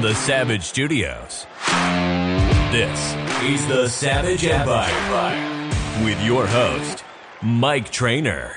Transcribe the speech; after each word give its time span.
The 0.00 0.14
Savage 0.14 0.62
Studios, 0.62 1.46
this 2.72 3.14
is 3.44 3.66
the 3.66 3.86
Savage 3.86 4.46
Empire 4.46 5.68
with 6.02 6.18
your 6.24 6.46
host, 6.46 7.04
Mike 7.42 7.90
Trainer. 7.90 8.56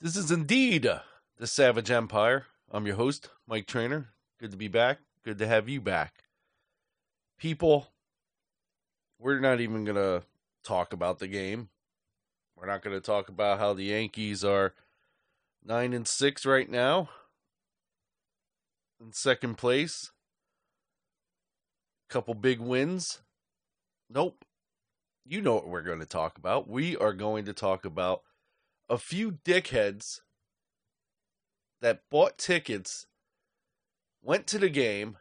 This 0.00 0.16
is 0.16 0.30
indeed 0.30 0.90
the 1.36 1.46
Savage 1.46 1.90
Empire. 1.90 2.46
I'm 2.72 2.86
your 2.86 2.96
host, 2.96 3.28
Mike 3.46 3.66
Trainer. 3.66 4.08
Good 4.40 4.52
to 4.52 4.56
be 4.56 4.68
back. 4.68 5.00
Good 5.26 5.36
to 5.40 5.46
have 5.46 5.68
you 5.68 5.82
back. 5.82 6.24
People, 7.38 7.88
we're 9.18 9.40
not 9.40 9.60
even 9.60 9.84
going 9.84 9.96
to 9.96 10.22
talk 10.62 10.94
about 10.94 11.18
the 11.18 11.28
game. 11.28 11.68
We're 12.56 12.66
not 12.66 12.80
going 12.80 12.96
to 12.96 13.04
talk 13.04 13.28
about 13.28 13.58
how 13.58 13.74
the 13.74 13.84
Yankees 13.84 14.42
are 14.42 14.72
9 15.64 15.92
and 15.92 16.06
6 16.06 16.46
right 16.46 16.68
now 16.68 17.08
in 19.00 19.12
second 19.12 19.56
place. 19.56 20.10
A 22.08 22.12
Couple 22.12 22.34
big 22.34 22.60
wins. 22.60 23.22
Nope. 24.10 24.44
You 25.24 25.40
know 25.40 25.54
what 25.54 25.68
we're 25.68 25.82
going 25.82 26.00
to 26.00 26.06
talk 26.06 26.36
about. 26.36 26.68
We 26.68 26.96
are 26.96 27.14
going 27.14 27.46
to 27.46 27.54
talk 27.54 27.86
about 27.86 28.20
a 28.90 28.98
few 28.98 29.32
dickheads 29.32 30.20
that 31.80 32.02
bought 32.10 32.36
tickets, 32.36 33.06
went 34.22 34.46
to 34.48 34.58
the 34.58 34.68
game, 34.68 35.16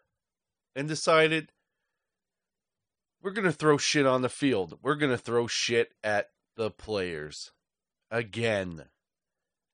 and 0.76 0.88
decided 0.88 1.52
we're 3.22 3.32
going 3.32 3.46
to 3.46 3.54
throw 3.54 3.78
shit 3.78 4.06
on 4.06 4.22
the 4.22 4.30
field. 4.30 4.78
We're 4.82 4.96
going 4.96 5.12
to 5.12 5.18
throw 5.18 5.48
shit 5.48 5.94
at 6.04 6.32
the 6.58 6.70
players 6.70 7.52
again 8.12 8.86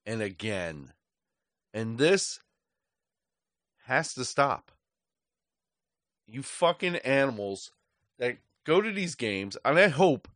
and 0.10 0.24
again. 0.24 0.92
And 1.72 2.00
this 2.00 2.40
has 3.86 4.16
to 4.16 4.26
stop. 4.26 4.72
You 6.28 6.42
fucking 6.42 6.96
animals 6.98 7.72
that 8.18 8.38
go 8.66 8.82
to 8.82 8.92
these 8.92 9.14
games, 9.14 9.56
and 9.64 9.78
I 9.78 9.90
hope 9.90 10.28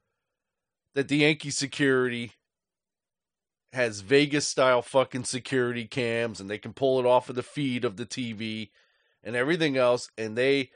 that 0.94 1.08
the 1.08 1.18
Yankee 1.18 1.50
security 1.50 2.34
has 3.74 4.02
Vegas 4.02 4.48
style 4.48 4.84
fucking 4.84 5.24
security 5.24 5.86
cams 5.86 6.40
and 6.40 6.48
they 6.48 6.60
can 6.60 6.74
pull 6.74 7.00
it 7.00 7.08
off 7.08 7.28
of 7.28 7.36
the 7.36 7.42
feed 7.42 7.84
of 7.84 7.98
the 7.98 8.06
TV 8.06 8.70
and 9.24 9.36
everything 9.36 9.76
else 9.76 10.08
and 10.16 10.38
they 10.38 10.70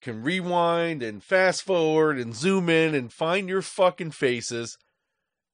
can 0.00 0.24
rewind 0.24 1.04
and 1.04 1.22
fast 1.22 1.62
forward 1.62 2.18
and 2.18 2.34
zoom 2.34 2.68
in 2.68 2.96
and 2.96 3.12
find 3.12 3.48
your 3.48 3.62
fucking 3.62 4.10
faces 4.10 4.76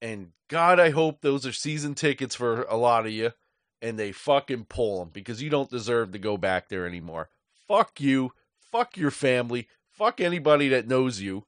and 0.00 0.28
god 0.48 0.78
I 0.80 0.90
hope 0.90 1.20
those 1.20 1.46
are 1.46 1.52
season 1.52 1.94
tickets 1.94 2.34
for 2.34 2.62
a 2.62 2.76
lot 2.76 3.06
of 3.06 3.12
you 3.12 3.32
and 3.80 3.98
they 3.98 4.12
fucking 4.12 4.66
pull 4.68 4.98
them 5.00 5.10
because 5.12 5.42
you 5.42 5.50
don't 5.50 5.70
deserve 5.70 6.12
to 6.12 6.18
go 6.18 6.36
back 6.36 6.68
there 6.68 6.86
anymore. 6.86 7.30
Fuck 7.66 8.00
you. 8.00 8.32
Fuck 8.58 8.96
your 8.96 9.10
family. 9.10 9.68
Fuck 9.92 10.20
anybody 10.20 10.68
that 10.68 10.88
knows 10.88 11.20
you. 11.20 11.44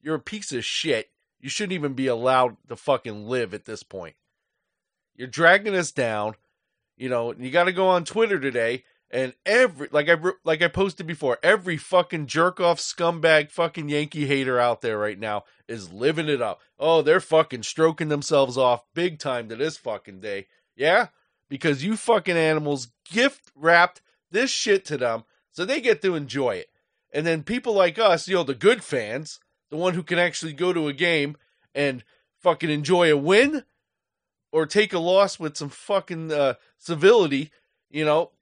You're 0.00 0.16
a 0.16 0.20
piece 0.20 0.52
of 0.52 0.64
shit. 0.64 1.10
You 1.40 1.48
shouldn't 1.48 1.72
even 1.72 1.94
be 1.94 2.06
allowed 2.06 2.56
to 2.68 2.76
fucking 2.76 3.28
live 3.28 3.52
at 3.54 3.64
this 3.64 3.82
point. 3.82 4.16
You're 5.14 5.28
dragging 5.28 5.74
us 5.74 5.92
down. 5.92 6.34
You 6.96 7.08
know, 7.08 7.34
you 7.34 7.50
got 7.50 7.64
to 7.64 7.72
go 7.72 7.88
on 7.88 8.04
Twitter 8.04 8.38
today 8.38 8.84
and 9.14 9.32
every 9.46 9.86
like 9.92 10.08
I 10.08 10.16
like 10.42 10.60
I 10.60 10.66
posted 10.66 11.06
before, 11.06 11.38
every 11.40 11.76
fucking 11.76 12.26
jerk 12.26 12.58
off 12.58 12.80
scumbag 12.80 13.52
fucking 13.52 13.88
Yankee 13.88 14.26
hater 14.26 14.58
out 14.58 14.80
there 14.80 14.98
right 14.98 15.18
now 15.18 15.44
is 15.68 15.92
living 15.92 16.28
it 16.28 16.42
up. 16.42 16.60
Oh, 16.80 17.00
they're 17.00 17.20
fucking 17.20 17.62
stroking 17.62 18.08
themselves 18.08 18.58
off 18.58 18.82
big 18.92 19.20
time 19.20 19.48
to 19.48 19.56
this 19.56 19.76
fucking 19.76 20.18
day. 20.18 20.48
Yeah? 20.74 21.08
Because 21.48 21.84
you 21.84 21.96
fucking 21.96 22.36
animals 22.36 22.88
gift 23.08 23.52
wrapped 23.54 24.02
this 24.32 24.50
shit 24.50 24.84
to 24.86 24.96
them 24.98 25.22
so 25.52 25.64
they 25.64 25.80
get 25.80 26.02
to 26.02 26.16
enjoy 26.16 26.56
it. 26.56 26.70
And 27.12 27.24
then 27.24 27.44
people 27.44 27.72
like 27.72 28.00
us, 28.00 28.26
you 28.26 28.34
know, 28.34 28.42
the 28.42 28.52
good 28.52 28.82
fans, 28.82 29.38
the 29.70 29.76
one 29.76 29.94
who 29.94 30.02
can 30.02 30.18
actually 30.18 30.54
go 30.54 30.72
to 30.72 30.88
a 30.88 30.92
game 30.92 31.36
and 31.72 32.02
fucking 32.40 32.68
enjoy 32.68 33.12
a 33.12 33.16
win, 33.16 33.62
or 34.50 34.66
take 34.66 34.92
a 34.92 34.98
loss 34.98 35.38
with 35.38 35.56
some 35.56 35.68
fucking 35.68 36.32
uh, 36.32 36.54
civility, 36.78 37.52
you 37.90 38.04
know, 38.04 38.32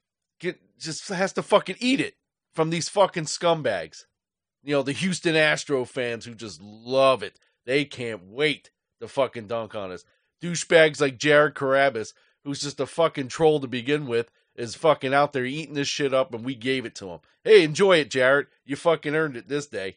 get 0.42 0.60
just 0.78 1.08
has 1.08 1.32
to 1.34 1.42
fucking 1.42 1.76
eat 1.78 2.00
it 2.00 2.14
from 2.52 2.70
these 2.70 2.88
fucking 2.88 3.24
scumbags. 3.24 4.04
You 4.62 4.74
know, 4.74 4.82
the 4.82 4.92
Houston 4.92 5.36
Astro 5.36 5.84
fans 5.84 6.24
who 6.24 6.34
just 6.34 6.60
love 6.60 7.22
it. 7.22 7.38
They 7.64 7.84
can't 7.84 8.26
wait 8.26 8.70
to 9.00 9.08
fucking 9.08 9.46
dunk 9.46 9.74
on 9.74 9.90
us. 9.90 10.04
Douchebags 10.42 11.00
like 11.00 11.18
Jared 11.18 11.54
Carrabis, 11.54 12.12
who's 12.44 12.60
just 12.60 12.80
a 12.80 12.86
fucking 12.86 13.28
troll 13.28 13.60
to 13.60 13.68
begin 13.68 14.06
with, 14.06 14.30
is 14.56 14.74
fucking 14.74 15.14
out 15.14 15.32
there 15.32 15.44
eating 15.44 15.74
this 15.74 15.88
shit 15.88 16.12
up 16.12 16.34
and 16.34 16.44
we 16.44 16.54
gave 16.54 16.84
it 16.84 16.94
to 16.96 17.08
him. 17.08 17.20
Hey, 17.44 17.64
enjoy 17.64 17.98
it, 17.98 18.10
Jared. 18.10 18.48
You 18.64 18.76
fucking 18.76 19.14
earned 19.14 19.36
it 19.36 19.48
this 19.48 19.66
day. 19.66 19.96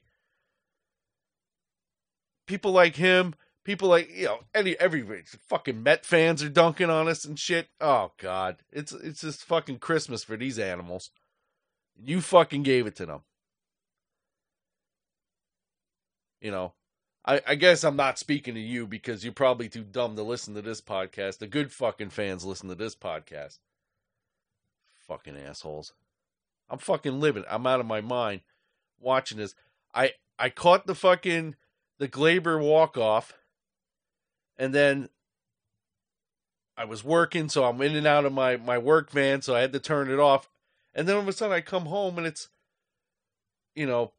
People 2.48 2.72
like 2.72 2.96
him 2.96 3.34
people 3.66 3.90
like 3.90 4.16
you 4.16 4.26
know 4.26 4.40
any 4.54 4.80
every 4.80 5.04
fucking 5.50 5.84
Met 5.84 6.06
fans 6.06 6.42
are 6.42 6.50
dunking 6.50 6.90
on 6.90 7.10
us 7.10 7.26
and 7.26 7.38
shit. 7.38 7.68
Oh 7.82 8.12
god, 8.18 8.58
it's 8.72 8.94
it's 8.94 9.22
just 9.22 9.44
fucking 9.44 9.80
Christmas 9.80 10.24
for 10.24 10.38
these 10.38 10.58
animals. 10.58 11.10
You 12.02 12.22
fucking 12.22 12.64
gave 12.64 12.88
it 12.88 12.96
to 12.98 13.06
them. 13.06 13.22
You 16.40 16.52
know, 16.52 16.74
I 17.26 17.42
I 17.46 17.56
guess 17.56 17.84
I'm 17.84 17.98
not 17.98 18.20
speaking 18.20 18.54
to 18.54 18.62
you 18.62 18.88
because 18.88 19.26
you're 19.26 19.34
probably 19.34 19.68
too 19.68 19.84
dumb 19.84 20.16
to 20.16 20.24
listen 20.24 20.54
to 20.54 20.62
this 20.62 20.80
podcast. 20.80 21.40
The 21.40 21.48
good 21.48 21.74
fucking 21.74 22.12
fans 22.12 22.46
listen 22.46 22.70
to 22.70 22.76
this 22.76 22.96
podcast. 22.96 23.60
Fucking 25.08 25.38
assholes. 25.38 25.94
I'm 26.70 26.80
fucking 26.80 27.20
living. 27.20 27.44
I'm 27.50 27.68
out 27.68 27.80
of 27.80 27.86
my 27.86 28.02
mind 28.02 28.42
watching 29.00 29.40
this. 29.40 29.56
I 29.94 30.12
I 30.38 30.50
caught 30.50 30.88
the 30.88 30.96
fucking 30.96 31.56
the 31.98 32.08
Gleyber 32.08 32.62
walk 32.62 32.98
off 32.98 33.34
and 34.58 34.74
then 34.74 35.10
I 36.78 36.86
was 36.86 37.04
working, 37.04 37.50
so 37.50 37.64
I'm 37.64 37.82
in 37.82 37.96
and 37.96 38.08
out 38.08 38.26
of 38.26 38.34
my 38.34 38.58
my 38.58 38.78
work 38.78 39.12
van, 39.12 39.42
so 39.42 39.56
I 39.56 39.62
had 39.62 39.74
to 39.74 39.80
turn 39.80 40.10
it 40.10 40.20
off. 40.20 40.50
And 40.94 41.08
then 41.08 41.16
all 41.16 41.22
of 41.22 41.28
a 41.28 41.34
sudden, 41.34 41.56
I 41.56 41.62
come 41.62 41.86
home 41.86 42.18
and 42.18 42.26
it's, 42.26 42.50
you 43.76 43.86
know, 43.86 44.14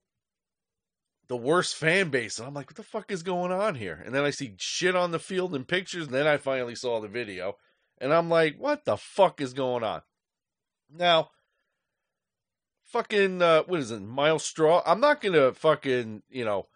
the 1.29 1.37
worst 1.37 1.75
fan 1.77 2.11
base, 2.11 2.39
and 2.39 2.47
I'm 2.47 2.55
like, 2.55 2.69
what 2.69 2.77
the 2.77 2.83
fuck 2.83 3.11
is 3.11 3.23
going 3.23 3.53
on 3.53 3.75
here? 3.75 4.03
And 4.05 4.15
then 4.15 4.25
I 4.25 4.31
see 4.31 4.55
shit 4.59 4.95
on 4.95 5.11
the 5.11 5.19
field 5.19 5.55
and 5.55 5.67
pictures, 5.67 6.07
and 6.07 6.15
then 6.15 6.27
I 6.27 6.37
finally 6.37 6.75
saw 6.75 7.01
the 7.01 7.09
video, 7.09 7.57
and 7.99 8.13
I'm 8.13 8.29
like, 8.29 8.57
what 8.59 8.85
the 8.85 8.97
fuck 8.97 9.41
is 9.41 9.53
going 9.53 9.85
on? 9.85 10.03
Now, 10.95 11.31
fucking, 12.85 13.43
uh, 13.43 13.63
what 13.65 13.81
is 13.81 13.91
it, 13.91 14.01
Myles 14.01 14.45
Straw? 14.45 14.83
I'm 14.87 15.01
not 15.01 15.21
gonna 15.21 15.53
fucking, 15.53 16.23
you 16.29 16.45
know 16.45 16.67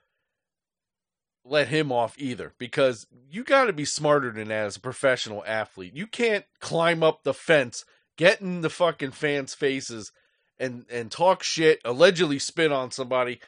let 1.44 1.68
him 1.68 1.90
off 1.90 2.14
either 2.18 2.52
because 2.58 3.06
you 3.30 3.44
got 3.44 3.64
to 3.64 3.72
be 3.72 3.84
smarter 3.84 4.30
than 4.30 4.48
that 4.48 4.66
as 4.66 4.76
a 4.76 4.80
professional 4.80 5.42
athlete. 5.46 5.94
You 5.94 6.06
can't 6.06 6.44
climb 6.60 7.02
up 7.02 7.22
the 7.22 7.34
fence, 7.34 7.84
get 8.16 8.40
in 8.40 8.60
the 8.60 8.70
fucking 8.70 9.12
fans' 9.12 9.54
faces, 9.54 10.12
and 10.58 10.84
and 10.90 11.10
talk 11.10 11.42
shit, 11.42 11.80
allegedly 11.84 12.38
spit 12.38 12.72
on 12.72 12.90
somebody. 12.90 13.40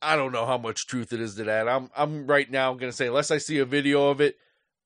I 0.00 0.16
don't 0.16 0.32
know 0.32 0.46
how 0.46 0.58
much 0.58 0.86
truth 0.86 1.12
it 1.12 1.20
is 1.20 1.36
to 1.36 1.44
that. 1.44 1.68
I'm 1.68 1.90
I'm 1.96 2.26
right 2.26 2.50
now 2.50 2.74
going 2.74 2.90
to 2.90 2.96
say 2.96 3.06
unless 3.06 3.30
I 3.30 3.38
see 3.38 3.58
a 3.58 3.64
video 3.64 4.10
of 4.10 4.20
it, 4.20 4.36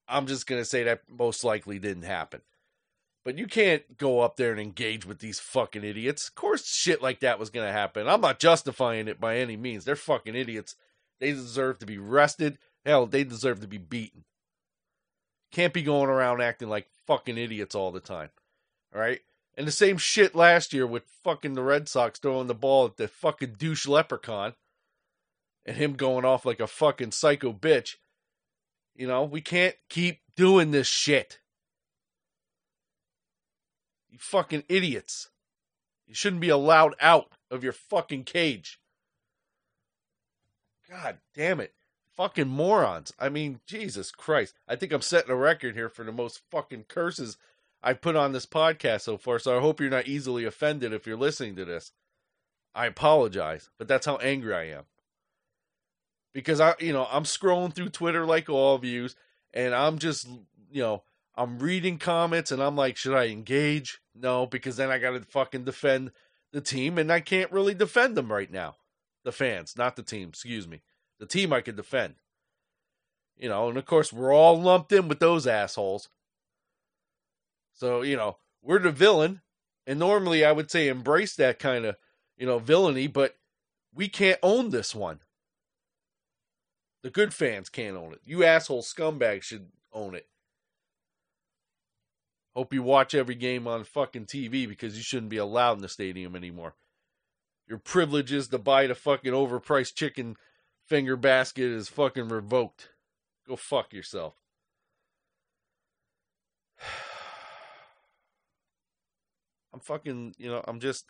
I'm 0.08 0.26
just 0.26 0.46
going 0.46 0.60
to 0.60 0.64
say 0.64 0.84
that 0.84 1.02
most 1.08 1.42
likely 1.42 1.78
didn't 1.78 2.04
happen. 2.04 2.42
But 3.24 3.38
you 3.38 3.48
can't 3.48 3.98
go 3.98 4.20
up 4.20 4.36
there 4.36 4.52
and 4.52 4.60
engage 4.60 5.04
with 5.04 5.18
these 5.18 5.40
fucking 5.40 5.82
idiots. 5.82 6.28
Of 6.28 6.36
course, 6.36 6.64
shit 6.64 7.02
like 7.02 7.20
that 7.20 7.40
was 7.40 7.50
going 7.50 7.66
to 7.66 7.72
happen. 7.72 8.06
I'm 8.06 8.20
not 8.20 8.38
justifying 8.38 9.08
it 9.08 9.20
by 9.20 9.38
any 9.38 9.56
means. 9.56 9.84
They're 9.84 9.96
fucking 9.96 10.36
idiots 10.36 10.76
they 11.20 11.32
deserve 11.32 11.78
to 11.80 11.86
be 11.86 11.98
rested. 11.98 12.58
Hell, 12.84 13.06
they 13.06 13.24
deserve 13.24 13.60
to 13.60 13.66
be 13.66 13.78
beaten. 13.78 14.24
Can't 15.52 15.72
be 15.72 15.82
going 15.82 16.10
around 16.10 16.42
acting 16.42 16.68
like 16.68 16.88
fucking 17.06 17.38
idiots 17.38 17.74
all 17.74 17.92
the 17.92 18.00
time. 18.00 18.30
All 18.94 19.00
right? 19.00 19.20
And 19.56 19.66
the 19.66 19.72
same 19.72 19.96
shit 19.96 20.34
last 20.34 20.72
year 20.72 20.86
with 20.86 21.04
fucking 21.24 21.54
the 21.54 21.62
Red 21.62 21.88
Sox 21.88 22.18
throwing 22.18 22.46
the 22.46 22.54
ball 22.54 22.86
at 22.86 22.96
the 22.96 23.08
fucking 23.08 23.54
douche 23.58 23.86
leprechaun 23.86 24.54
and 25.64 25.76
him 25.76 25.94
going 25.94 26.24
off 26.24 26.44
like 26.44 26.60
a 26.60 26.66
fucking 26.66 27.12
psycho 27.12 27.52
bitch. 27.52 27.96
You 28.94 29.06
know, 29.06 29.24
we 29.24 29.40
can't 29.40 29.76
keep 29.88 30.20
doing 30.36 30.70
this 30.70 30.86
shit. 30.86 31.40
You 34.10 34.18
fucking 34.18 34.64
idiots. 34.68 35.30
You 36.06 36.14
shouldn't 36.14 36.40
be 36.40 36.48
allowed 36.50 36.94
out 37.00 37.32
of 37.50 37.64
your 37.64 37.72
fucking 37.72 38.24
cage. 38.24 38.78
God 40.88 41.18
damn 41.34 41.60
it. 41.60 41.72
Fucking 42.16 42.48
morons. 42.48 43.12
I 43.18 43.28
mean, 43.28 43.60
Jesus 43.66 44.10
Christ. 44.10 44.54
I 44.66 44.76
think 44.76 44.92
I'm 44.92 45.02
setting 45.02 45.30
a 45.30 45.36
record 45.36 45.74
here 45.74 45.88
for 45.88 46.04
the 46.04 46.12
most 46.12 46.40
fucking 46.50 46.84
curses 46.88 47.36
I've 47.82 48.00
put 48.00 48.16
on 48.16 48.32
this 48.32 48.46
podcast 48.46 49.02
so 49.02 49.16
far, 49.16 49.38
so 49.38 49.56
I 49.56 49.60
hope 49.60 49.80
you're 49.80 49.90
not 49.90 50.08
easily 50.08 50.44
offended 50.44 50.92
if 50.92 51.06
you're 51.06 51.16
listening 51.16 51.56
to 51.56 51.64
this. 51.64 51.92
I 52.74 52.86
apologize, 52.86 53.70
but 53.78 53.86
that's 53.86 54.06
how 54.06 54.16
angry 54.16 54.54
I 54.54 54.64
am. 54.64 54.84
Because 56.32 56.60
I, 56.60 56.74
you 56.80 56.92
know, 56.92 57.06
I'm 57.10 57.24
scrolling 57.24 57.72
through 57.72 57.90
Twitter 57.90 58.26
like 58.26 58.48
all 58.48 58.74
of 58.74 58.84
you, 58.84 59.08
and 59.54 59.74
I'm 59.74 59.98
just, 59.98 60.26
you 60.70 60.82
know, 60.82 61.02
I'm 61.36 61.58
reading 61.58 61.98
comments 61.98 62.50
and 62.50 62.62
I'm 62.62 62.76
like, 62.76 62.96
should 62.96 63.14
I 63.14 63.26
engage? 63.26 64.00
No, 64.14 64.46
because 64.46 64.76
then 64.76 64.90
I 64.90 64.98
got 64.98 65.10
to 65.10 65.20
fucking 65.20 65.64
defend 65.64 66.12
the 66.52 66.60
team 66.60 66.96
and 66.96 67.12
I 67.12 67.20
can't 67.20 67.52
really 67.52 67.74
defend 67.74 68.16
them 68.16 68.32
right 68.32 68.50
now. 68.50 68.76
The 69.26 69.32
fans, 69.32 69.74
not 69.76 69.96
the 69.96 70.04
team, 70.04 70.28
excuse 70.28 70.68
me. 70.68 70.82
The 71.18 71.26
team 71.26 71.52
I 71.52 71.60
could 71.60 71.74
defend. 71.74 72.14
You 73.36 73.48
know, 73.48 73.68
and 73.68 73.76
of 73.76 73.84
course, 73.84 74.12
we're 74.12 74.32
all 74.32 74.62
lumped 74.62 74.92
in 74.92 75.08
with 75.08 75.18
those 75.18 75.48
assholes. 75.48 76.08
So, 77.74 78.02
you 78.02 78.16
know, 78.16 78.36
we're 78.62 78.78
the 78.78 78.92
villain. 78.92 79.40
And 79.84 79.98
normally 79.98 80.44
I 80.44 80.52
would 80.52 80.70
say 80.70 80.86
embrace 80.86 81.34
that 81.34 81.58
kind 81.58 81.86
of, 81.86 81.96
you 82.36 82.46
know, 82.46 82.60
villainy, 82.60 83.08
but 83.08 83.34
we 83.92 84.06
can't 84.06 84.38
own 84.44 84.70
this 84.70 84.94
one. 84.94 85.18
The 87.02 87.10
good 87.10 87.34
fans 87.34 87.68
can't 87.68 87.96
own 87.96 88.12
it. 88.12 88.20
You 88.24 88.44
asshole 88.44 88.84
scumbags 88.84 89.42
should 89.42 89.66
own 89.92 90.14
it. 90.14 90.28
Hope 92.54 92.72
you 92.72 92.84
watch 92.84 93.12
every 93.12 93.34
game 93.34 93.66
on 93.66 93.82
fucking 93.82 94.26
TV 94.26 94.68
because 94.68 94.96
you 94.96 95.02
shouldn't 95.02 95.30
be 95.30 95.36
allowed 95.36 95.78
in 95.78 95.82
the 95.82 95.88
stadium 95.88 96.36
anymore. 96.36 96.76
Your 97.68 97.78
privileges 97.78 98.48
to 98.48 98.58
buy 98.58 98.86
the 98.86 98.94
fucking 98.94 99.32
overpriced 99.32 99.94
chicken 99.94 100.36
finger 100.86 101.16
basket 101.16 101.64
is 101.64 101.88
fucking 101.88 102.28
revoked. 102.28 102.90
Go 103.46 103.56
fuck 103.56 103.92
yourself. 103.92 104.34
I'm 109.72 109.80
fucking, 109.80 110.36
you 110.38 110.48
know, 110.48 110.62
I'm 110.66 110.78
just, 110.80 111.06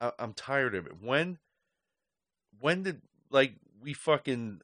I, 0.00 0.12
I'm 0.18 0.32
tired 0.32 0.74
of 0.74 0.86
it. 0.86 1.02
When, 1.02 1.38
when 2.58 2.82
did, 2.82 3.02
like, 3.30 3.56
we 3.80 3.92
fucking, 3.92 4.62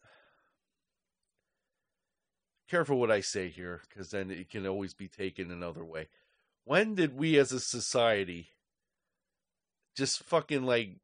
careful 2.69 2.99
what 2.99 3.11
I 3.11 3.21
say 3.21 3.49
here, 3.49 3.83
because 3.89 4.11
then 4.11 4.31
it 4.31 4.49
can 4.49 4.67
always 4.67 4.95
be 4.95 5.09
taken 5.09 5.51
another 5.51 5.85
way. 5.85 6.09
When 6.65 6.95
did 6.95 7.17
we 7.17 7.39
as 7.39 7.53
a 7.53 7.61
society 7.61 8.49
just 9.97 10.23
fucking, 10.23 10.65
like, 10.65 10.97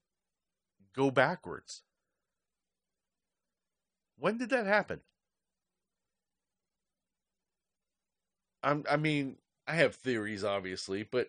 go 0.96 1.10
backwards? 1.10 1.82
When 4.18 4.38
did 4.38 4.50
that 4.50 4.66
happen? 4.66 5.00
I'm, 8.62 8.84
I 8.90 8.96
mean, 8.96 9.36
I 9.68 9.74
have 9.74 9.94
theories, 9.94 10.42
obviously, 10.42 11.02
but 11.04 11.28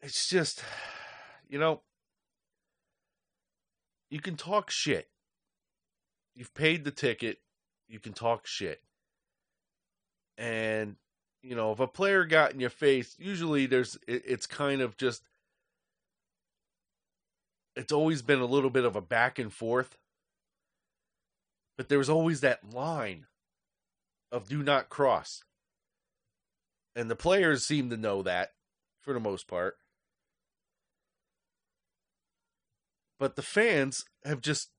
it's 0.00 0.28
just, 0.28 0.62
you 1.48 1.58
know, 1.58 1.82
you 4.08 4.20
can 4.20 4.36
talk 4.36 4.70
shit. 4.70 5.08
You've 6.34 6.54
paid 6.54 6.84
the 6.84 6.90
ticket. 6.90 7.38
You 7.88 7.98
can 7.98 8.12
talk 8.12 8.46
shit. 8.46 8.82
And, 10.38 10.96
you 11.42 11.56
know, 11.56 11.72
if 11.72 11.80
a 11.80 11.86
player 11.86 12.24
got 12.24 12.52
in 12.52 12.60
your 12.60 12.70
face, 12.70 13.16
usually 13.18 13.66
there's, 13.66 13.98
it, 14.06 14.22
it's 14.26 14.46
kind 14.46 14.80
of 14.80 14.96
just, 14.96 15.22
it's 17.76 17.92
always 17.92 18.22
been 18.22 18.40
a 18.40 18.46
little 18.46 18.70
bit 18.70 18.84
of 18.84 18.96
a 18.96 19.02
back 19.02 19.38
and 19.38 19.52
forth. 19.52 19.98
But 21.76 21.88
there 21.88 21.98
was 21.98 22.08
always 22.08 22.40
that 22.40 22.72
line 22.72 23.26
of 24.32 24.48
do 24.48 24.62
not 24.62 24.88
cross. 24.88 25.42
And 26.94 27.10
the 27.10 27.16
players 27.16 27.66
seem 27.66 27.90
to 27.90 27.96
know 27.98 28.22
that 28.22 28.54
for 29.02 29.12
the 29.12 29.20
most 29.20 29.46
part. 29.46 29.76
But 33.18 33.36
the 33.36 33.42
fans 33.42 34.06
have 34.24 34.40
just 34.40 34.70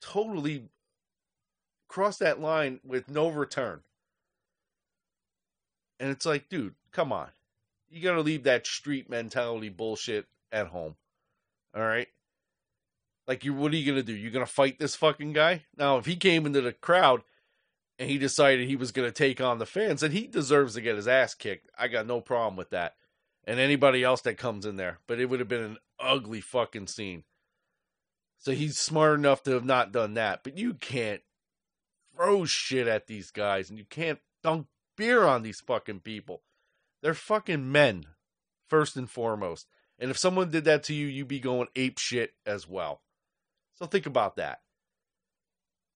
totally 0.00 0.68
crossed 1.88 2.18
that 2.18 2.40
line 2.40 2.80
with 2.84 3.08
no 3.08 3.28
return. 3.28 3.80
And 6.00 6.10
it's 6.10 6.26
like, 6.26 6.48
dude, 6.48 6.74
come 6.92 7.12
on. 7.12 7.28
You 7.88 8.02
got 8.02 8.14
to 8.14 8.20
leave 8.20 8.44
that 8.44 8.66
street 8.66 9.08
mentality 9.08 9.68
bullshit 9.68 10.26
at 10.52 10.68
home. 10.68 10.96
All 11.74 11.82
right? 11.82 12.08
Like 13.26 13.44
you 13.44 13.52
what 13.52 13.72
are 13.72 13.76
you 13.76 13.94
to 13.94 14.02
do? 14.02 14.14
You're 14.14 14.30
going 14.30 14.46
to 14.46 14.50
fight 14.50 14.78
this 14.78 14.96
fucking 14.96 15.32
guy? 15.32 15.64
Now, 15.76 15.98
if 15.98 16.06
he 16.06 16.16
came 16.16 16.46
into 16.46 16.60
the 16.60 16.72
crowd 16.72 17.22
and 17.98 18.08
he 18.08 18.18
decided 18.18 18.66
he 18.66 18.76
was 18.76 18.92
to 18.92 19.10
take 19.12 19.40
on 19.40 19.58
the 19.58 19.66
fans, 19.66 20.00
then 20.00 20.12
he 20.12 20.26
deserves 20.26 20.74
to 20.74 20.80
get 20.80 20.96
his 20.96 21.08
ass 21.08 21.34
kicked. 21.34 21.68
I 21.78 21.88
got 21.88 22.06
no 22.06 22.20
problem 22.20 22.56
with 22.56 22.70
that. 22.70 22.94
And 23.44 23.60
anybody 23.60 24.02
else 24.02 24.22
that 24.22 24.38
comes 24.38 24.66
in 24.66 24.76
there, 24.76 24.98
but 25.06 25.20
it 25.20 25.26
would 25.26 25.40
have 25.40 25.48
been 25.48 25.62
an 25.62 25.78
ugly 26.00 26.40
fucking 26.40 26.86
scene. 26.86 27.24
So 28.38 28.52
he's 28.52 28.78
smart 28.78 29.18
enough 29.18 29.42
to 29.44 29.52
have 29.52 29.64
not 29.64 29.92
done 29.92 30.14
that. 30.14 30.44
But 30.44 30.56
you 30.56 30.74
can't 30.74 31.22
throw 32.14 32.44
shit 32.44 32.86
at 32.86 33.06
these 33.06 33.30
guys 33.30 33.68
and 33.68 33.78
you 33.78 33.84
can't 33.84 34.20
dunk 34.42 34.66
beer 34.96 35.24
on 35.24 35.42
these 35.42 35.60
fucking 35.60 36.00
people. 36.00 36.42
They're 37.02 37.14
fucking 37.14 37.70
men, 37.70 38.04
first 38.68 38.96
and 38.96 39.08
foremost. 39.08 39.66
And 39.98 40.10
if 40.10 40.18
someone 40.18 40.50
did 40.50 40.64
that 40.64 40.84
to 40.84 40.94
you, 40.94 41.06
you'd 41.06 41.28
be 41.28 41.40
going 41.40 41.68
ape 41.74 41.98
shit 41.98 42.34
as 42.46 42.68
well. 42.68 43.02
So 43.74 43.86
think 43.86 44.06
about 44.06 44.36
that. 44.36 44.60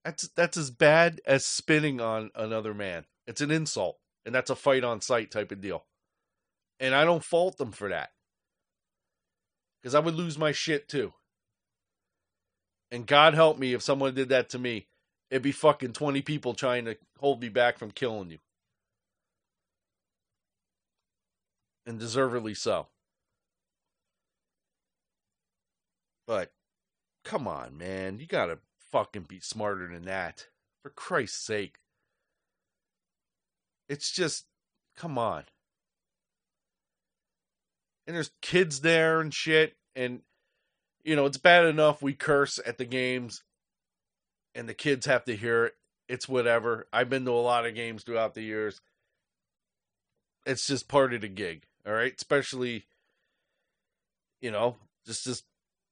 That's 0.05 0.29
that's 0.29 0.57
as 0.57 0.71
bad 0.71 1.21
as 1.27 1.45
spinning 1.45 2.01
on 2.01 2.31
another 2.35 2.75
man. 2.75 3.05
It's 3.27 3.41
an 3.41 3.53
insult, 3.53 3.99
and 4.27 4.35
that's 4.35 4.51
a 4.51 4.57
fight 4.57 4.83
on 4.83 5.01
sight 5.01 5.31
type 5.31 5.53
of 5.53 5.61
deal. 5.61 5.85
And 6.81 6.95
I 6.95 7.05
don't 7.05 7.23
fault 7.23 7.59
them 7.59 7.71
for 7.71 7.89
that. 7.89 8.11
Because 9.81 9.95
I 9.95 10.01
would 10.01 10.15
lose 10.15 10.39
my 10.39 10.51
shit 10.53 10.89
too. 10.89 11.13
And 12.91 13.07
God 13.07 13.35
help 13.35 13.59
me 13.59 13.73
if 13.73 13.83
someone 13.83 14.15
did 14.15 14.29
that 14.31 14.51
to 14.51 14.59
me. 14.59 14.87
It'd 15.31 15.43
be 15.43 15.53
fucking 15.53 15.95
20 15.95 16.21
people 16.23 16.53
trying 16.53 16.85
to 16.85 16.99
hold 17.19 17.41
me 17.41 17.49
back 17.49 17.79
from 17.79 17.91
killing 17.91 18.31
you. 18.31 18.39
And 21.87 21.99
deservedly 21.99 22.55
so. 22.55 22.89
But 26.33 26.51
come 27.27 27.47
on, 27.47 27.77
man. 27.77 28.19
You 28.19 28.27
gotta 28.27 28.57
fucking 28.91 29.27
be 29.29 29.39
smarter 29.41 29.87
than 29.87 30.07
that. 30.07 30.47
For 30.83 30.89
Christ's 30.89 31.45
sake. 31.45 31.77
It's 33.87 34.11
just, 34.11 34.47
come 34.97 35.19
on. 35.19 35.45
And 38.07 38.17
there's 38.17 38.31
kids 38.41 38.81
there 38.81 39.21
and 39.21 39.35
shit. 39.35 39.77
And, 39.95 40.23
you 41.05 41.17
know, 41.17 41.27
it's 41.27 41.37
bad 41.37 41.67
enough 41.67 42.01
we 42.01 42.15
curse 42.15 42.59
at 42.65 42.79
the 42.79 42.87
games 42.87 43.43
and 44.55 44.67
the 44.67 44.73
kids 44.73 45.05
have 45.05 45.27
to 45.27 45.37
hear 45.37 45.67
it. 45.67 45.75
It's 46.09 46.31
whatever. 46.31 46.89
I've 46.95 47.11
been 47.11 47.27
to 47.27 47.33
a 47.33 47.43
lot 47.43 47.67
of 47.67 47.75
games 47.75 48.05
throughout 48.05 48.33
the 48.33 48.41
years. 48.41 48.81
It's 50.47 50.67
just 50.67 50.89
part 50.89 51.13
of 51.13 51.21
the 51.21 51.29
gig. 51.29 51.65
All 51.87 51.93
right. 51.93 52.15
Especially, 52.17 52.87
you 54.41 54.51
know, 54.51 54.77
just, 55.05 55.25
just 55.25 55.45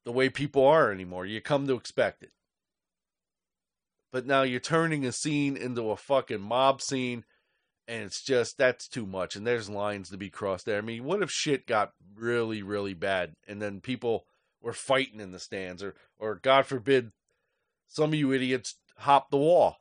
the 0.04 0.12
way 0.12 0.28
people 0.28 0.66
are 0.66 0.90
anymore. 0.90 1.26
You 1.26 1.40
come 1.40 1.66
to 1.66 1.74
expect 1.74 2.22
it. 2.22 2.30
But 4.12 4.26
now 4.26 4.42
you're 4.42 4.60
turning 4.60 5.06
a 5.06 5.12
scene 5.12 5.56
into 5.56 5.90
a 5.90 5.96
fucking 5.96 6.40
mob 6.40 6.82
scene, 6.82 7.24
and 7.86 8.02
it's 8.02 8.22
just 8.22 8.58
that's 8.58 8.88
too 8.88 9.06
much. 9.06 9.36
And 9.36 9.46
there's 9.46 9.70
lines 9.70 10.10
to 10.10 10.16
be 10.16 10.30
crossed 10.30 10.66
there. 10.66 10.78
I 10.78 10.80
mean, 10.80 11.04
what 11.04 11.22
if 11.22 11.30
shit 11.30 11.66
got 11.66 11.92
really, 12.16 12.62
really 12.62 12.94
bad, 12.94 13.34
and 13.46 13.62
then 13.62 13.80
people 13.80 14.26
were 14.60 14.72
fighting 14.72 15.20
in 15.20 15.32
the 15.32 15.38
stands, 15.38 15.82
or, 15.82 15.94
or 16.18 16.34
God 16.34 16.66
forbid, 16.66 17.12
some 17.86 18.10
of 18.10 18.14
you 18.14 18.32
idiots 18.32 18.76
hop 18.98 19.30
the 19.30 19.36
wall, 19.36 19.76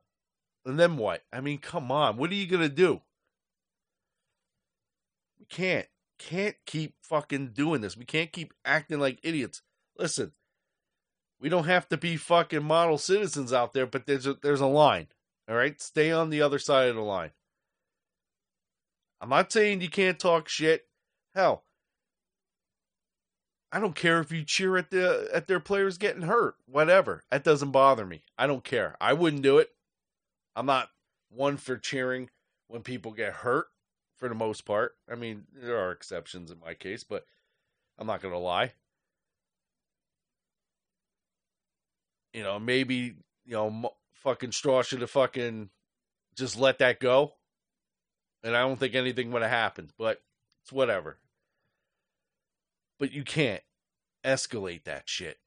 and 0.66 0.80
then 0.80 0.98
what? 0.98 1.24
I 1.34 1.42
mean, 1.42 1.58
come 1.58 1.92
on, 1.92 2.18
what 2.18 2.30
are 2.30 2.36
you 2.36 2.48
gonna 2.48 2.70
do? 2.70 3.02
We 5.40 5.46
can't, 5.46 5.88
can't 6.20 6.56
keep 6.66 6.96
fucking 7.02 7.50
doing 7.54 7.82
this. 7.82 7.98
We 7.98 8.06
can't 8.06 8.32
keep 8.32 8.54
acting 8.64 9.00
like 9.00 9.20
idiots. 9.24 9.62
Listen, 10.00 10.32
we 11.42 11.50
don't 11.50 11.66
have 11.66 11.90
to 11.90 11.98
be 11.98 12.16
fucking 12.16 12.64
model 12.64 12.98
citizens 12.98 13.52
out 13.52 13.74
there, 13.74 13.86
but 13.86 14.06
there's 14.08 14.26
a, 14.26 14.36
there's 14.42 14.62
a 14.62 14.66
line. 14.66 15.08
All 15.50 15.56
right, 15.56 15.80
stay 15.82 16.12
on 16.12 16.30
the 16.30 16.42
other 16.42 16.58
side 16.58 16.88
of 16.88 16.96
the 16.96 17.02
line. 17.02 17.32
I'm 19.20 19.30
not 19.30 19.52
saying 19.52 19.82
you 19.82 19.90
can't 19.90 20.18
talk 20.18 20.48
shit. 20.48 20.88
Hell, 21.36 21.66
I 23.72 23.80
don't 23.80 23.96
care 23.96 24.22
if 24.22 24.32
you 24.32 24.44
cheer 24.44 24.78
at 24.78 24.90
the 24.90 25.30
at 25.34 25.48
their 25.48 25.60
players 25.60 25.98
getting 25.98 26.22
hurt. 26.24 26.56
Whatever. 26.66 27.24
That 27.30 27.44
doesn't 27.44 27.72
bother 27.72 28.06
me. 28.06 28.22
I 28.38 28.48
don't 28.48 28.64
care. 28.64 28.96
I 29.02 29.14
wouldn't 29.14 29.44
do 29.44 29.58
it. 29.58 29.70
I'm 30.56 30.66
not 30.66 30.90
one 31.30 31.58
for 31.58 31.78
cheering 31.78 32.30
when 32.68 32.84
people 32.84 33.12
get 33.12 33.34
hurt 33.34 33.68
for 34.18 34.30
the 34.30 34.36
most 34.36 34.66
part. 34.66 34.96
I 35.12 35.16
mean, 35.16 35.44
there 35.54 35.78
are 35.78 35.92
exceptions 35.92 36.52
in 36.52 36.60
my 36.60 36.74
case, 36.74 37.04
but 37.04 37.26
I'm 37.98 38.08
not 38.08 38.22
to 38.22 38.38
lie. 38.38 38.74
You 42.34 42.44
know, 42.44 42.60
maybe 42.60 43.16
you 43.46 43.54
know, 43.54 43.92
fucking 44.14 44.52
Straw 44.52 44.82
should 44.82 45.02
have 45.02 45.12
fucking 45.12 45.70
just 46.36 46.58
let 46.58 46.80
that 46.80 47.00
go. 47.00 47.34
And 48.44 48.56
I 48.56 48.62
don't 48.62 48.80
think 48.80 48.96
anything 48.96 49.32
would 49.32 49.42
have 49.42 49.52
happened, 49.52 49.92
but 49.98 50.22
it's 50.62 50.72
whatever. 50.72 51.18
But 53.00 53.12
you 53.12 53.24
can't 53.24 53.64
escalate 54.24 54.86
that 54.86 55.04
shit. 55.10 55.38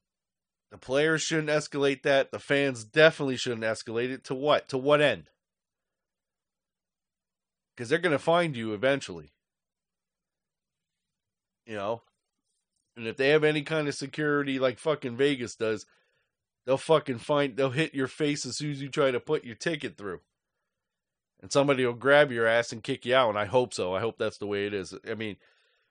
The 0.71 0.77
players 0.77 1.21
shouldn't 1.21 1.49
escalate 1.49 2.03
that. 2.03 2.31
The 2.31 2.39
fans 2.39 2.83
definitely 2.83 3.37
shouldn't 3.37 3.63
escalate 3.63 4.09
it. 4.09 4.23
To 4.25 4.35
what? 4.35 4.69
To 4.69 4.77
what 4.77 5.01
end? 5.01 5.29
because 7.75 7.89
they're 7.89 7.99
going 7.99 8.11
to 8.11 8.19
find 8.19 8.55
you 8.55 8.73
eventually. 8.73 9.31
You 11.65 11.75
know, 11.75 12.01
and 12.97 13.07
if 13.07 13.15
they 13.15 13.29
have 13.29 13.45
any 13.45 13.61
kind 13.61 13.87
of 13.87 13.95
security 13.95 14.59
like 14.59 14.79
fucking 14.79 15.15
Vegas 15.15 15.55
does, 15.55 15.85
they'll 16.65 16.77
fucking 16.77 17.19
find 17.19 17.57
they'll 17.57 17.69
hit 17.69 17.93
your 17.93 18.07
face 18.07 18.45
as 18.45 18.57
soon 18.57 18.71
as 18.71 18.81
you 18.81 18.89
try 18.89 19.11
to 19.11 19.19
put 19.19 19.43
your 19.43 19.55
ticket 19.55 19.97
through. 19.97 20.21
And 21.41 21.51
somebody 21.51 21.85
will 21.85 21.93
grab 21.93 22.31
your 22.31 22.47
ass 22.47 22.71
and 22.71 22.81
kick 22.81 23.05
you 23.05 23.15
out, 23.15 23.29
and 23.29 23.37
I 23.37 23.45
hope 23.45 23.73
so. 23.73 23.93
I 23.93 23.99
hope 23.99 24.17
that's 24.17 24.37
the 24.37 24.47
way 24.47 24.65
it 24.65 24.73
is. 24.73 24.95
I 25.09 25.15
mean, 25.15 25.35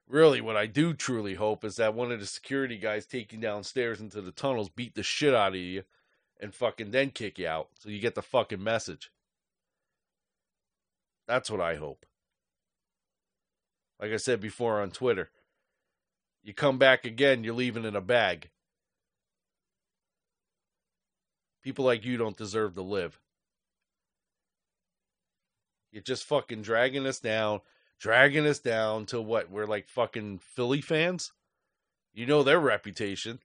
really 0.09 0.41
what 0.41 0.57
I 0.57 0.67
do 0.67 0.95
truly 0.95 1.35
hope 1.35 1.65
is 1.65 1.77
that 1.77 1.95
one 1.95 2.11
of 2.11 2.21
the 2.21 2.27
security 2.27 2.79
guys 2.79 3.07
you 3.13 3.25
downstairs 3.39 4.01
into 4.01 4.23
the 4.23 4.33
tunnels, 4.33 4.71
beat 4.71 4.95
the 4.95 5.03
shit 5.03 5.35
out 5.35 5.53
of 5.53 5.61
you, 5.61 5.83
and 6.41 6.55
fucking 6.55 6.91
then 6.91 7.11
kick 7.11 7.39
you 7.39 7.49
out. 7.49 7.69
So 7.79 7.91
you 7.91 8.01
get 8.01 8.15
the 8.15 8.23
fucking 8.23 8.63
message. 8.63 9.11
That's 11.29 11.51
what 11.51 11.61
I 11.61 11.77
hope. 11.77 12.07
Like 14.01 14.13
I 14.13 14.17
said 14.17 14.41
before 14.41 14.81
on 14.81 14.91
Twitter, 14.91 15.31
you 16.43 16.53
come 16.53 16.79
back 16.79 17.05
again, 17.05 17.45
you're 17.45 17.55
leaving 17.55 17.85
in 17.85 17.95
a 17.95 18.01
bag. 18.01 18.51
People 21.63 21.85
like 21.85 22.05
you 22.05 22.17
don't 22.17 22.37
deserve 22.37 22.75
to 22.75 22.83
live. 22.83 23.19
You're 25.93 26.03
just 26.03 26.25
fucking 26.25 26.63
dragging 26.63 27.07
us 27.07 27.21
down, 27.21 27.61
dragging 28.01 28.47
us 28.47 28.59
down 28.59 29.07
to 29.07 29.21
what? 29.21 29.51
We're 29.51 29.67
like 29.67 29.89
fucking 29.89 30.41
Philly 30.41 30.81
fans? 30.81 31.33
You 32.13 32.27
know 32.27 32.43
their 32.43 32.59
reputation. 32.59 33.39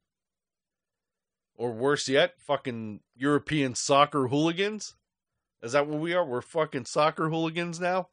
Or 1.56 1.72
worse 1.72 2.08
yet, 2.08 2.40
fucking 2.40 3.02
European 3.16 3.76
soccer 3.76 4.28
hooligans? 4.28 4.96
Is 5.62 5.74
that 5.74 5.88
what 5.88 6.00
we 6.00 6.14
are? 6.14 6.26
We're 6.26 6.42
fucking 6.42 6.86
soccer 6.86 7.30
hooligans 7.30 7.80
now? 7.80 8.10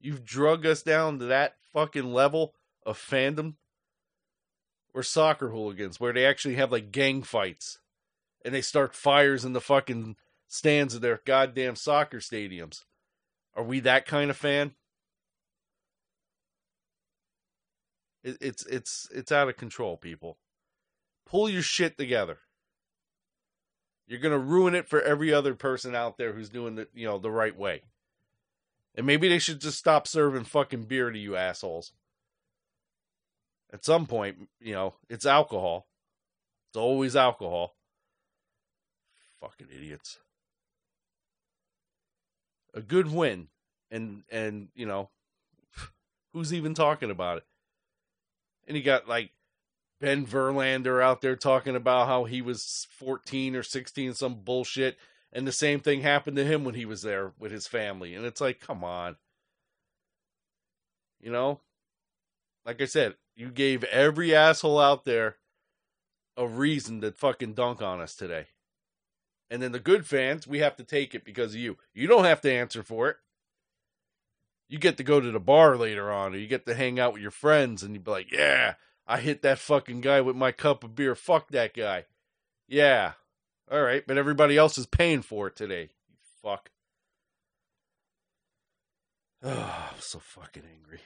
You've 0.00 0.24
drug 0.24 0.66
us 0.66 0.82
down 0.82 1.18
to 1.20 1.26
that 1.26 1.56
fucking 1.72 2.12
level 2.12 2.54
of 2.84 2.98
fandom? 2.98 3.54
We're 4.92 5.04
soccer 5.04 5.50
hooligans 5.50 5.98
where 5.98 6.12
they 6.12 6.26
actually 6.26 6.56
have 6.56 6.72
like 6.72 6.92
gang 6.92 7.22
fights 7.22 7.78
and 8.44 8.54
they 8.54 8.60
start 8.60 8.94
fires 8.94 9.44
in 9.44 9.52
the 9.52 9.60
fucking 9.60 10.16
stands 10.48 10.94
of 10.94 11.00
their 11.00 11.20
goddamn 11.24 11.76
soccer 11.76 12.18
stadiums. 12.18 12.82
Are 13.54 13.64
we 13.64 13.80
that 13.80 14.06
kind 14.06 14.30
of 14.30 14.36
fan? 14.36 14.74
It, 18.22 18.38
it's 18.40 18.66
it's 18.66 19.08
it's 19.12 19.32
out 19.32 19.48
of 19.48 19.56
control, 19.56 19.96
people. 19.96 20.38
Pull 21.26 21.48
your 21.48 21.62
shit 21.62 21.98
together. 21.98 22.38
You're 24.06 24.20
gonna 24.20 24.38
ruin 24.38 24.74
it 24.74 24.88
for 24.88 25.00
every 25.00 25.32
other 25.32 25.54
person 25.54 25.94
out 25.94 26.18
there 26.18 26.32
who's 26.32 26.50
doing 26.50 26.74
the 26.76 26.88
you 26.94 27.06
know 27.06 27.18
the 27.18 27.30
right 27.30 27.56
way. 27.56 27.82
And 28.94 29.06
maybe 29.06 29.28
they 29.28 29.38
should 29.38 29.60
just 29.60 29.78
stop 29.78 30.06
serving 30.06 30.44
fucking 30.44 30.84
beer 30.84 31.10
to 31.10 31.18
you 31.18 31.34
assholes. 31.34 31.92
At 33.72 33.86
some 33.86 34.06
point, 34.06 34.48
you 34.60 34.74
know, 34.74 34.94
it's 35.08 35.24
alcohol. 35.24 35.88
It's 36.68 36.76
always 36.76 37.16
alcohol. 37.16 37.74
Fucking 39.42 39.66
idiots. 39.76 40.20
A 42.72 42.80
good 42.80 43.12
win. 43.12 43.48
And 43.90 44.22
and 44.30 44.68
you 44.74 44.86
know, 44.86 45.10
who's 46.32 46.54
even 46.54 46.74
talking 46.74 47.10
about 47.10 47.38
it? 47.38 47.44
And 48.66 48.76
you 48.76 48.82
got 48.82 49.08
like 49.08 49.32
Ben 50.00 50.24
Verlander 50.26 51.02
out 51.02 51.20
there 51.20 51.36
talking 51.36 51.76
about 51.76 52.06
how 52.06 52.24
he 52.24 52.40
was 52.40 52.86
14 52.90 53.56
or 53.56 53.62
16, 53.62 54.14
some 54.14 54.36
bullshit. 54.36 54.96
And 55.32 55.46
the 55.46 55.52
same 55.52 55.80
thing 55.80 56.00
happened 56.00 56.36
to 56.36 56.44
him 56.44 56.64
when 56.64 56.74
he 56.74 56.84
was 56.84 57.02
there 57.02 57.32
with 57.38 57.52
his 57.52 57.66
family. 57.66 58.14
And 58.14 58.24
it's 58.24 58.40
like, 58.40 58.60
come 58.60 58.84
on. 58.84 59.16
You 61.20 61.32
know? 61.32 61.60
Like 62.64 62.80
I 62.80 62.84
said, 62.84 63.16
you 63.34 63.48
gave 63.50 63.82
every 63.84 64.34
asshole 64.34 64.78
out 64.78 65.04
there 65.04 65.36
a 66.36 66.46
reason 66.46 67.00
to 67.00 67.12
fucking 67.12 67.54
dunk 67.54 67.82
on 67.82 68.00
us 68.00 68.14
today. 68.14 68.46
And 69.52 69.62
then 69.62 69.72
the 69.72 69.78
good 69.78 70.06
fans, 70.06 70.46
we 70.46 70.60
have 70.60 70.76
to 70.76 70.82
take 70.82 71.14
it 71.14 71.26
because 71.26 71.52
of 71.52 71.60
you. 71.60 71.76
You 71.92 72.06
don't 72.06 72.24
have 72.24 72.40
to 72.40 72.50
answer 72.50 72.82
for 72.82 73.10
it. 73.10 73.18
You 74.66 74.78
get 74.78 74.96
to 74.96 75.04
go 75.04 75.20
to 75.20 75.30
the 75.30 75.38
bar 75.38 75.76
later 75.76 76.10
on, 76.10 76.32
or 76.32 76.38
you 76.38 76.46
get 76.46 76.64
to 76.64 76.74
hang 76.74 76.98
out 76.98 77.12
with 77.12 77.20
your 77.20 77.30
friends, 77.30 77.82
and 77.82 77.92
you'd 77.92 78.02
be 78.02 78.10
like, 78.10 78.32
yeah, 78.32 78.76
I 79.06 79.20
hit 79.20 79.42
that 79.42 79.58
fucking 79.58 80.00
guy 80.00 80.22
with 80.22 80.36
my 80.36 80.52
cup 80.52 80.84
of 80.84 80.94
beer. 80.94 81.14
Fuck 81.14 81.50
that 81.50 81.74
guy. 81.74 82.06
Yeah. 82.66 83.12
All 83.70 83.82
right, 83.82 84.02
but 84.06 84.16
everybody 84.16 84.56
else 84.56 84.78
is 84.78 84.86
paying 84.86 85.20
for 85.20 85.48
it 85.48 85.56
today. 85.56 85.90
You 86.08 86.16
fuck. 86.42 86.70
Oh, 89.42 89.90
I'm 89.92 90.00
so 90.00 90.18
fucking 90.18 90.64
angry. 90.78 91.00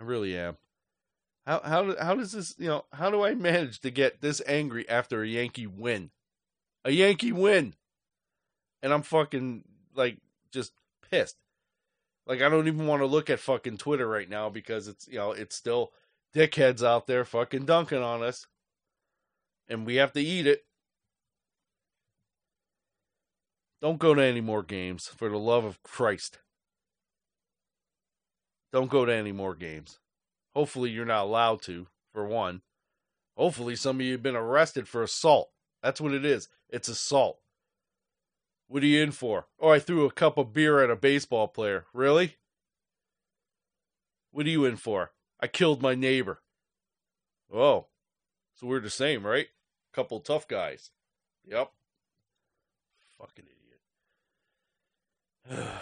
I 0.00 0.04
really 0.04 0.34
am. 0.38 0.56
How 1.46 1.60
how 1.62 1.96
how 2.02 2.14
does 2.14 2.32
this 2.32 2.54
you 2.56 2.68
know 2.68 2.86
how 2.94 3.10
do 3.10 3.22
I 3.22 3.34
manage 3.34 3.80
to 3.80 3.90
get 3.90 4.22
this 4.22 4.40
angry 4.46 4.88
after 4.88 5.22
a 5.22 5.28
Yankee 5.28 5.66
win? 5.66 6.10
A 6.84 6.90
Yankee 6.90 7.32
win. 7.32 7.74
And 8.82 8.92
I'm 8.92 9.02
fucking 9.02 9.64
like 9.94 10.18
just 10.52 10.72
pissed. 11.10 11.36
Like 12.26 12.42
I 12.42 12.48
don't 12.48 12.66
even 12.66 12.86
want 12.86 13.00
to 13.00 13.06
look 13.06 13.30
at 13.30 13.40
fucking 13.40 13.78
Twitter 13.78 14.06
right 14.06 14.28
now 14.28 14.50
because 14.50 14.88
it's 14.88 15.08
you 15.08 15.16
know, 15.16 15.32
it's 15.32 15.56
still 15.56 15.92
dickheads 16.34 16.84
out 16.84 17.06
there 17.06 17.24
fucking 17.24 17.64
dunking 17.64 18.02
on 18.02 18.22
us. 18.22 18.46
And 19.68 19.86
we 19.86 19.96
have 19.96 20.12
to 20.12 20.20
eat 20.20 20.46
it. 20.46 20.64
Don't 23.80 23.98
go 23.98 24.14
to 24.14 24.22
any 24.22 24.40
more 24.40 24.62
games 24.62 25.06
for 25.06 25.28
the 25.28 25.38
love 25.38 25.64
of 25.64 25.82
Christ. 25.82 26.38
Don't 28.72 28.90
go 28.90 29.04
to 29.04 29.14
any 29.14 29.32
more 29.32 29.54
games. 29.54 29.98
Hopefully 30.54 30.90
you're 30.90 31.04
not 31.04 31.24
allowed 31.24 31.62
to, 31.62 31.86
for 32.12 32.26
one. 32.26 32.62
Hopefully 33.36 33.76
some 33.76 33.96
of 33.96 34.02
you 34.02 34.12
have 34.12 34.22
been 34.22 34.36
arrested 34.36 34.88
for 34.88 35.02
assault. 35.02 35.50
That's 35.84 36.00
what 36.00 36.14
it 36.14 36.24
is. 36.24 36.48
It's 36.70 36.88
assault. 36.88 37.40
What 38.68 38.82
are 38.82 38.86
you 38.86 39.02
in 39.02 39.12
for? 39.12 39.48
Oh, 39.60 39.68
I 39.68 39.78
threw 39.78 40.06
a 40.06 40.10
cup 40.10 40.38
of 40.38 40.54
beer 40.54 40.82
at 40.82 40.88
a 40.88 40.96
baseball 40.96 41.46
player. 41.46 41.84
Really? 41.92 42.36
What 44.30 44.46
are 44.46 44.50
you 44.50 44.64
in 44.64 44.76
for? 44.76 45.12
I 45.40 45.46
killed 45.46 45.82
my 45.82 45.94
neighbor. 45.94 46.40
Oh, 47.52 47.88
so 48.54 48.66
we're 48.66 48.80
the 48.80 48.88
same, 48.88 49.26
right? 49.26 49.48
Couple 49.92 50.20
tough 50.20 50.48
guys. 50.48 50.90
Yep. 51.44 51.70
Fucking 53.18 53.44
idiot. 55.50 55.68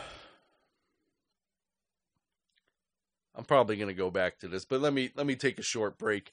I'm 3.37 3.44
probably 3.44 3.76
gonna 3.76 3.94
go 3.94 4.11
back 4.11 4.40
to 4.40 4.49
this, 4.49 4.64
but 4.64 4.80
let 4.80 4.92
me 4.92 5.12
let 5.14 5.26
me 5.26 5.37
take 5.37 5.61
a 5.61 5.62
short 5.62 5.97
break. 5.97 6.32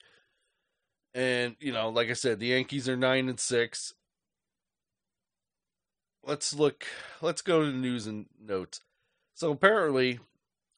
And 1.13 1.55
you 1.59 1.71
know, 1.71 1.89
like 1.89 2.09
I 2.09 2.13
said, 2.13 2.39
the 2.39 2.47
Yankees 2.47 2.87
are 2.87 2.97
nine 2.97 3.29
and 3.29 3.39
six. 3.39 3.93
Let's 6.23 6.53
look. 6.53 6.85
Let's 7.21 7.41
go 7.41 7.65
to 7.65 7.71
the 7.71 7.77
news 7.77 8.05
and 8.07 8.27
notes. 8.39 8.81
So 9.33 9.51
apparently, 9.51 10.19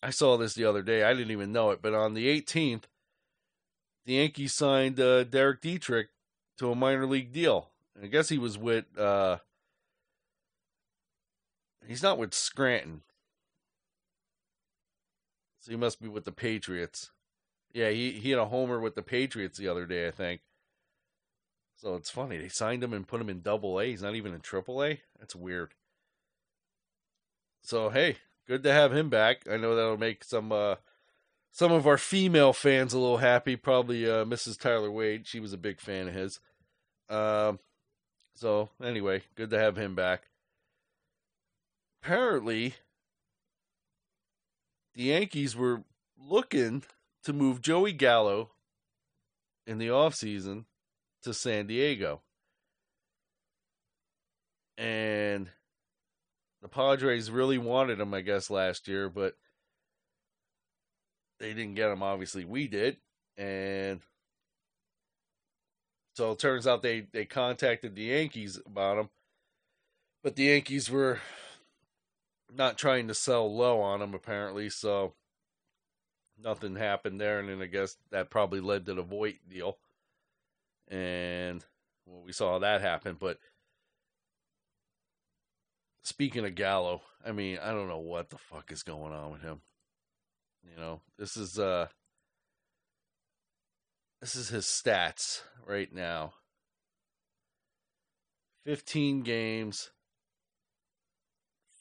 I 0.04 0.10
saw 0.12 0.38
this 0.38 0.54
the 0.54 0.66
other 0.66 0.82
day. 0.82 1.04
I 1.04 1.14
didn't 1.14 1.32
even 1.32 1.52
know 1.52 1.72
it, 1.72 1.82
but 1.82 1.94
on 1.94 2.14
the 2.14 2.28
18th, 2.42 2.84
the 4.06 4.14
Yankees 4.14 4.54
signed 4.54 5.00
uh, 5.00 5.24
Derek 5.24 5.62
Dietrich 5.62 6.10
to 6.58 6.72
a 6.72 6.76
minor 6.76 7.06
league 7.06 7.34
deal. 7.34 7.70
I 8.02 8.08
guess 8.08 8.30
he 8.30 8.38
was 8.38 8.58
with. 8.58 8.86
Uh, 8.98 9.38
he's 11.86 12.04
not 12.04 12.18
with 12.18 12.34
Scranton. 12.34 13.02
So 15.60 15.72
he 15.72 15.78
must 15.78 16.02
be 16.02 16.08
with 16.08 16.26
the 16.26 16.32
Patriots. 16.32 17.12
Yeah, 17.74 17.90
he, 17.90 18.12
he 18.12 18.32
had 18.32 18.40
a 18.40 18.46
homer 18.46 18.80
with 18.80 18.96
the 18.96 19.02
Patriots 19.02 19.58
the 19.58 19.68
other 19.68 19.86
day, 19.86 20.08
I 20.08 20.12
think. 20.12 20.42
So 21.82 21.96
it's 21.96 22.12
funny. 22.12 22.38
They 22.38 22.48
signed 22.48 22.84
him 22.84 22.94
and 22.94 23.08
put 23.08 23.20
him 23.20 23.30
in 23.30 23.42
double 23.42 23.80
A. 23.80 23.86
He's 23.86 24.04
not 24.04 24.14
even 24.16 24.34
in 24.34 24.42
triple 24.42 24.84
A. 24.84 25.02
That's 25.20 25.36
weird. 25.36 25.74
So 27.64 27.90
hey, 27.90 28.18
good 28.48 28.62
to 28.64 28.72
have 28.72 28.96
him 28.96 29.10
back. 29.10 29.48
I 29.50 29.58
know 29.58 29.76
that'll 29.76 29.98
make 29.98 30.24
some 30.24 30.52
uh 30.52 30.76
some 31.52 31.72
of 31.72 31.88
our 31.88 31.98
female 31.98 32.54
fans 32.54 32.94
a 32.94 33.00
little 33.00 33.18
happy. 33.18 33.56
Probably 33.56 34.08
uh 34.08 34.26
Mrs. 34.26 34.60
Tyler 34.60 34.92
Wade. 34.92 35.26
She 35.26 35.40
was 35.40 35.54
a 35.54 35.58
big 35.58 35.80
fan 35.82 36.08
of 36.08 36.14
his. 36.14 36.40
Um 37.10 37.58
so 38.36 38.70
anyway, 38.84 39.24
good 39.36 39.50
to 39.50 39.60
have 39.60 39.76
him 39.76 39.96
back. 39.96 40.24
Apparently 42.04 42.76
the 44.94 45.04
Yankees 45.04 45.56
were 45.56 45.84
looking 46.20 46.84
to 47.24 47.34
move 47.34 47.62
Joey 47.62 47.94
Gallo 47.94 48.52
in 49.68 49.78
the 49.78 49.88
offseason 49.88 50.66
to 51.24 51.34
San 51.34 51.68
Diego. 51.68 52.22
And 54.78 55.50
the 56.62 56.68
Padres 56.68 57.30
really 57.30 57.58
wanted 57.58 58.00
him, 58.00 58.14
I 58.14 58.22
guess, 58.22 58.50
last 58.50 58.88
year, 58.88 59.10
but 59.10 59.36
they 61.40 61.54
didn't 61.54 61.76
get 61.76 61.92
him. 61.92 62.04
Obviously, 62.04 62.46
we 62.46 62.68
did. 62.68 62.98
And 63.38 64.02
so 66.16 66.32
it 66.32 66.40
turns 66.40 66.68
out 66.68 66.82
they, 66.82 67.08
they 67.12 67.26
contacted 67.26 67.96
the 67.96 68.04
Yankees 68.04 68.60
about 68.66 68.98
him. 68.98 69.10
But 70.24 70.36
the 70.36 70.44
Yankees 70.44 70.90
were 70.90 71.20
not 72.54 72.78
trying 72.78 73.08
to 73.08 73.14
sell 73.14 73.54
low 73.56 73.82
on 73.82 74.02
him 74.02 74.14
apparently, 74.14 74.70
so 74.70 75.14
nothing 76.44 76.76
happened 76.76 77.20
there, 77.20 77.40
and 77.40 77.50
then 77.50 77.62
I 77.62 77.68
guess 77.68 77.98
that 78.12 78.30
probably 78.30 78.60
led 78.60 78.86
to 78.86 78.94
the 78.94 79.02
Voit 79.02 79.36
deal, 79.50 79.78
and 80.88 81.64
well, 82.06 82.22
we 82.26 82.32
saw 82.32 82.60
that 82.60 82.82
happen. 82.82 83.18
But 83.20 83.38
speaking 86.04 86.46
of 86.46 86.56
Gallo, 86.56 87.02
I 87.26 87.32
mean, 87.32 87.60
I 87.62 87.72
don't 87.72 87.88
know 87.88 88.00
what 88.00 88.30
the 88.30 88.38
fuck 88.38 88.72
is 88.72 88.84
going 88.84 89.14
on 89.14 89.32
with 89.32 89.42
him. 89.42 89.62
You 90.64 90.80
know, 90.80 91.02
this 91.18 91.38
is 91.38 91.58
uh 91.58 91.88
this 94.20 94.36
is 94.36 94.50
his 94.50 94.66
stats 94.66 95.42
right 95.66 95.92
now. 95.92 96.34
15 98.66 99.24
games, 99.24 99.90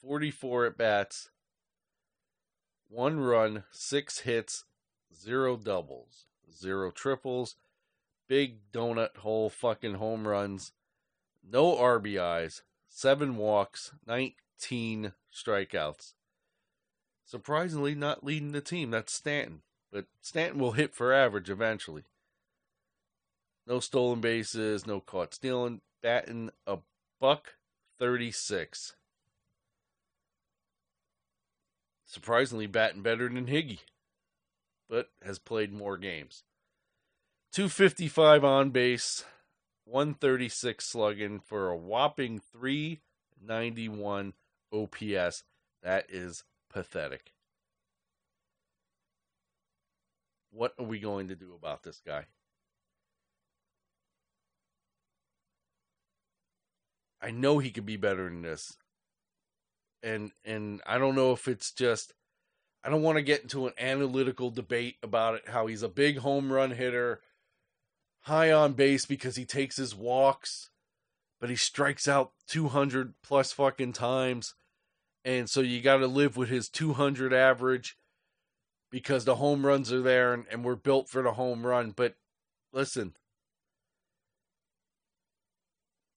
44 0.00 0.66
at 0.66 0.78
bats, 0.78 1.28
one 2.90 3.20
run, 3.20 3.64
six 3.70 4.20
hits, 4.20 4.64
zero 5.14 5.56
doubles, 5.56 6.26
zero 6.52 6.90
triples, 6.90 7.54
big 8.28 8.70
donut 8.72 9.18
hole 9.18 9.48
fucking 9.48 9.94
home 9.94 10.26
runs, 10.26 10.72
no 11.48 11.76
RBIs, 11.76 12.62
seven 12.88 13.36
walks, 13.36 13.92
19 14.06 15.12
strikeouts. 15.32 16.14
Surprisingly, 17.24 17.94
not 17.94 18.24
leading 18.24 18.52
the 18.52 18.60
team. 18.60 18.90
That's 18.90 19.12
Stanton. 19.12 19.62
But 19.92 20.06
Stanton 20.20 20.60
will 20.60 20.72
hit 20.72 20.94
for 20.94 21.12
average 21.12 21.48
eventually. 21.48 22.02
No 23.66 23.78
stolen 23.78 24.20
bases, 24.20 24.86
no 24.86 25.00
caught 25.00 25.32
stealing, 25.34 25.80
batting 26.02 26.50
a 26.66 26.78
buck 27.20 27.54
36. 28.00 28.96
Surprisingly, 32.10 32.66
batting 32.66 33.02
better 33.02 33.28
than 33.28 33.46
Higgy, 33.46 33.78
but 34.88 35.10
has 35.22 35.38
played 35.38 35.72
more 35.72 35.96
games. 35.96 36.42
255 37.52 38.42
on 38.42 38.70
base, 38.70 39.24
136 39.84 40.90
slugging 40.90 41.38
for 41.38 41.68
a 41.68 41.76
whopping 41.76 42.40
391 42.52 44.32
OPS. 44.72 45.44
That 45.84 46.06
is 46.08 46.42
pathetic. 46.68 47.32
What 50.50 50.74
are 50.80 50.84
we 50.84 50.98
going 50.98 51.28
to 51.28 51.36
do 51.36 51.54
about 51.54 51.84
this 51.84 52.00
guy? 52.04 52.24
I 57.22 57.30
know 57.30 57.60
he 57.60 57.70
could 57.70 57.86
be 57.86 57.96
better 57.96 58.24
than 58.24 58.42
this. 58.42 58.76
And 60.02 60.32
and 60.44 60.80
I 60.86 60.98
don't 60.98 61.14
know 61.14 61.32
if 61.32 61.46
it's 61.48 61.72
just 61.72 62.12
I 62.82 62.88
don't 62.88 63.02
want 63.02 63.16
to 63.16 63.22
get 63.22 63.42
into 63.42 63.66
an 63.66 63.74
analytical 63.78 64.50
debate 64.50 64.96
about 65.02 65.34
it 65.34 65.48
how 65.48 65.66
he's 65.66 65.82
a 65.82 65.88
big 65.88 66.18
home 66.18 66.52
run 66.52 66.70
hitter, 66.70 67.20
high 68.22 68.50
on 68.50 68.72
base 68.72 69.04
because 69.04 69.36
he 69.36 69.44
takes 69.44 69.76
his 69.76 69.94
walks, 69.94 70.70
but 71.40 71.50
he 71.50 71.56
strikes 71.56 72.08
out 72.08 72.32
200 72.48 73.14
plus 73.22 73.52
fucking 73.52 73.92
times. 73.92 74.54
And 75.24 75.50
so 75.50 75.60
you 75.60 75.82
got 75.82 75.98
to 75.98 76.06
live 76.06 76.38
with 76.38 76.48
his 76.48 76.70
200 76.70 77.34
average 77.34 77.96
because 78.90 79.26
the 79.26 79.36
home 79.36 79.66
runs 79.66 79.92
are 79.92 80.00
there 80.00 80.32
and, 80.32 80.46
and 80.50 80.64
we're 80.64 80.76
built 80.76 81.10
for 81.10 81.22
the 81.22 81.32
home 81.32 81.66
run. 81.66 81.90
But 81.90 82.14
listen, 82.72 83.14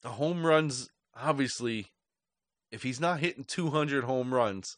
the 0.02 0.10
home 0.10 0.46
runs 0.46 0.90
obviously, 1.16 1.92
if 2.74 2.82
he's 2.82 3.00
not 3.00 3.20
hitting 3.20 3.44
200 3.44 4.04
home 4.04 4.34
runs, 4.34 4.78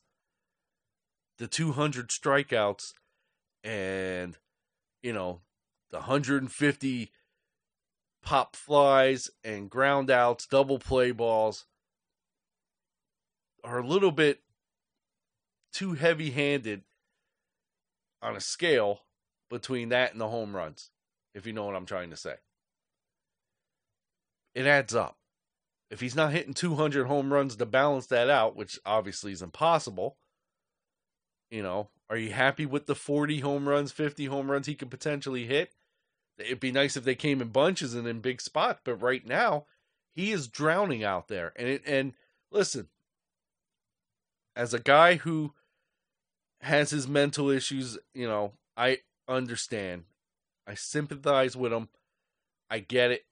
the 1.37 1.47
200 1.47 2.09
strikeouts, 2.09 2.91
and, 3.63 4.37
you 5.01 5.13
know, 5.13 5.39
the 5.91 5.99
150 5.99 7.11
pop 8.21 8.55
flies 8.57 9.29
and 9.45 9.69
ground 9.69 10.11
outs, 10.11 10.45
double 10.45 10.77
play 10.77 11.11
balls 11.11 11.67
are 13.63 13.79
a 13.79 13.87
little 13.87 14.11
bit 14.11 14.41
too 15.71 15.93
heavy 15.93 16.31
handed 16.31 16.81
on 18.21 18.35
a 18.35 18.41
scale 18.41 19.03
between 19.49 19.87
that 19.87 20.11
and 20.11 20.19
the 20.19 20.27
home 20.27 20.53
runs, 20.53 20.91
if 21.33 21.47
you 21.47 21.53
know 21.53 21.63
what 21.63 21.75
I'm 21.75 21.85
trying 21.85 22.09
to 22.09 22.17
say. 22.17 22.35
It 24.53 24.67
adds 24.67 24.93
up 24.93 25.17
if 25.89 25.99
he's 26.01 26.15
not 26.15 26.31
hitting 26.31 26.53
200 26.53 27.05
home 27.05 27.31
runs 27.31 27.55
to 27.55 27.65
balance 27.65 28.07
that 28.07 28.29
out, 28.29 28.55
which 28.55 28.79
obviously 28.85 29.31
is 29.31 29.41
impossible, 29.41 30.17
you 31.49 31.61
know, 31.61 31.89
are 32.09 32.17
you 32.17 32.31
happy 32.31 32.65
with 32.65 32.85
the 32.85 32.95
40 32.95 33.39
home 33.39 33.69
runs, 33.69 33.91
50 33.91 34.25
home 34.25 34.51
runs 34.51 34.67
he 34.67 34.75
could 34.75 34.91
potentially 34.91 35.45
hit? 35.45 35.73
It'd 36.37 36.59
be 36.59 36.71
nice 36.71 36.97
if 36.97 37.03
they 37.03 37.15
came 37.15 37.41
in 37.41 37.49
bunches 37.49 37.93
and 37.93 38.07
in 38.07 38.19
big 38.19 38.41
spots, 38.41 38.81
but 38.83 38.95
right 38.95 39.25
now 39.25 39.65
he 40.13 40.31
is 40.31 40.47
drowning 40.47 41.03
out 41.03 41.27
there. 41.27 41.53
And 41.55 41.67
it, 41.67 41.83
and 41.85 42.13
listen, 42.51 42.89
as 44.55 44.73
a 44.73 44.79
guy 44.79 45.15
who 45.15 45.53
has 46.61 46.89
his 46.89 47.07
mental 47.07 47.49
issues, 47.49 47.97
you 48.13 48.27
know, 48.27 48.53
I 48.75 48.99
understand. 49.27 50.05
I 50.67 50.73
sympathize 50.73 51.55
with 51.55 51.71
him. 51.71 51.89
I 52.69 52.79
get 52.79 53.11
it. 53.11 53.25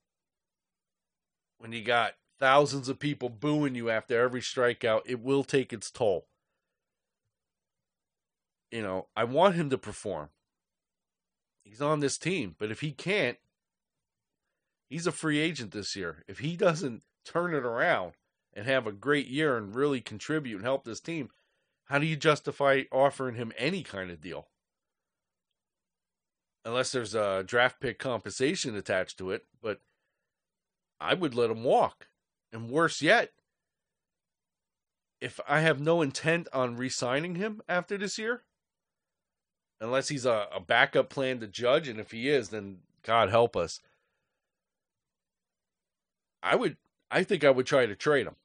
When 1.58 1.72
you 1.72 1.82
got 1.84 2.14
thousands 2.44 2.90
of 2.90 3.00
people 3.00 3.30
booing 3.30 3.74
you 3.74 3.90
after 3.90 4.22
every 4.22 4.42
strikeout, 4.42 5.04
it 5.06 5.22
will 5.22 5.46
take 5.46 5.72
its 5.72 5.90
toll. 5.90 6.28
You 8.70 8.82
know, 8.82 9.08
I 9.16 9.24
want 9.24 9.56
him 9.56 9.70
to 9.70 9.78
perform. 9.78 10.28
He's 11.64 11.82
on 11.82 12.02
this 12.02 12.18
team, 12.18 12.58
but 12.60 12.70
if 12.70 12.82
he 12.82 12.92
can't, 12.92 13.38
he's 14.90 15.08
a 15.08 15.14
free 15.14 15.40
agent 15.40 15.72
this 15.72 15.96
year. 15.96 16.26
If 16.28 16.40
he 16.40 16.58
doesn't 16.58 17.04
turn 17.24 17.54
it 17.54 17.64
around 17.64 18.12
and 18.54 18.66
have 18.66 18.88
a 18.88 18.92
great 18.92 19.28
year 19.28 19.56
and 19.56 19.74
really 19.74 20.02
contribute 20.02 20.58
and 20.58 20.66
help 20.66 20.84
this 20.84 21.00
team, 21.00 21.30
how 21.86 21.98
do 21.98 22.06
you 22.06 22.18
justify 22.18 22.82
offering 22.92 23.36
him 23.36 23.54
any 23.58 23.84
kind 23.84 24.12
of 24.12 24.20
deal? 24.20 24.50
Unless 26.66 26.92
there's 26.92 27.16
a 27.16 27.42
draft 27.48 27.80
pick 27.80 28.00
compensation 28.00 28.76
attached 28.76 29.18
to 29.20 29.32
it, 29.32 29.46
but 29.62 29.80
I 31.00 31.14
would 31.14 31.36
let 31.36 31.50
him 31.50 31.64
walk. 31.64 32.08
And 32.54 32.70
worse 32.70 33.02
yet, 33.02 33.32
if 35.20 35.40
I 35.48 35.62
have 35.62 35.82
no 35.82 36.04
intent 36.04 36.48
on 36.54 36.78
re 36.78 36.88
signing 36.88 37.36
him 37.36 37.62
after 37.68 37.98
this 37.98 38.20
year, 38.20 38.44
unless 39.82 40.10
he's 40.10 40.26
a, 40.26 40.48
a, 40.54 40.60
backup 40.60 41.10
plan 41.10 41.40
to 41.40 41.48
judge, 41.48 41.88
and 41.88 42.00
if 42.00 42.12
he 42.12 42.30
is, 42.30 42.50
then 42.50 42.78
God 43.02 43.30
help 43.30 43.56
us. 43.56 43.80
I 46.44 46.56
would, 46.56 46.78
I 47.10 47.24
think 47.24 47.44
I 47.44 47.50
would 47.50 47.66
try 47.66 47.86
to 47.88 47.96
trade 47.96 48.28
him. 48.28 48.36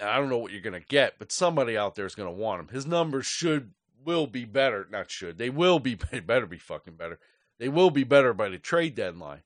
I 0.00 0.16
don't 0.16 0.30
know 0.30 0.38
what 0.38 0.52
you're 0.52 0.60
going 0.60 0.80
to 0.80 0.88
get, 0.88 1.18
but 1.18 1.30
somebody 1.30 1.76
out 1.76 1.94
there 1.94 2.06
is 2.06 2.14
going 2.14 2.28
to 2.28 2.40
want 2.40 2.60
him. 2.60 2.68
His 2.68 2.86
numbers 2.86 3.26
should, 3.26 3.72
will 4.04 4.26
be 4.26 4.44
better. 4.44 4.86
Not 4.90 5.10
should, 5.10 5.38
they 5.38 5.50
will 5.50 5.78
be, 5.78 5.94
better 6.26 6.46
be 6.46 6.58
fucking 6.58 6.94
better. 6.94 7.18
They 7.58 7.68
will 7.68 7.90
be 7.90 8.04
better 8.04 8.32
by 8.32 8.48
the 8.48 8.58
trade 8.58 8.94
deadline. 8.94 9.42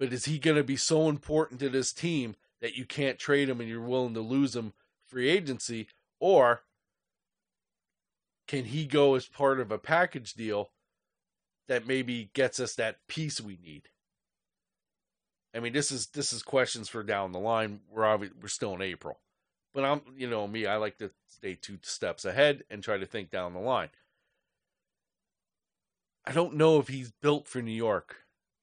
But 0.00 0.14
is 0.14 0.24
he 0.24 0.38
going 0.38 0.56
to 0.56 0.64
be 0.64 0.76
so 0.76 1.10
important 1.10 1.60
to 1.60 1.68
this 1.68 1.92
team 1.92 2.34
that 2.62 2.74
you 2.74 2.86
can't 2.86 3.18
trade 3.18 3.50
him 3.50 3.60
and 3.60 3.68
you're 3.68 3.82
willing 3.82 4.14
to 4.14 4.20
lose 4.20 4.56
him 4.56 4.72
free 5.06 5.28
agency? 5.28 5.88
Or 6.18 6.62
can 8.48 8.64
he 8.64 8.86
go 8.86 9.14
as 9.14 9.26
part 9.26 9.60
of 9.60 9.70
a 9.70 9.78
package 9.78 10.32
deal 10.32 10.70
that 11.68 11.86
maybe 11.86 12.30
gets 12.32 12.58
us 12.58 12.74
that 12.76 13.06
piece 13.08 13.42
we 13.42 13.58
need? 13.62 13.90
I 15.54 15.60
mean, 15.60 15.74
this 15.74 15.92
is 15.92 16.06
this 16.06 16.32
is 16.32 16.42
questions 16.42 16.88
for 16.88 17.02
down 17.02 17.32
the 17.32 17.38
line. 17.38 17.80
We're 17.90 18.06
obviously, 18.06 18.38
we're 18.40 18.48
still 18.48 18.74
in 18.74 18.82
April, 18.82 19.18
but 19.74 19.84
I'm 19.84 20.00
you 20.16 20.30
know 20.30 20.46
me. 20.46 20.64
I 20.64 20.76
like 20.76 20.96
to 20.98 21.10
stay 21.26 21.56
two 21.56 21.78
steps 21.82 22.24
ahead 22.24 22.64
and 22.70 22.82
try 22.82 22.96
to 22.96 23.06
think 23.06 23.30
down 23.30 23.52
the 23.52 23.60
line. 23.60 23.90
I 26.24 26.32
don't 26.32 26.54
know 26.54 26.78
if 26.78 26.88
he's 26.88 27.10
built 27.10 27.48
for 27.48 27.60
New 27.60 27.72
York 27.72 28.18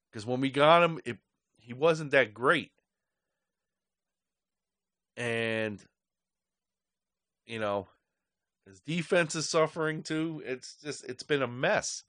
because 0.09 0.25
when 0.25 0.39
we 0.39 0.49
got 0.49 0.81
him, 0.81 0.99
it 1.03 1.17
he 1.67 1.73
wasn't 1.73 2.11
that 2.11 2.33
great. 2.33 2.71
And 5.17 5.83
you 7.45 7.59
know, 7.59 7.89
his 8.65 8.79
defense 8.79 9.35
is 9.35 9.49
suffering 9.49 10.01
too. 10.01 10.41
It's 10.45 10.77
just 10.81 11.03
it's 11.03 11.23
been 11.23 11.41
a 11.41 11.47
mess. 11.47 12.03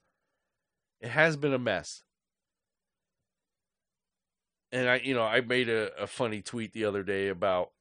It 1.01 1.09
has 1.09 1.35
been 1.35 1.53
a 1.53 1.59
mess. 1.59 2.03
And 4.71 4.87
I 4.87 5.01
you 5.03 5.13
know, 5.13 5.23
I 5.23 5.41
made 5.41 5.67
a, 5.67 5.93
a 6.01 6.07
funny 6.07 6.41
tweet 6.41 6.71
the 6.71 6.85
other 6.85 7.03
day 7.03 7.27
about 7.27 7.71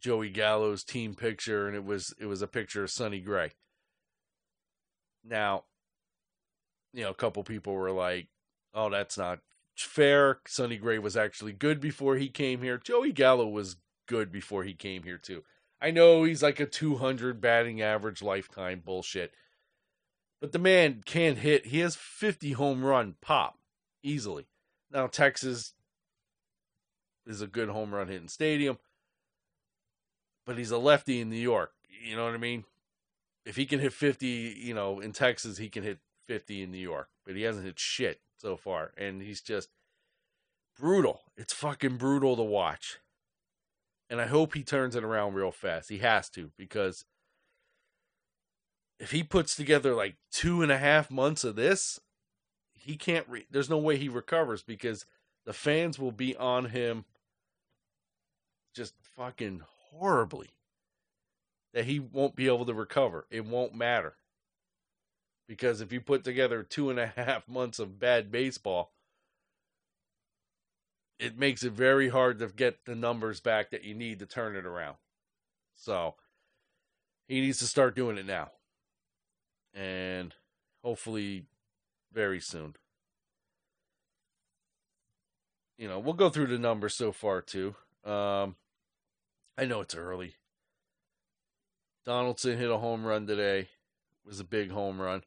Joey 0.00 0.30
Gallo's 0.30 0.82
team 0.82 1.14
picture 1.14 1.66
and 1.66 1.76
it 1.76 1.84
was 1.84 2.14
it 2.18 2.24
was 2.24 2.40
a 2.40 2.48
picture 2.48 2.82
of 2.82 2.90
Sonny 2.90 3.20
Gray. 3.20 3.50
Now, 5.22 5.64
you 6.94 7.02
know, 7.02 7.10
a 7.10 7.14
couple 7.14 7.44
people 7.44 7.74
were 7.74 7.90
like, 7.90 8.28
"Oh, 8.72 8.88
that's 8.88 9.18
not 9.18 9.40
fair. 9.84 10.40
Sonny 10.46 10.76
Gray 10.76 10.98
was 10.98 11.16
actually 11.16 11.52
good 11.52 11.80
before 11.80 12.16
he 12.16 12.28
came 12.28 12.62
here. 12.62 12.78
Joey 12.78 13.12
Gallo 13.12 13.46
was 13.46 13.76
good 14.06 14.32
before 14.32 14.64
he 14.64 14.74
came 14.74 15.02
here 15.02 15.18
too. 15.18 15.44
I 15.80 15.90
know 15.90 16.24
he's 16.24 16.42
like 16.42 16.58
a 16.58 16.66
200 16.66 17.40
batting 17.40 17.80
average 17.80 18.22
lifetime 18.22 18.82
bullshit. 18.84 19.32
But 20.40 20.52
the 20.52 20.58
man 20.58 21.02
can't 21.04 21.38
hit. 21.38 21.66
He 21.66 21.80
has 21.80 21.96
50 21.96 22.52
home 22.52 22.84
run 22.84 23.14
pop 23.20 23.58
easily. 24.02 24.46
Now 24.90 25.06
Texas 25.06 25.74
is 27.26 27.42
a 27.42 27.46
good 27.46 27.68
home 27.68 27.94
run 27.94 28.08
hitting 28.08 28.28
stadium, 28.28 28.78
but 30.46 30.56
he's 30.56 30.70
a 30.70 30.78
lefty 30.78 31.20
in 31.20 31.28
New 31.28 31.36
York. 31.36 31.72
You 32.04 32.16
know 32.16 32.24
what 32.24 32.34
I 32.34 32.38
mean? 32.38 32.64
If 33.44 33.56
he 33.56 33.66
can 33.66 33.80
hit 33.80 33.92
50, 33.92 34.26
you 34.26 34.74
know, 34.74 35.00
in 35.00 35.12
Texas, 35.12 35.58
he 35.58 35.68
can 35.68 35.82
hit 35.82 35.98
50 36.26 36.62
in 36.62 36.70
New 36.70 36.78
York, 36.78 37.08
but 37.26 37.34
he 37.34 37.42
hasn't 37.42 37.66
hit 37.66 37.78
shit 37.78 38.20
so 38.38 38.56
far. 38.56 38.92
And 38.96 39.20
he's 39.22 39.40
just 39.40 39.68
brutal. 40.78 41.22
It's 41.36 41.52
fucking 41.52 41.96
brutal 41.96 42.36
to 42.36 42.42
watch. 42.42 42.98
And 44.10 44.20
I 44.20 44.26
hope 44.26 44.54
he 44.54 44.62
turns 44.62 44.96
it 44.96 45.04
around 45.04 45.34
real 45.34 45.50
fast. 45.50 45.90
He 45.90 45.98
has 45.98 46.30
to, 46.30 46.50
because 46.56 47.04
if 48.98 49.10
he 49.10 49.22
puts 49.22 49.54
together 49.54 49.94
like 49.94 50.16
two 50.32 50.62
and 50.62 50.72
a 50.72 50.78
half 50.78 51.10
months 51.10 51.44
of 51.44 51.56
this, 51.56 52.00
he 52.72 52.96
can't. 52.96 53.28
Re- 53.28 53.46
There's 53.50 53.68
no 53.68 53.78
way 53.78 53.96
he 53.96 54.08
recovers 54.08 54.62
because 54.62 55.04
the 55.44 55.52
fans 55.52 55.98
will 55.98 56.12
be 56.12 56.34
on 56.36 56.66
him 56.66 57.04
just 58.74 58.94
fucking 59.16 59.62
horribly. 59.90 60.50
That 61.74 61.84
he 61.84 62.00
won't 62.00 62.34
be 62.34 62.46
able 62.46 62.64
to 62.64 62.72
recover. 62.74 63.26
It 63.30 63.44
won't 63.44 63.74
matter. 63.74 64.14
Because 65.48 65.80
if 65.80 65.92
you 65.92 66.00
put 66.00 66.22
together 66.22 66.62
two 66.62 66.90
and 66.90 67.00
a 67.00 67.06
half 67.16 67.48
months 67.48 67.78
of 67.78 67.98
bad 67.98 68.30
baseball, 68.30 68.92
it 71.18 71.36
makes 71.36 71.64
it 71.64 71.72
very 71.72 72.10
hard 72.10 72.38
to 72.38 72.46
get 72.48 72.84
the 72.84 72.94
numbers 72.94 73.40
back 73.40 73.70
that 73.70 73.82
you 73.82 73.94
need 73.94 74.20
to 74.20 74.26
turn 74.26 74.54
it 74.54 74.66
around. 74.66 74.96
So 75.74 76.14
he 77.26 77.40
needs 77.40 77.58
to 77.58 77.66
start 77.66 77.96
doing 77.96 78.18
it 78.18 78.26
now. 78.26 78.50
And 79.74 80.34
hopefully 80.84 81.46
very 82.12 82.40
soon. 82.40 82.76
You 85.76 85.88
know, 85.88 85.98
we'll 85.98 86.14
go 86.14 86.30
through 86.30 86.48
the 86.48 86.58
numbers 86.58 86.94
so 86.94 87.10
far 87.10 87.40
too. 87.40 87.74
Um 88.04 88.56
I 89.56 89.64
know 89.64 89.80
it's 89.80 89.94
early. 89.96 90.36
Donaldson 92.04 92.58
hit 92.58 92.70
a 92.70 92.78
home 92.78 93.04
run 93.04 93.26
today. 93.26 93.60
It 93.60 93.68
was 94.26 94.40
a 94.40 94.44
big 94.44 94.70
home 94.70 95.00
run. 95.00 95.22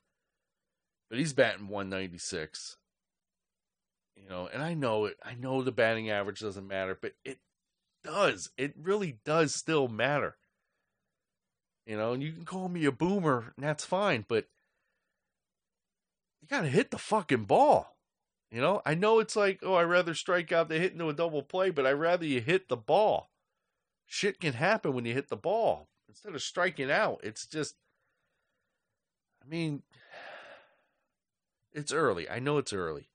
But 1.11 1.19
he's 1.19 1.33
batting 1.33 1.67
196 1.67 2.77
you 4.21 4.29
know, 4.29 4.49
and 4.51 4.61
I 4.61 4.73
know 4.73 5.05
it. 5.05 5.17
I 5.23 5.33
know 5.35 5.61
the 5.61 5.71
batting 5.71 6.09
average 6.09 6.39
doesn't 6.39 6.67
matter, 6.67 6.97
but 6.99 7.13
it 7.23 7.39
does. 8.03 8.51
It 8.57 8.73
really 8.81 9.19
does 9.25 9.55
still 9.55 9.87
matter. 9.87 10.37
You 11.85 11.97
know, 11.97 12.13
and 12.13 12.21
you 12.21 12.31
can 12.31 12.45
call 12.45 12.69
me 12.69 12.85
a 12.85 12.91
boomer, 12.91 13.53
and 13.55 13.65
that's 13.65 13.83
fine, 13.83 14.25
but 14.27 14.47
you 16.41 16.47
got 16.47 16.61
to 16.61 16.69
hit 16.69 16.91
the 16.91 16.97
fucking 16.97 17.45
ball. 17.45 17.97
You 18.51 18.61
know, 18.61 18.81
I 18.85 18.95
know 18.95 19.19
it's 19.19 19.35
like, 19.35 19.61
oh, 19.63 19.75
I'd 19.75 19.83
rather 19.83 20.13
strike 20.13 20.51
out 20.51 20.69
than 20.69 20.81
hit 20.81 20.93
into 20.93 21.09
a 21.09 21.13
double 21.13 21.41
play, 21.41 21.69
but 21.69 21.87
I'd 21.87 21.93
rather 21.93 22.25
you 22.25 22.41
hit 22.41 22.67
the 22.67 22.77
ball. 22.77 23.31
Shit 24.05 24.39
can 24.39 24.53
happen 24.53 24.93
when 24.93 25.05
you 25.05 25.13
hit 25.13 25.29
the 25.29 25.37
ball 25.37 25.87
instead 26.07 26.35
of 26.35 26.41
striking 26.41 26.91
out. 26.91 27.21
It's 27.23 27.47
just, 27.47 27.75
I 29.41 29.47
mean, 29.47 29.83
it's 31.73 31.93
early. 31.93 32.29
I 32.29 32.39
know 32.39 32.57
it's 32.57 32.73
early. 32.73 33.09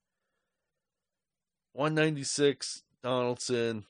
196 1.73 2.83
Donaldson, 3.03 3.85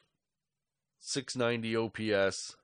690 0.99 1.75
OPS. 1.75 2.56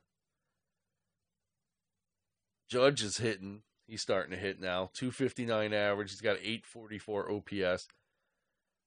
Judge 2.68 3.04
is 3.04 3.18
hitting. 3.18 3.62
He's 3.88 4.02
starting 4.02 4.32
to 4.32 4.38
hit 4.38 4.60
now. 4.60 4.90
259 4.94 5.74
average. 5.74 6.12
He's 6.12 6.22
got 6.22 6.38
844 6.38 7.32
OPS. 7.32 7.88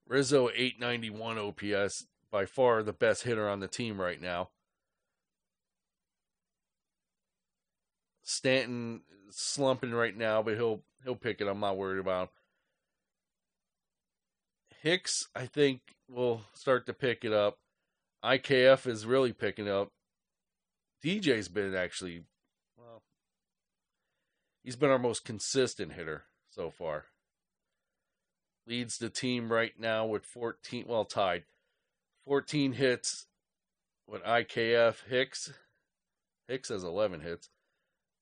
Rizzo 0.07 0.48
891 0.55 1.38
OPS. 1.38 2.07
By 2.31 2.44
far 2.44 2.83
the 2.83 2.92
best 2.92 3.22
hitter 3.22 3.48
on 3.48 3.61
the 3.61 3.68
team 3.68 4.00
right 4.00 4.20
now. 4.20 4.50
Stanton 8.22 9.02
slumping 9.31 9.92
right 9.92 10.16
now, 10.16 10.42
but 10.42 10.57
he'll 10.57 10.83
he'll 11.05 11.14
pick 11.14 11.40
it. 11.40 11.46
I'm 11.46 11.61
not 11.61 11.76
worried 11.76 12.00
about 12.00 12.24
him. 12.24 12.29
Hicks, 14.87 15.27
I 15.35 15.46
think, 15.46 15.81
will 16.09 16.42
start 16.55 16.87
to 16.87 16.92
pick 16.92 17.25
it 17.25 17.33
up. 17.33 17.59
IKF 18.25 18.87
is 18.87 19.05
really 19.05 19.33
picking 19.33 19.68
up. 19.68 19.88
DJ's 21.05 21.49
been 21.49 21.75
actually, 21.75 22.22
well, 22.79 23.03
he's 24.62 24.77
been 24.77 24.90
our 24.90 24.99
most 25.01 25.25
consistent 25.25 25.94
hitter 25.94 26.27
so 26.51 26.70
far. 26.70 27.07
Leads 28.64 28.99
the 28.99 29.11
team 29.11 29.51
right 29.53 29.72
now 29.77 30.07
with 30.07 30.25
14, 30.25 30.85
well, 30.87 31.05
tied. 31.05 31.42
14 32.25 32.75
hits 32.75 33.27
with 34.07 34.22
IKF. 34.22 35.03
Hicks, 35.09 35.53
Hicks 36.46 36.68
has 36.68 36.85
11 36.85 37.22
hits. 37.22 37.49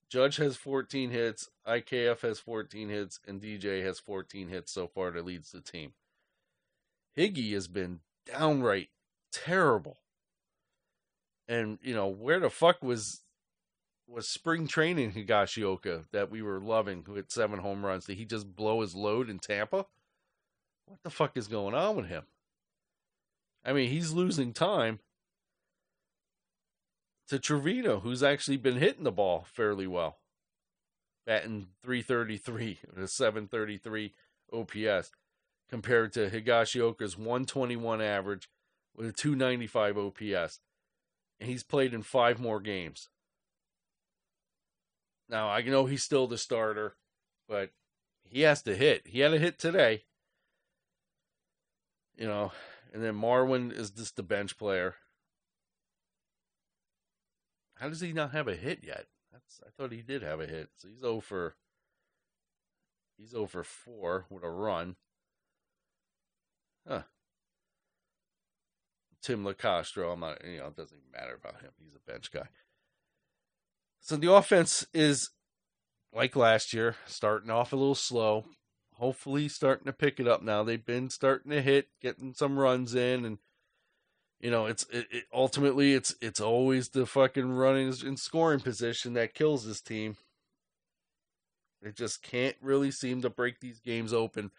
Judge 0.09 0.37
has 0.37 0.57
14 0.57 1.11
hits. 1.11 1.47
IKF 1.67 2.21
has 2.21 2.39
14 2.39 2.89
hits. 2.89 3.19
And 3.27 3.39
DJ 3.39 3.83
has 3.83 3.99
14 3.99 4.47
hits 4.47 4.71
so 4.71 4.87
far 4.87 5.11
that 5.11 5.25
leads 5.25 5.51
the 5.51 5.61
team. 5.61 5.93
Higgy 7.17 7.53
has 7.53 7.67
been 7.67 7.99
downright 8.25 8.89
terrible. 9.31 9.97
And 11.47 11.77
you 11.81 11.93
know 11.93 12.07
where 12.07 12.39
the 12.39 12.49
fuck 12.49 12.83
was 12.83 13.21
was 14.07 14.27
spring 14.27 14.67
training 14.67 15.13
Higashioka 15.13 16.05
that 16.11 16.29
we 16.29 16.41
were 16.41 16.59
loving, 16.59 17.03
who 17.05 17.21
seven 17.27 17.59
home 17.59 17.85
runs? 17.85 18.05
Did 18.05 18.17
he 18.17 18.25
just 18.25 18.55
blow 18.55 18.81
his 18.81 18.95
load 18.95 19.29
in 19.29 19.39
Tampa? 19.39 19.85
What 20.85 20.99
the 21.03 21.09
fuck 21.09 21.37
is 21.37 21.47
going 21.47 21.73
on 21.73 21.95
with 21.95 22.07
him? 22.07 22.23
I 23.63 23.73
mean, 23.73 23.89
he's 23.89 24.11
losing 24.11 24.53
time 24.53 24.99
to 27.27 27.39
Trevino, 27.39 27.99
who's 27.99 28.21
actually 28.21 28.57
been 28.57 28.77
hitting 28.77 29.03
the 29.03 29.11
ball 29.11 29.47
fairly 29.51 29.87
well, 29.87 30.19
batting 31.25 31.67
333 31.83 32.79
a 32.97 33.07
733 33.07 34.13
OPS 34.53 35.11
compared 35.69 36.13
to 36.13 36.29
Higashioka's 36.29 37.17
121 37.17 38.01
average 38.01 38.49
with 38.95 39.07
a 39.07 39.11
295 39.11 39.97
OPS. 39.97 40.59
And 41.39 41.49
he's 41.49 41.63
played 41.63 41.93
in 41.93 42.01
five 42.01 42.39
more 42.39 42.59
games. 42.59 43.09
Now, 45.27 45.49
I 45.49 45.61
know 45.61 45.85
he's 45.85 46.03
still 46.03 46.27
the 46.27 46.37
starter, 46.37 46.95
but 47.47 47.71
he 48.23 48.41
has 48.41 48.61
to 48.63 48.75
hit. 48.75 49.07
He 49.07 49.19
had 49.19 49.33
a 49.33 49.39
hit 49.39 49.59
today. 49.59 50.03
You 52.17 52.27
know, 52.27 52.51
and 52.93 53.03
then 53.03 53.15
Marwin 53.15 53.77
is 53.77 53.89
just 53.89 54.15
the 54.15 54.23
bench 54.23 54.57
player. 54.57 54.95
How 57.75 57.89
does 57.89 57.99
he 57.99 58.13
not 58.13 58.31
have 58.31 58.47
a 58.47 58.55
hit 58.55 58.79
yet? 58.83 59.07
That's 59.31 59.59
I 59.65 59.69
thought 59.69 59.91
he 59.91 60.01
did 60.01 60.23
have 60.23 60.39
a 60.39 60.47
hit. 60.47 60.69
So 60.77 60.87
he's 60.87 61.03
oh 61.03 61.09
over 61.09 61.55
he's 63.17 63.33
oh 63.33 63.39
over 63.39 63.63
4 63.63 64.27
with 64.29 64.43
a 64.43 64.49
run. 64.49 64.95
Huh. 66.87 67.03
Tim 69.21 69.43
Locastro, 69.43 70.13
I'm 70.13 70.19
not, 70.19 70.45
you 70.45 70.59
know, 70.59 70.67
it 70.67 70.75
doesn't 70.75 70.97
even 70.97 71.11
matter 71.11 71.35
about 71.35 71.61
him. 71.61 71.71
He's 71.83 71.95
a 71.95 72.11
bench 72.11 72.31
guy. 72.31 72.47
So 73.99 74.17
the 74.17 74.31
offense 74.31 74.85
is 74.93 75.31
like 76.13 76.35
last 76.35 76.73
year, 76.73 76.95
starting 77.07 77.49
off 77.49 77.73
a 77.73 77.75
little 77.75 77.95
slow. 77.95 78.45
Hopefully, 78.93 79.49
starting 79.49 79.87
to 79.87 79.93
pick 79.93 80.19
it 80.19 80.27
up 80.27 80.41
now. 80.41 80.63
They've 80.63 80.85
been 80.85 81.09
starting 81.09 81.51
to 81.51 81.61
hit, 81.61 81.89
getting 82.01 82.33
some 82.33 82.57
runs 82.57 82.95
in, 82.95 83.25
and 83.25 83.39
you 84.39 84.51
know, 84.51 84.67
it's 84.67 84.85
it, 84.91 85.07
it, 85.11 85.23
ultimately 85.33 85.93
it's 85.93 86.15
it's 86.21 86.39
always 86.39 86.89
the 86.89 87.05
fucking 87.05 87.51
running 87.51 87.93
and 88.05 88.19
scoring 88.19 88.59
position 88.59 89.13
that 89.13 89.33
kills 89.33 89.65
this 89.65 89.81
team. 89.81 90.17
They 91.81 91.91
just 91.91 92.21
can't 92.21 92.55
really 92.61 92.91
seem 92.91 93.21
to 93.23 93.29
break 93.29 93.59
these 93.59 93.79
games 93.79 94.13
open 94.13 94.51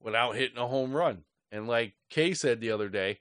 without 0.00 0.34
hitting 0.34 0.58
a 0.58 0.66
home 0.66 0.92
run. 0.92 1.24
And 1.50 1.66
like 1.66 1.94
Kay 2.10 2.34
said 2.34 2.60
the 2.60 2.70
other 2.70 2.88
day, 2.88 3.20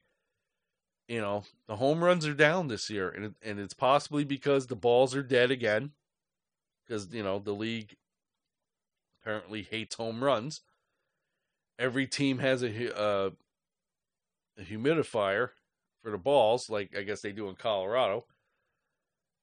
you 1.07 1.21
know, 1.21 1.43
the 1.67 1.77
home 1.77 2.03
runs 2.03 2.25
are 2.25 2.33
down 2.33 2.67
this 2.67 2.89
year, 2.89 3.09
and 3.09 3.35
and 3.41 3.59
it's 3.59 3.73
possibly 3.73 4.25
because 4.25 4.67
the 4.67 4.75
balls 4.75 5.15
are 5.15 5.23
dead 5.23 5.51
again, 5.51 5.91
because 6.85 7.13
you 7.13 7.23
know 7.23 7.39
the 7.39 7.53
league 7.53 7.95
apparently 9.21 9.63
hates 9.63 9.95
home 9.95 10.23
runs. 10.23 10.61
Every 11.79 12.07
team 12.07 12.39
has 12.39 12.61
a 12.63 12.99
uh, 12.99 13.29
a 14.57 14.61
humidifier 14.61 15.51
for 16.01 16.11
the 16.11 16.17
balls, 16.17 16.69
like 16.69 16.95
I 16.97 17.03
guess 17.03 17.21
they 17.21 17.31
do 17.31 17.47
in 17.47 17.55
Colorado, 17.55 18.25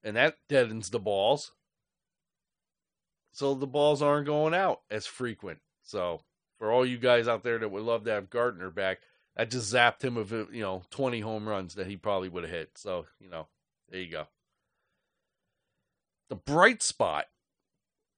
and 0.03 0.16
that 0.16 0.37
deadens 0.49 0.90
the 0.90 1.01
balls. 1.01 1.53
So 3.33 3.55
the 3.55 3.66
balls 3.66 4.03
aren't 4.03 4.27
going 4.27 4.55
out 4.55 4.83
as 4.90 5.07
frequent. 5.07 5.59
So 5.83 6.20
for 6.59 6.71
all 6.73 6.87
you 6.87 6.99
guys 6.99 7.29
out 7.29 7.43
there 7.43 7.59
that 7.59 7.71
would 7.71 7.83
love 7.83 8.05
to 8.05 8.11
have 8.11 8.31
Gardner 8.31 8.71
back, 8.71 9.01
that 9.37 9.51
just 9.51 9.73
zapped 9.73 10.03
him 10.03 10.17
of 10.17 10.33
you 10.33 10.62
know 10.62 10.83
20 10.90 11.21
home 11.21 11.49
runs 11.49 11.75
that 11.75 11.87
he 11.87 11.97
probably 11.97 12.29
would 12.29 12.45
have 12.45 12.53
hit. 12.53 12.73
So 12.77 13.07
you 13.21 13.29
know, 13.29 13.49
there 13.90 14.01
you 14.01 14.11
go. 14.11 14.27
the 16.29 16.37
bright 16.37 16.83
spot, 16.83 17.27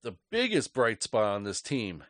the 0.03 0.17
biggest 0.31 0.73
bright 0.73 1.03
spot 1.03 1.25
on 1.25 1.45
this 1.45 1.61
team, 1.61 2.05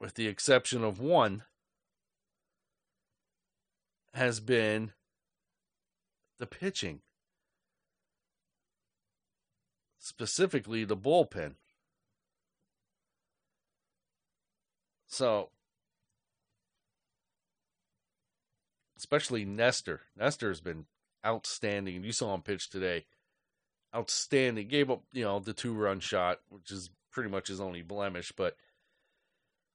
with 0.00 0.14
the 0.14 0.28
exception 0.28 0.82
of 0.84 1.00
one, 1.00 1.44
has 4.14 4.40
been 4.40 4.92
the 6.38 6.46
pitching, 6.46 7.00
specifically 9.98 10.84
the 10.84 10.96
bullpen. 10.96 11.54
So, 15.08 15.48
especially 18.96 19.44
Nestor. 19.44 20.02
Nestor's 20.16 20.60
been 20.60 20.84
outstanding. 21.26 22.04
You 22.04 22.12
saw 22.12 22.34
him 22.34 22.42
pitch 22.42 22.68
today. 22.68 23.06
Outstanding. 23.94 24.68
Gave 24.68 24.90
up, 24.90 25.02
you 25.12 25.24
know, 25.24 25.40
the 25.40 25.54
two 25.54 25.72
run 25.72 26.00
shot, 26.00 26.40
which 26.50 26.70
is 26.70 26.90
pretty 27.10 27.30
much 27.30 27.48
his 27.48 27.60
only 27.60 27.82
blemish, 27.82 28.32
but 28.36 28.54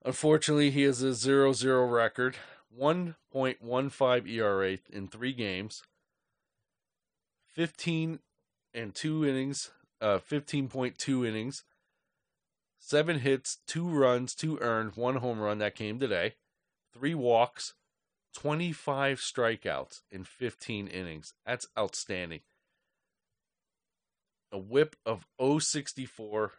unfortunately, 0.05 0.69
he 0.71 0.83
has 0.83 1.01
a 1.01 1.13
0 1.13 1.53
0 1.53 1.87
record, 1.87 2.37
1.15 2.79 4.29
ERA 4.29 4.77
in 4.91 5.07
three 5.07 5.33
games, 5.33 5.83
15 7.49 8.19
and 8.73 8.95
two 8.95 9.25
innings, 9.25 9.71
uh, 9.99 10.19
15.2 10.19 11.27
innings, 11.27 11.63
seven 12.85 13.19
hits, 13.19 13.59
two 13.65 13.87
runs, 13.87 14.35
two 14.35 14.59
earned, 14.59 14.91
one 14.95 15.15
home 15.15 15.39
run 15.39 15.59
that 15.59 15.73
came 15.73 15.99
today, 15.99 16.33
three 16.93 17.15
walks, 17.15 17.75
25 18.35 19.19
strikeouts 19.19 20.01
in 20.11 20.25
15 20.25 20.87
innings. 20.87 21.33
That's 21.45 21.67
outstanding. 21.79 22.41
A 24.51 24.57
whip 24.57 24.97
of 25.05 25.25
064 25.39 26.51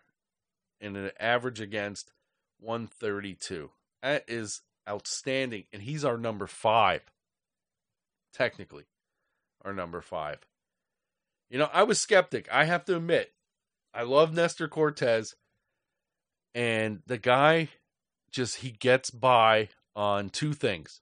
and 0.80 0.96
an 0.96 1.10
average 1.20 1.60
against 1.60 2.12
132. 2.58 3.70
That 4.02 4.24
is 4.26 4.62
outstanding. 4.88 5.64
And 5.72 5.82
he's 5.82 6.04
our 6.04 6.16
number 6.16 6.46
five, 6.46 7.02
technically, 8.32 8.84
our 9.62 9.74
number 9.74 10.00
five. 10.00 10.38
You 11.50 11.58
know, 11.58 11.68
I 11.72 11.82
was 11.82 12.00
skeptic. 12.00 12.48
I 12.50 12.64
have 12.64 12.86
to 12.86 12.96
admit, 12.96 13.32
I 13.92 14.02
love 14.02 14.32
Nestor 14.32 14.68
Cortes, 14.68 15.34
and 16.54 17.02
the 17.06 17.18
guy 17.18 17.68
just 18.30 18.56
he 18.56 18.70
gets 18.70 19.10
by 19.10 19.68
on 19.94 20.30
two 20.30 20.52
things. 20.52 21.00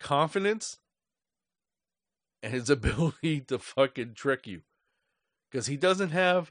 Confidence 0.00 0.78
and 2.42 2.52
his 2.52 2.70
ability 2.70 3.40
to 3.40 3.58
fucking 3.58 4.14
trick 4.14 4.46
you. 4.46 4.62
Because 5.50 5.66
he 5.66 5.76
doesn't 5.76 6.10
have 6.10 6.50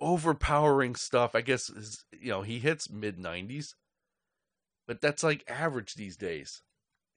overpowering 0.00 0.94
stuff. 0.94 1.34
I 1.34 1.40
guess 1.40 1.68
his, 1.68 2.04
you 2.12 2.30
know 2.30 2.42
he 2.42 2.58
hits 2.58 2.90
mid 2.90 3.18
90s 3.18 3.74
but 4.88 5.02
that's 5.02 5.22
like 5.22 5.44
average 5.46 5.94
these 5.94 6.16
days. 6.16 6.62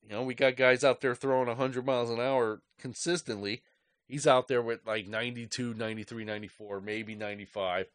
You 0.03 0.09
know 0.09 0.23
we 0.23 0.35
got 0.35 0.57
guys 0.57 0.83
out 0.83 1.01
there 1.01 1.15
throwing 1.15 1.47
100 1.47 1.85
miles 1.85 2.11
an 2.11 2.19
hour 2.19 2.61
consistently. 2.77 3.63
He's 4.07 4.27
out 4.27 4.49
there 4.49 4.61
with 4.61 4.85
like 4.85 5.07
92 5.07 5.73
93 5.73 6.25
94 6.25 6.81
maybe 6.81 7.15
95 7.15 7.87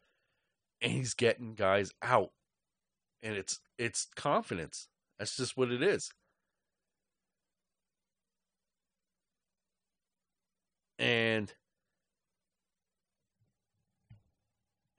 and 0.81 0.91
he's 0.91 1.13
getting 1.13 1.53
guys 1.53 1.91
out 2.01 2.31
and 3.23 3.35
it's 3.35 3.59
it's 3.77 4.07
confidence 4.15 4.87
that's 5.17 5.37
just 5.37 5.57
what 5.57 5.71
it 5.71 5.81
is 5.81 6.11
and 10.99 11.53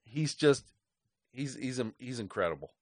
he's 0.04 0.34
just 0.34 0.64
he's 1.32 1.54
he's 1.56 1.80
he's 1.98 2.20
incredible. 2.20 2.72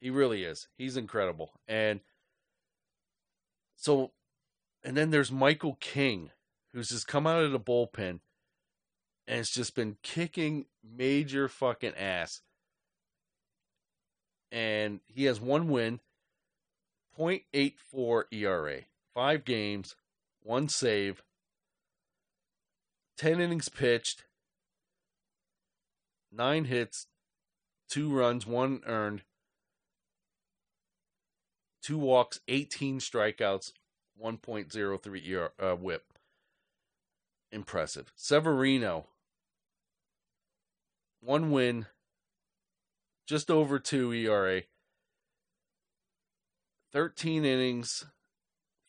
He 0.00 0.10
really 0.10 0.42
is. 0.42 0.68
He's 0.76 0.96
incredible. 0.96 1.52
And 1.68 2.00
so 3.76 4.12
and 4.84 4.96
then 4.96 5.10
there's 5.10 5.30
Michael 5.30 5.76
King 5.80 6.30
who's 6.72 6.88
just 6.88 7.06
come 7.06 7.26
out 7.26 7.42
of 7.42 7.52
the 7.52 7.60
bullpen 7.60 8.20
and 9.26 9.40
it's 9.40 9.50
just 9.50 9.74
been 9.74 9.96
kicking 10.02 10.66
major 10.82 11.48
fucking 11.48 11.94
ass. 11.94 12.40
And 14.50 15.00
he 15.06 15.24
has 15.24 15.40
one 15.40 15.68
win 15.68 16.00
0.84 17.18 18.24
ERA, 18.32 18.80
five 19.14 19.44
games, 19.44 19.96
one 20.42 20.68
save, 20.68 21.22
10 23.18 23.40
innings 23.40 23.68
pitched, 23.68 24.24
nine 26.30 26.64
hits, 26.64 27.06
two 27.88 28.12
runs, 28.12 28.46
one 28.46 28.80
earned, 28.86 29.22
two 31.82 31.98
walks, 31.98 32.40
18 32.48 32.98
strikeouts, 32.98 33.72
1.03 34.22 35.32
ER, 35.32 35.52
uh, 35.58 35.76
whip. 35.76 36.11
Impressive. 37.52 38.10
Severino, 38.16 39.08
one 41.20 41.50
win, 41.50 41.86
just 43.26 43.50
over 43.50 43.78
two 43.78 44.10
ERA, 44.12 44.62
13 46.92 47.44
innings, 47.44 48.06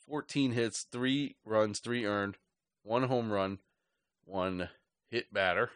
14 0.07 0.53
hits, 0.53 0.83
three 0.83 1.35
runs, 1.45 1.79
three 1.79 2.05
earned, 2.05 2.37
one 2.83 3.03
home 3.03 3.31
run, 3.31 3.59
one 4.25 4.69
hit 5.09 5.33
batter, 5.33 5.69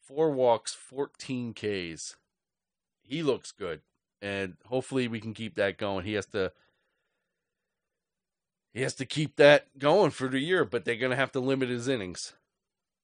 four 0.00 0.30
walks, 0.30 0.72
14 0.72 1.54
Ks. 1.54 2.16
He 3.02 3.22
looks 3.22 3.52
good, 3.52 3.82
and 4.22 4.56
hopefully 4.66 5.06
we 5.06 5.20
can 5.20 5.34
keep 5.34 5.54
that 5.56 5.78
going. 5.78 6.04
He 6.04 6.14
has 6.14 6.26
to. 6.26 6.52
He 8.72 8.82
has 8.82 8.94
to 8.94 9.06
keep 9.06 9.36
that 9.36 9.66
going 9.78 10.10
for 10.10 10.28
the 10.28 10.38
year, 10.38 10.64
but 10.64 10.84
they're 10.84 10.96
going 10.96 11.10
to 11.10 11.16
have 11.16 11.32
to 11.32 11.40
limit 11.40 11.68
his 11.68 11.88
innings. 11.88 12.34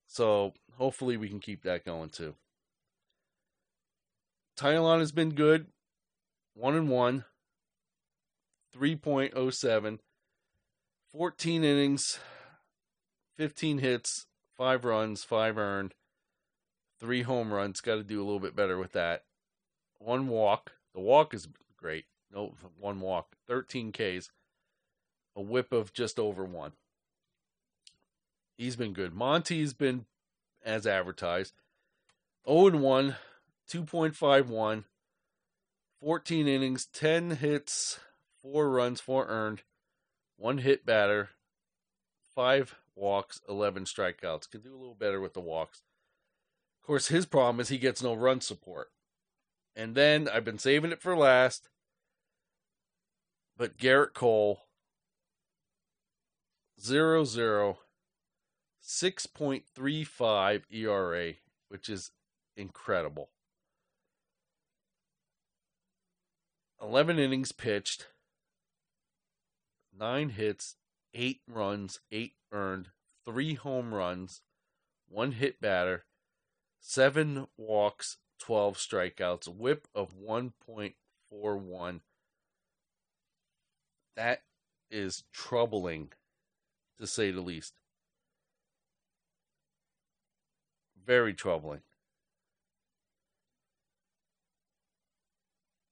So 0.06 0.54
hopefully 0.76 1.16
we 1.16 1.28
can 1.28 1.40
keep 1.40 1.62
that 1.62 1.84
going 1.84 2.10
too. 2.10 2.34
Taillon 4.56 5.00
has 5.00 5.12
been 5.12 5.34
good, 5.34 5.66
one 6.54 6.74
and 6.74 6.88
one. 6.88 7.24
3.07, 8.76 9.98
14 11.10 11.64
innings, 11.64 12.18
15 13.36 13.78
hits, 13.78 14.26
five 14.54 14.84
runs, 14.84 15.24
five 15.24 15.56
earned, 15.56 15.94
three 17.00 17.22
home 17.22 17.52
runs. 17.52 17.80
Got 17.80 17.96
to 17.96 18.04
do 18.04 18.20
a 18.20 18.24
little 18.24 18.40
bit 18.40 18.54
better 18.54 18.78
with 18.78 18.92
that. 18.92 19.24
One 19.98 20.28
walk. 20.28 20.72
The 20.94 21.00
walk 21.00 21.32
is 21.32 21.48
great. 21.76 22.04
No, 22.32 22.54
one 22.78 23.00
walk. 23.00 23.36
13 23.46 23.92
Ks. 23.92 24.30
A 25.36 25.42
whip 25.42 25.72
of 25.72 25.92
just 25.92 26.18
over 26.18 26.44
one. 26.44 26.72
He's 28.56 28.74
been 28.74 28.94
good. 28.94 29.14
Monty's 29.14 29.74
been 29.74 30.06
as 30.64 30.86
advertised. 30.86 31.52
0 32.48 32.78
1, 32.78 33.16
2.51, 33.70 34.84
14 36.00 36.48
innings, 36.48 36.86
10 36.86 37.32
hits, 37.32 38.00
four 38.40 38.70
runs, 38.70 39.00
four 39.00 39.26
earned, 39.26 39.62
one 40.36 40.58
hit 40.58 40.86
batter, 40.86 41.30
five 42.34 42.76
walks, 42.94 43.40
11 43.48 43.84
strikeouts. 43.84 44.50
Can 44.50 44.60
do 44.60 44.74
a 44.74 44.78
little 44.78 44.94
better 44.94 45.20
with 45.20 45.34
the 45.34 45.40
walks. 45.40 45.82
Of 46.80 46.86
course, 46.86 47.08
his 47.08 47.26
problem 47.26 47.60
is 47.60 47.68
he 47.68 47.78
gets 47.78 48.02
no 48.02 48.14
run 48.14 48.40
support. 48.40 48.90
And 49.74 49.94
then 49.94 50.28
I've 50.28 50.44
been 50.44 50.58
saving 50.58 50.92
it 50.92 51.02
for 51.02 51.16
last. 51.16 51.68
But 53.56 53.76
Gerrit 53.76 54.14
Cole, 54.14 54.65
0 56.80 57.24
0, 57.24 57.78
6.35 58.82 60.62
ERA, 60.70 61.32
which 61.68 61.88
is 61.88 62.10
incredible. 62.56 63.30
11 66.80 67.18
innings 67.18 67.52
pitched, 67.52 68.08
nine 69.98 70.28
hits, 70.30 70.76
eight 71.14 71.40
runs, 71.48 72.00
eight 72.12 72.34
earned, 72.52 72.90
three 73.24 73.54
home 73.54 73.94
runs, 73.94 74.42
one 75.08 75.32
hit 75.32 75.60
batter, 75.60 76.04
seven 76.80 77.46
walks, 77.56 78.18
12 78.38 78.76
strikeouts, 78.76 79.48
whip 79.48 79.88
of 79.94 80.14
1.41. 80.14 82.00
That 84.14 84.42
is 84.90 85.24
troubling, 85.32 86.12
to 87.00 87.06
say 87.06 87.30
the 87.30 87.40
least. 87.40 87.74
Very 91.04 91.34
troubling. 91.34 91.80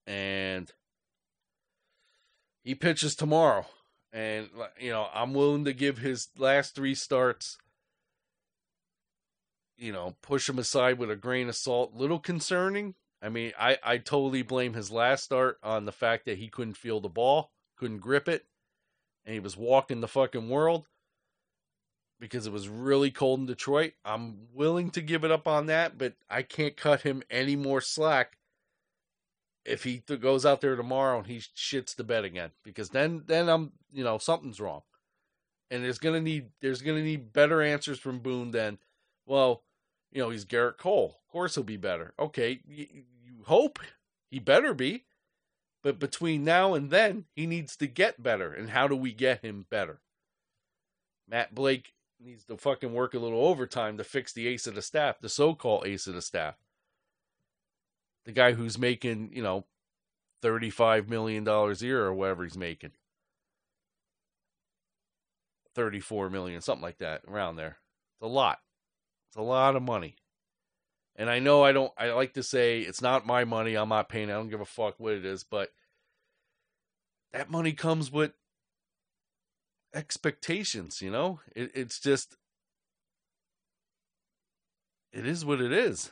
And 0.06 0.70
he 2.62 2.74
pitches 2.74 3.14
tomorrow 3.14 3.64
And 4.12 4.50
you 4.78 4.90
know, 4.90 5.08
I'm 5.14 5.32
willing 5.32 5.64
to 5.64 5.72
give 5.72 5.98
his 5.98 6.28
last 6.36 6.74
three 6.74 6.94
starts 6.94 7.56
you 9.76 9.92
know, 9.92 10.14
push 10.22 10.48
him 10.48 10.58
aside 10.58 10.98
with 10.98 11.10
a 11.10 11.16
grain 11.16 11.48
of 11.48 11.56
salt. 11.56 11.94
Little 11.94 12.18
concerning. 12.18 12.94
I 13.20 13.28
mean, 13.28 13.52
I, 13.58 13.78
I 13.82 13.98
totally 13.98 14.42
blame 14.42 14.74
his 14.74 14.90
last 14.90 15.24
start 15.24 15.58
on 15.62 15.84
the 15.84 15.92
fact 15.92 16.26
that 16.26 16.38
he 16.38 16.48
couldn't 16.48 16.76
feel 16.76 17.00
the 17.00 17.08
ball, 17.08 17.50
couldn't 17.76 17.98
grip 17.98 18.28
it, 18.28 18.44
and 19.24 19.34
he 19.34 19.40
was 19.40 19.56
walking 19.56 20.00
the 20.00 20.08
fucking 20.08 20.48
world 20.48 20.86
because 22.20 22.46
it 22.46 22.52
was 22.52 22.68
really 22.68 23.10
cold 23.10 23.40
in 23.40 23.46
Detroit. 23.46 23.92
I'm 24.04 24.48
willing 24.52 24.90
to 24.90 25.02
give 25.02 25.24
it 25.24 25.30
up 25.30 25.46
on 25.46 25.66
that, 25.66 25.98
but 25.98 26.14
I 26.30 26.42
can't 26.42 26.76
cut 26.76 27.02
him 27.02 27.22
any 27.30 27.56
more 27.56 27.80
slack 27.80 28.38
if 29.64 29.84
he 29.84 29.98
th- 29.98 30.20
goes 30.20 30.44
out 30.44 30.60
there 30.60 30.76
tomorrow 30.76 31.18
and 31.18 31.26
he 31.26 31.38
shits 31.38 31.96
the 31.96 32.04
bed 32.04 32.24
again 32.24 32.50
because 32.64 32.90
then 32.90 33.22
then 33.26 33.48
I'm 33.48 33.72
you 33.92 34.04
know 34.04 34.18
something's 34.18 34.60
wrong, 34.60 34.82
and 35.70 35.82
there's 35.82 35.98
gonna 35.98 36.20
need 36.20 36.50
there's 36.60 36.82
gonna 36.82 37.02
need 37.02 37.32
better 37.32 37.62
answers 37.62 37.98
from 37.98 38.20
Boone 38.20 38.50
than 38.50 38.78
well 39.26 39.62
you 40.14 40.22
know, 40.22 40.30
he's 40.30 40.46
Gerrit 40.46 40.78
Cole. 40.78 41.20
Of 41.20 41.32
course 41.32 41.56
he'll 41.56 41.64
be 41.64 41.76
better. 41.76 42.14
Okay, 42.18 42.60
you 42.66 42.86
hope 43.44 43.80
he 44.30 44.38
better 44.38 44.72
be. 44.72 45.04
But 45.82 45.98
between 45.98 46.44
now 46.44 46.72
and 46.72 46.90
then, 46.90 47.26
he 47.34 47.46
needs 47.46 47.76
to 47.76 47.86
get 47.86 48.22
better. 48.22 48.50
And 48.50 48.70
how 48.70 48.88
do 48.88 48.96
we 48.96 49.12
get 49.12 49.44
him 49.44 49.66
better? 49.68 50.00
Matt 51.28 51.54
Blake 51.54 51.92
needs 52.24 52.44
to 52.44 52.56
fucking 52.56 52.92
work 52.92 53.14
a 53.14 53.18
little 53.18 53.46
overtime 53.46 53.98
to 53.98 54.04
fix 54.04 54.32
the 54.32 54.48
ace 54.48 54.66
of 54.66 54.74
the 54.74 54.82
staff, 54.82 55.20
the 55.20 55.28
so 55.28 55.54
called 55.54 55.86
ace 55.86 56.06
of 56.06 56.14
the 56.14 56.22
staff. 56.22 56.56
The 58.24 58.32
guy 58.32 58.52
who's 58.52 58.78
making, 58.78 59.30
you 59.34 59.42
know, 59.42 59.66
$35 60.42 61.08
million 61.08 61.46
a 61.46 61.72
year 61.74 62.04
or 62.04 62.14
whatever 62.14 62.44
he's 62.44 62.56
making. 62.56 62.92
34 65.74 66.30
million, 66.30 66.60
something 66.60 66.82
like 66.82 66.98
that, 66.98 67.22
around 67.28 67.56
there. 67.56 67.78
It's 68.14 68.22
a 68.22 68.26
lot. 68.26 68.60
It's 69.28 69.36
a 69.36 69.42
lot 69.42 69.76
of 69.76 69.82
money. 69.82 70.16
And 71.16 71.28
I 71.28 71.38
know 71.38 71.62
I 71.62 71.72
don't 71.72 71.92
I 71.96 72.10
like 72.12 72.34
to 72.34 72.42
say 72.42 72.80
it's 72.80 73.02
not 73.02 73.26
my 73.26 73.44
money, 73.44 73.74
I'm 73.74 73.88
not 73.88 74.08
paying, 74.08 74.30
I 74.30 74.34
don't 74.34 74.48
give 74.48 74.60
a 74.60 74.64
fuck 74.64 74.98
what 74.98 75.12
it 75.12 75.24
is, 75.24 75.44
but 75.44 75.70
that 77.32 77.50
money 77.50 77.72
comes 77.72 78.10
with 78.10 78.32
expectations, 79.94 81.00
you 81.00 81.10
know? 81.10 81.40
It, 81.54 81.70
it's 81.74 82.00
just 82.00 82.36
it 85.12 85.26
is 85.26 85.44
what 85.44 85.60
it 85.60 85.72
is. 85.72 86.10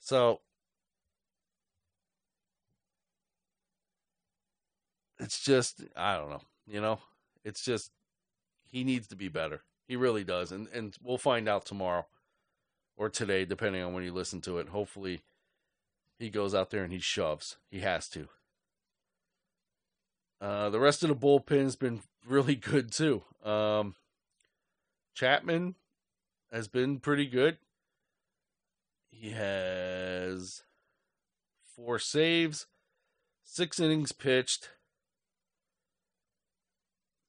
So 0.00 0.40
it's 5.18 5.40
just 5.40 5.82
I 5.96 6.16
don't 6.16 6.30
know, 6.30 6.42
you 6.66 6.80
know? 6.80 6.98
It's 7.44 7.64
just 7.64 7.92
he 8.64 8.84
needs 8.84 9.08
to 9.08 9.16
be 9.16 9.28
better. 9.28 9.62
He 9.86 9.96
really 9.96 10.24
does, 10.24 10.52
and 10.52 10.68
and 10.68 10.96
we'll 11.02 11.18
find 11.18 11.48
out 11.48 11.66
tomorrow 11.66 12.06
or 12.96 13.08
today, 13.08 13.44
depending 13.44 13.82
on 13.82 13.92
when 13.92 14.04
you 14.04 14.12
listen 14.12 14.40
to 14.42 14.58
it. 14.58 14.68
Hopefully, 14.68 15.22
he 16.18 16.30
goes 16.30 16.54
out 16.54 16.70
there 16.70 16.84
and 16.84 16.92
he 16.92 16.98
shoves. 16.98 17.56
He 17.70 17.80
has 17.80 18.08
to. 18.10 18.28
Uh, 20.42 20.70
the 20.70 20.80
rest 20.80 21.04
of 21.04 21.08
the 21.08 21.14
bullpen's 21.14 21.76
been 21.76 22.00
really 22.26 22.56
good 22.56 22.90
too. 22.90 23.22
Um, 23.44 23.94
Chapman 25.14 25.76
has 26.50 26.66
been 26.66 26.98
pretty 26.98 27.26
good. 27.26 27.58
He 29.08 29.30
has 29.30 30.64
four 31.76 32.00
saves, 32.00 32.66
six 33.44 33.78
innings 33.78 34.10
pitched, 34.10 34.70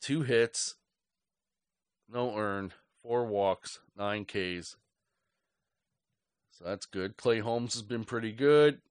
two 0.01 0.23
hits, 0.23 0.73
no 2.09 2.35
earned, 2.35 2.73
four 3.03 3.25
walks, 3.25 3.77
nine 3.95 4.25
Ks. 4.25 4.75
So 6.49 6.65
that's 6.65 6.87
good. 6.87 7.15
Clay 7.15 7.39
Holmes 7.39 7.73
has 7.73 7.83
been 7.83 8.05
pretty 8.05 8.31
good. 8.31 8.81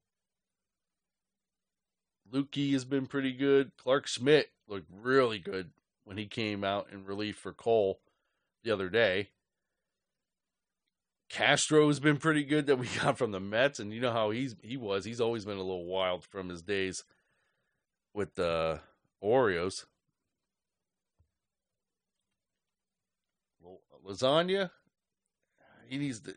Luetge 2.33 2.73
has 2.73 2.85
been 2.85 3.07
pretty 3.07 3.33
good. 3.33 3.73
Clarke 3.77 4.07
Schmidt 4.07 4.51
looked 4.66 4.88
really 4.90 5.38
good 5.38 5.71
when 6.05 6.16
he 6.16 6.27
came 6.27 6.64
out 6.64 6.88
in 6.92 7.05
relief 7.05 7.37
for 7.37 7.53
Cole 7.53 8.01
the 8.64 8.71
other 8.71 8.88
day. 8.88 9.31
Castro 11.29 11.88
has 11.88 12.01
been 12.01 12.18
pretty 12.18 12.45
good 12.45 12.66
that 12.66 12.77
we 12.77 12.87
got 13.03 13.18
from 13.18 13.33
the 13.33 13.40
Mets, 13.40 13.79
and 13.79 13.92
you 13.92 14.01
know 14.01 14.12
how 14.12 14.31
he's 14.31 14.55
he 14.62 14.77
was. 14.77 15.05
He's 15.05 15.21
always 15.21 15.45
been 15.45 15.57
a 15.57 15.62
little 15.62 15.87
wild 15.87 16.25
from 16.25 16.49
his 16.49 16.62
days 16.62 17.05
with 18.14 18.35
the 18.35 18.81
Orioles. 19.21 19.87
lasagna. 24.07 24.71
He 25.88 25.99
needs 25.99 26.21
to, 26.21 26.35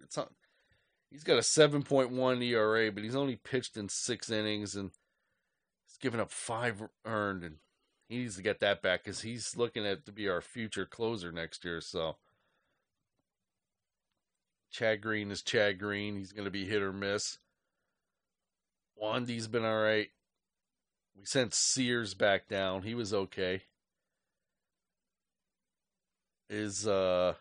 he's 1.10 1.24
got 1.24 1.38
a 1.38 1.42
7.1 1.42 2.44
ERA, 2.44 2.92
but 2.92 3.04
he's 3.04 3.16
only 3.16 3.38
pitched 3.38 3.78
in 3.78 3.90
six 3.90 4.30
innings 4.30 4.76
and 4.76 4.92
he's 5.96 6.02
given 6.02 6.20
up 6.20 6.32
five 6.32 6.84
earned, 7.06 7.44
and 7.44 7.56
he 8.10 8.18
needs 8.18 8.36
to 8.36 8.44
get 8.44 8.60
that 8.60 8.82
back 8.82 9.04
because 9.04 9.22
he's 9.22 9.56
looking 9.56 9.86
at 9.86 10.06
to 10.06 10.12
be 10.12 10.28
our 10.28 10.42
future 10.42 10.86
closer 10.86 11.32
next 11.32 11.64
year. 11.64 11.82
So 11.82 12.18
Chad 14.72 15.02
Green 15.02 15.32
is 15.32 15.42
Chad 15.42 15.80
Green. 15.80 16.18
He's 16.18 16.32
going 16.32 16.46
to 16.46 16.52
be 16.52 16.66
hit 16.66 16.82
or 16.82 16.94
miss. 16.94 17.38
Wandy's 18.96 19.48
been 19.48 19.66
all 19.66 19.82
right. 19.82 20.10
We 21.18 21.26
sent 21.26 21.54
Sears 21.54 22.14
back 22.14 22.48
down. 22.48 22.84
He 22.84 22.94
was 22.94 23.14
okay. 23.14 23.64
Is 26.50 26.88
uh 26.88 27.34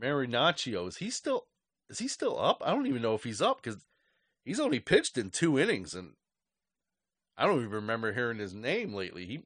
Marinaccio, 0.00 0.88
is 0.88 0.96
he 0.96 1.10
still 1.10 1.46
is 1.88 1.98
he 1.98 2.08
still 2.08 2.40
up? 2.40 2.62
I 2.64 2.72
don't 2.72 2.86
even 2.86 3.02
know 3.02 3.14
if 3.14 3.24
he's 3.24 3.40
up 3.40 3.62
because 3.62 3.78
he's 4.44 4.60
only 4.60 4.80
pitched 4.80 5.18
in 5.18 5.30
two 5.30 5.58
innings, 5.58 5.94
and 5.94 6.14
I 7.36 7.46
don't 7.46 7.60
even 7.60 7.70
remember 7.70 8.12
hearing 8.12 8.38
his 8.38 8.54
name 8.54 8.94
lately. 8.94 9.26
He 9.26 9.44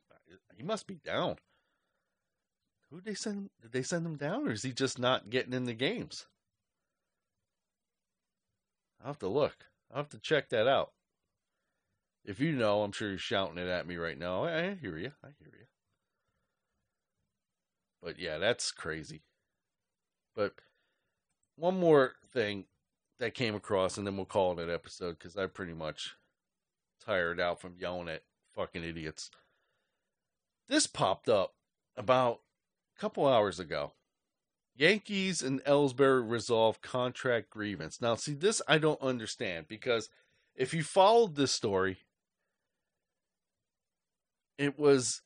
he 0.56 0.62
must 0.62 0.86
be 0.86 0.96
down. 0.96 1.36
Who 2.90 3.00
they 3.00 3.14
send? 3.14 3.50
Did 3.62 3.72
they 3.72 3.82
send 3.82 4.04
him 4.04 4.16
down, 4.16 4.48
or 4.48 4.52
is 4.52 4.62
he 4.62 4.72
just 4.72 4.98
not 4.98 5.30
getting 5.30 5.52
in 5.52 5.64
the 5.64 5.74
games? 5.74 6.26
I'll 9.00 9.08
have 9.08 9.18
to 9.20 9.28
look. 9.28 9.66
I'll 9.90 9.98
have 9.98 10.08
to 10.10 10.18
check 10.18 10.48
that 10.50 10.66
out. 10.66 10.92
If 12.24 12.40
you 12.40 12.52
know, 12.52 12.82
I'm 12.82 12.92
sure 12.92 13.08
you're 13.08 13.18
shouting 13.18 13.58
it 13.58 13.68
at 13.68 13.86
me 13.86 13.96
right 13.96 14.18
now. 14.18 14.44
I, 14.44 14.70
I 14.70 14.74
hear 14.74 14.98
you. 14.98 15.12
I 15.22 15.28
hear 15.38 15.52
you. 15.58 15.66
But 18.02 18.18
yeah, 18.18 18.38
that's 18.38 18.70
crazy. 18.70 19.22
But 20.34 20.54
one 21.56 21.78
more 21.78 22.12
thing 22.32 22.64
that 23.18 23.34
came 23.34 23.54
across, 23.54 23.98
and 23.98 24.06
then 24.06 24.16
we'll 24.16 24.26
call 24.26 24.52
it 24.52 24.62
an 24.62 24.74
episode 24.74 25.18
because 25.18 25.36
I'm 25.36 25.50
pretty 25.50 25.74
much 25.74 26.14
tired 27.04 27.40
out 27.40 27.60
from 27.60 27.74
yelling 27.78 28.08
at 28.08 28.22
fucking 28.54 28.84
idiots. 28.84 29.30
This 30.68 30.86
popped 30.86 31.28
up 31.28 31.54
about 31.96 32.40
a 32.96 33.00
couple 33.00 33.26
hours 33.26 33.58
ago. 33.58 33.92
Yankees 34.76 35.42
and 35.42 35.62
Ellsbury 35.64 36.28
resolve 36.28 36.80
contract 36.80 37.50
grievance. 37.50 38.00
Now, 38.00 38.14
see, 38.14 38.34
this 38.34 38.62
I 38.68 38.78
don't 38.78 39.00
understand 39.02 39.66
because 39.68 40.08
if 40.54 40.72
you 40.72 40.84
followed 40.84 41.34
this 41.34 41.50
story, 41.50 41.98
it 44.56 44.78
was 44.78 45.22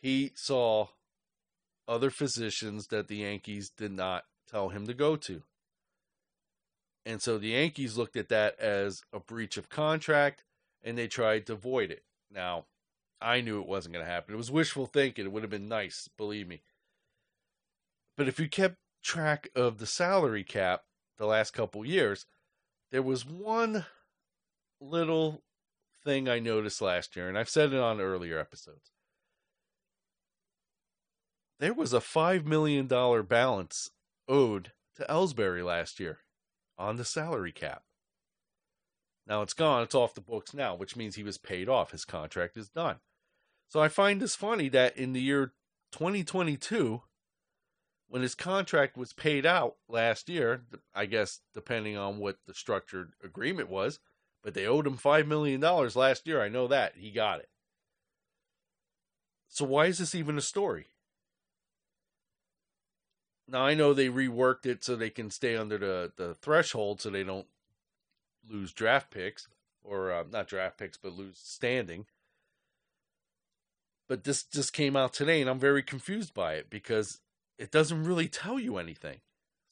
he 0.00 0.32
saw 0.34 0.88
other 1.88 2.10
physicians 2.10 2.88
that 2.88 3.08
the 3.08 3.16
Yankees 3.16 3.70
did 3.70 3.92
not 3.92 4.24
tell 4.50 4.68
him 4.70 4.86
to 4.86 4.94
go 4.94 5.16
to. 5.16 5.42
And 7.04 7.22
so 7.22 7.38
the 7.38 7.50
Yankees 7.50 7.96
looked 7.96 8.16
at 8.16 8.28
that 8.30 8.58
as 8.58 9.02
a 9.12 9.20
breach 9.20 9.56
of 9.56 9.68
contract 9.68 10.42
and 10.82 10.98
they 10.98 11.06
tried 11.06 11.46
to 11.46 11.54
void 11.54 11.90
it. 11.90 12.02
Now, 12.32 12.66
I 13.20 13.40
knew 13.40 13.60
it 13.60 13.68
wasn't 13.68 13.94
going 13.94 14.04
to 14.04 14.10
happen. 14.10 14.34
It 14.34 14.38
was 14.38 14.50
wishful 14.50 14.86
thinking. 14.86 15.24
It 15.24 15.32
would 15.32 15.42
have 15.42 15.50
been 15.50 15.68
nice, 15.68 16.08
believe 16.16 16.48
me. 16.48 16.62
But 18.16 18.28
if 18.28 18.40
you 18.40 18.48
kept 18.48 18.76
track 19.02 19.48
of 19.54 19.78
the 19.78 19.86
salary 19.86 20.44
cap 20.44 20.82
the 21.16 21.26
last 21.26 21.52
couple 21.52 21.86
years, 21.86 22.26
there 22.90 23.02
was 23.02 23.24
one 23.24 23.86
little 24.80 25.42
thing 26.04 26.28
I 26.28 26.38
noticed 26.38 26.80
last 26.80 27.16
year, 27.16 27.28
and 27.28 27.36
I've 27.36 27.48
said 27.48 27.72
it 27.72 27.80
on 27.80 28.00
earlier 28.00 28.38
episodes. 28.38 28.92
There 31.58 31.74
was 31.74 31.92
a 31.92 32.00
$5 32.00 32.44
million 32.44 32.86
balance 32.86 33.90
owed 34.28 34.72
to 34.96 35.06
Ellsbury 35.08 35.64
last 35.64 35.98
year 35.98 36.18
on 36.78 36.96
the 36.96 37.04
salary 37.04 37.52
cap. 37.52 37.82
Now 39.26 39.42
it's 39.42 39.54
gone, 39.54 39.82
it's 39.82 39.94
off 39.94 40.14
the 40.14 40.20
books 40.20 40.54
now, 40.54 40.74
which 40.74 40.96
means 40.96 41.16
he 41.16 41.24
was 41.24 41.38
paid 41.38 41.68
off. 41.68 41.90
His 41.90 42.04
contract 42.04 42.56
is 42.56 42.68
done. 42.68 42.96
So 43.68 43.80
I 43.80 43.88
find 43.88 44.20
this 44.20 44.36
funny 44.36 44.68
that 44.68 44.96
in 44.96 45.12
the 45.12 45.20
year 45.20 45.52
2022, 45.92 47.02
when 48.08 48.22
his 48.22 48.36
contract 48.36 48.96
was 48.96 49.12
paid 49.12 49.44
out 49.44 49.76
last 49.88 50.28
year, 50.28 50.62
I 50.94 51.06
guess 51.06 51.40
depending 51.54 51.96
on 51.96 52.18
what 52.18 52.36
the 52.46 52.54
structured 52.54 53.12
agreement 53.24 53.68
was, 53.68 53.98
but 54.46 54.54
they 54.54 54.64
owed 54.64 54.86
him 54.86 54.96
$5 54.96 55.26
million 55.26 55.60
last 55.60 56.24
year. 56.28 56.40
I 56.40 56.48
know 56.48 56.68
that. 56.68 56.92
He 56.96 57.10
got 57.10 57.40
it. 57.40 57.48
So 59.48 59.64
why 59.64 59.86
is 59.86 59.98
this 59.98 60.14
even 60.14 60.38
a 60.38 60.40
story? 60.40 60.86
Now 63.48 63.62
I 63.62 63.74
know 63.74 63.92
they 63.92 64.08
reworked 64.08 64.64
it 64.64 64.84
so 64.84 64.94
they 64.94 65.10
can 65.10 65.30
stay 65.30 65.56
under 65.56 65.78
the, 65.78 66.12
the 66.16 66.34
threshold 66.34 67.00
so 67.00 67.10
they 67.10 67.24
don't 67.24 67.48
lose 68.48 68.72
draft 68.72 69.10
picks 69.10 69.48
or 69.82 70.12
uh, 70.12 70.22
not 70.30 70.46
draft 70.46 70.78
picks 70.78 70.96
but 70.96 71.16
lose 71.16 71.40
standing. 71.42 72.06
But 74.08 74.22
this 74.22 74.44
just 74.44 74.72
came 74.72 74.94
out 74.94 75.12
today 75.12 75.40
and 75.40 75.50
I'm 75.50 75.58
very 75.58 75.82
confused 75.82 76.34
by 76.34 76.54
it 76.54 76.70
because 76.70 77.18
it 77.58 77.72
doesn't 77.72 78.04
really 78.04 78.28
tell 78.28 78.60
you 78.60 78.76
anything. 78.76 79.22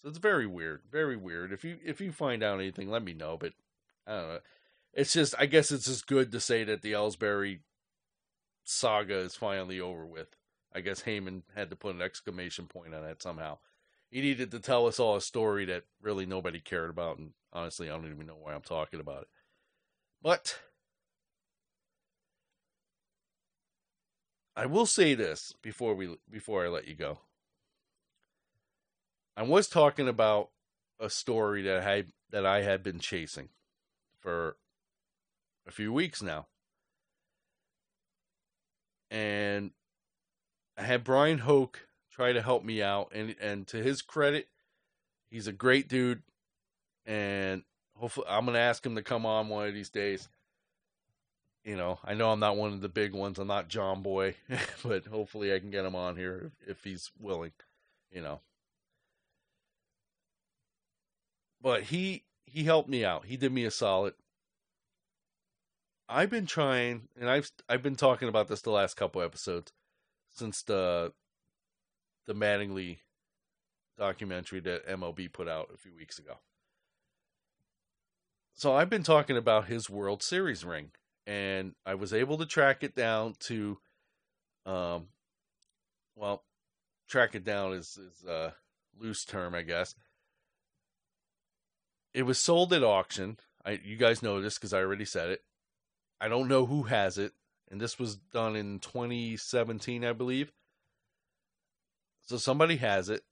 So 0.03 0.09
it's 0.09 0.18
very 0.18 0.49
weird, 0.49 0.81
very 0.91 1.16
weird. 1.16 1.53
If 1.53 1.62
you 1.62 1.79
if 1.85 2.01
you 2.01 2.11
find 2.11 2.43
out 2.43 2.59
anything, 2.59 2.91
let 2.91 3.05
me 3.05 3.14
know. 3.14 3.37
But 3.37 3.53
I 4.05 4.12
don't 4.12 4.29
know. 4.31 4.39
It's 4.95 5.13
just 5.13 5.35
I 5.39 5.47
guess 5.47 5.73
it's 5.73 5.87
just 5.87 6.07
good 6.07 6.33
to 6.33 6.41
say 6.41 6.65
that 6.65 6.83
the 6.83 6.93
Ellsbury 6.93 7.61
saga 8.65 9.19
is 9.19 9.35
finally 9.35 9.81
over 9.81 10.07
with. 10.07 10.29
I 10.75 10.81
guess 10.81 11.03
Heyman 11.03 11.43
had 11.55 11.71
to 11.71 11.77
put 11.77 11.95
an 11.95 12.03
exclamation 12.03 12.67
point 12.67 12.95
on 12.95 13.03
that 13.03 13.23
somehow. 13.23 13.59
He 14.11 14.21
needed 14.21 14.53
to 14.53 14.61
tell 14.61 14.87
us 14.87 15.01
all 15.01 15.17
a 15.17 15.21
story 15.21 15.65
that 15.67 15.85
really 16.01 16.27
nobody 16.27 16.61
cared 16.61 16.91
about, 16.91 17.19
and 17.19 17.33
honestly, 17.53 17.89
I 17.91 17.95
don't 17.95 18.11
even 18.11 18.27
know 18.27 18.37
why 18.41 18.55
I'm 18.55 18.61
talking 18.61 19.01
about 19.01 19.23
it. 19.23 19.29
But 20.23 20.59
I 24.57 24.67
will 24.67 24.87
say 24.87 25.15
this 25.15 25.53
before 25.63 25.95
we 25.95 26.17
before 26.31 26.65
I 26.65 26.69
let 26.69 26.87
you 26.87 26.95
go. 26.95 27.19
I 29.37 29.43
was 29.43 29.67
talking 29.67 30.07
about 30.07 30.51
a 31.01 31.11
story 31.11 31.63
that 31.63 31.87
I 31.87 32.05
that 32.31 32.47
I 32.47 32.63
had 32.63 32.85
been 32.85 33.01
chasing 33.01 33.49
for 34.21 34.57
a 35.67 35.71
few 35.71 35.93
weeks 35.93 36.23
now. 36.23 36.47
And 39.11 39.71
I 40.77 40.83
had 40.83 41.05
Bryan 41.05 41.39
Hoch 41.39 41.87
try 42.11 42.33
to 42.33 42.43
help 42.43 42.65
me 42.65 42.83
out, 42.83 43.12
and 43.15 43.35
and 43.41 43.67
to 43.69 43.83
his 43.83 44.03
credit, 44.03 44.49
he's 45.31 45.47
a 45.47 45.53
great 45.53 45.89
dude, 45.89 46.23
and 47.07 47.62
hopefully 47.97 48.27
I'm 48.29 48.47
gonna 48.47 48.59
ask 48.59 48.85
him 48.85 48.97
to 48.97 49.03
come 49.03 49.27
on 49.27 49.49
one 49.49 49.69
of 49.69 49.75
these 49.75 49.91
days. 49.91 50.29
You 51.65 51.77
know, 51.77 51.99
I 52.05 52.15
know 52.15 52.31
I'm 52.31 52.41
not 52.41 52.57
one 52.57 52.73
of 52.73 52.81
the 52.83 52.89
big 52.89 53.15
ones. 53.15 53.39
I'm 53.39 53.47
not 53.47 53.69
Jomboy, 53.69 54.35
but 54.85 55.07
hopefully 55.07 55.55
I 55.55 55.61
can 55.61 55.71
get 55.71 55.85
him 55.85 55.95
on 55.95 56.17
here 56.17 56.51
if, 56.62 56.71
if 56.71 56.85
he's 56.85 57.11
willing. 57.19 57.53
You 58.11 58.23
know, 58.23 58.41
but 61.61 61.85
he 61.85 62.25
he 62.47 62.65
helped 62.65 62.89
me 62.89 63.05
out. 63.05 63.27
He 63.27 63.37
did 63.37 63.53
me 63.53 63.65
a 63.65 63.71
solid. 63.71 64.15
I've 66.09 66.31
been 66.31 66.47
trying, 66.47 67.09
and 67.19 67.31
I've 67.31 67.51
I've 67.69 67.83
been 67.83 67.97
talking 67.97 68.29
about 68.29 68.49
this 68.49 68.63
the 68.63 68.71
last 68.71 68.95
couple 68.97 69.23
episodes 69.23 69.73
since 70.31 70.63
the 70.63 71.13
the 72.27 72.35
Mattingly 72.35 72.99
documentary 73.99 74.61
that 74.61 74.87
MLB 74.87 75.33
put 75.33 75.49
out 75.49 75.71
a 75.73 75.79
few 75.79 75.95
weeks 75.95 76.19
ago. 76.19 76.39
So 78.55 78.75
I've 78.75 78.91
been 78.91 79.03
talking 79.03 79.37
about 79.37 79.67
his 79.67 79.91
World 79.91 80.23
Series 80.23 80.65
ring, 80.65 80.91
and 81.27 81.75
I 81.85 81.95
was 81.95 82.13
able 82.13 82.39
to 82.39 82.47
track 82.47 82.83
it 82.83 82.95
down 82.95 83.35
to, 83.41 83.79
um, 84.65 85.09
well, 86.15 86.45
track 87.09 87.35
it 87.35 87.45
down 87.45 87.73
is 87.73 87.97
is 87.97 88.25
a 88.25 88.55
loose 88.99 89.25
term, 89.25 89.55
I 89.55 89.63
guess. 89.63 89.95
It 92.13 92.23
was 92.25 92.39
sold 92.39 92.73
at 92.73 92.85
auction. 92.85 93.39
I 93.65 93.81
you 93.83 93.97
guys 93.97 94.23
know 94.23 94.41
this 94.41 94.55
because 94.59 94.73
I 94.73 94.81
already 94.81 95.05
said 95.05 95.31
it. 95.31 95.43
I 96.25 96.29
don't 96.29 96.49
know 96.49 96.64
who 96.64 96.85
has 96.85 97.18
it 97.18 97.33
and 97.70 97.81
this 97.81 97.99
was 97.99 98.14
done 98.14 98.55
in 98.55 98.79
2017, 98.79 100.05
I 100.05 100.12
believe. 100.12 100.53
So 102.22 102.37
somebody 102.37 102.77
has 102.77 103.09
it. 103.09 103.22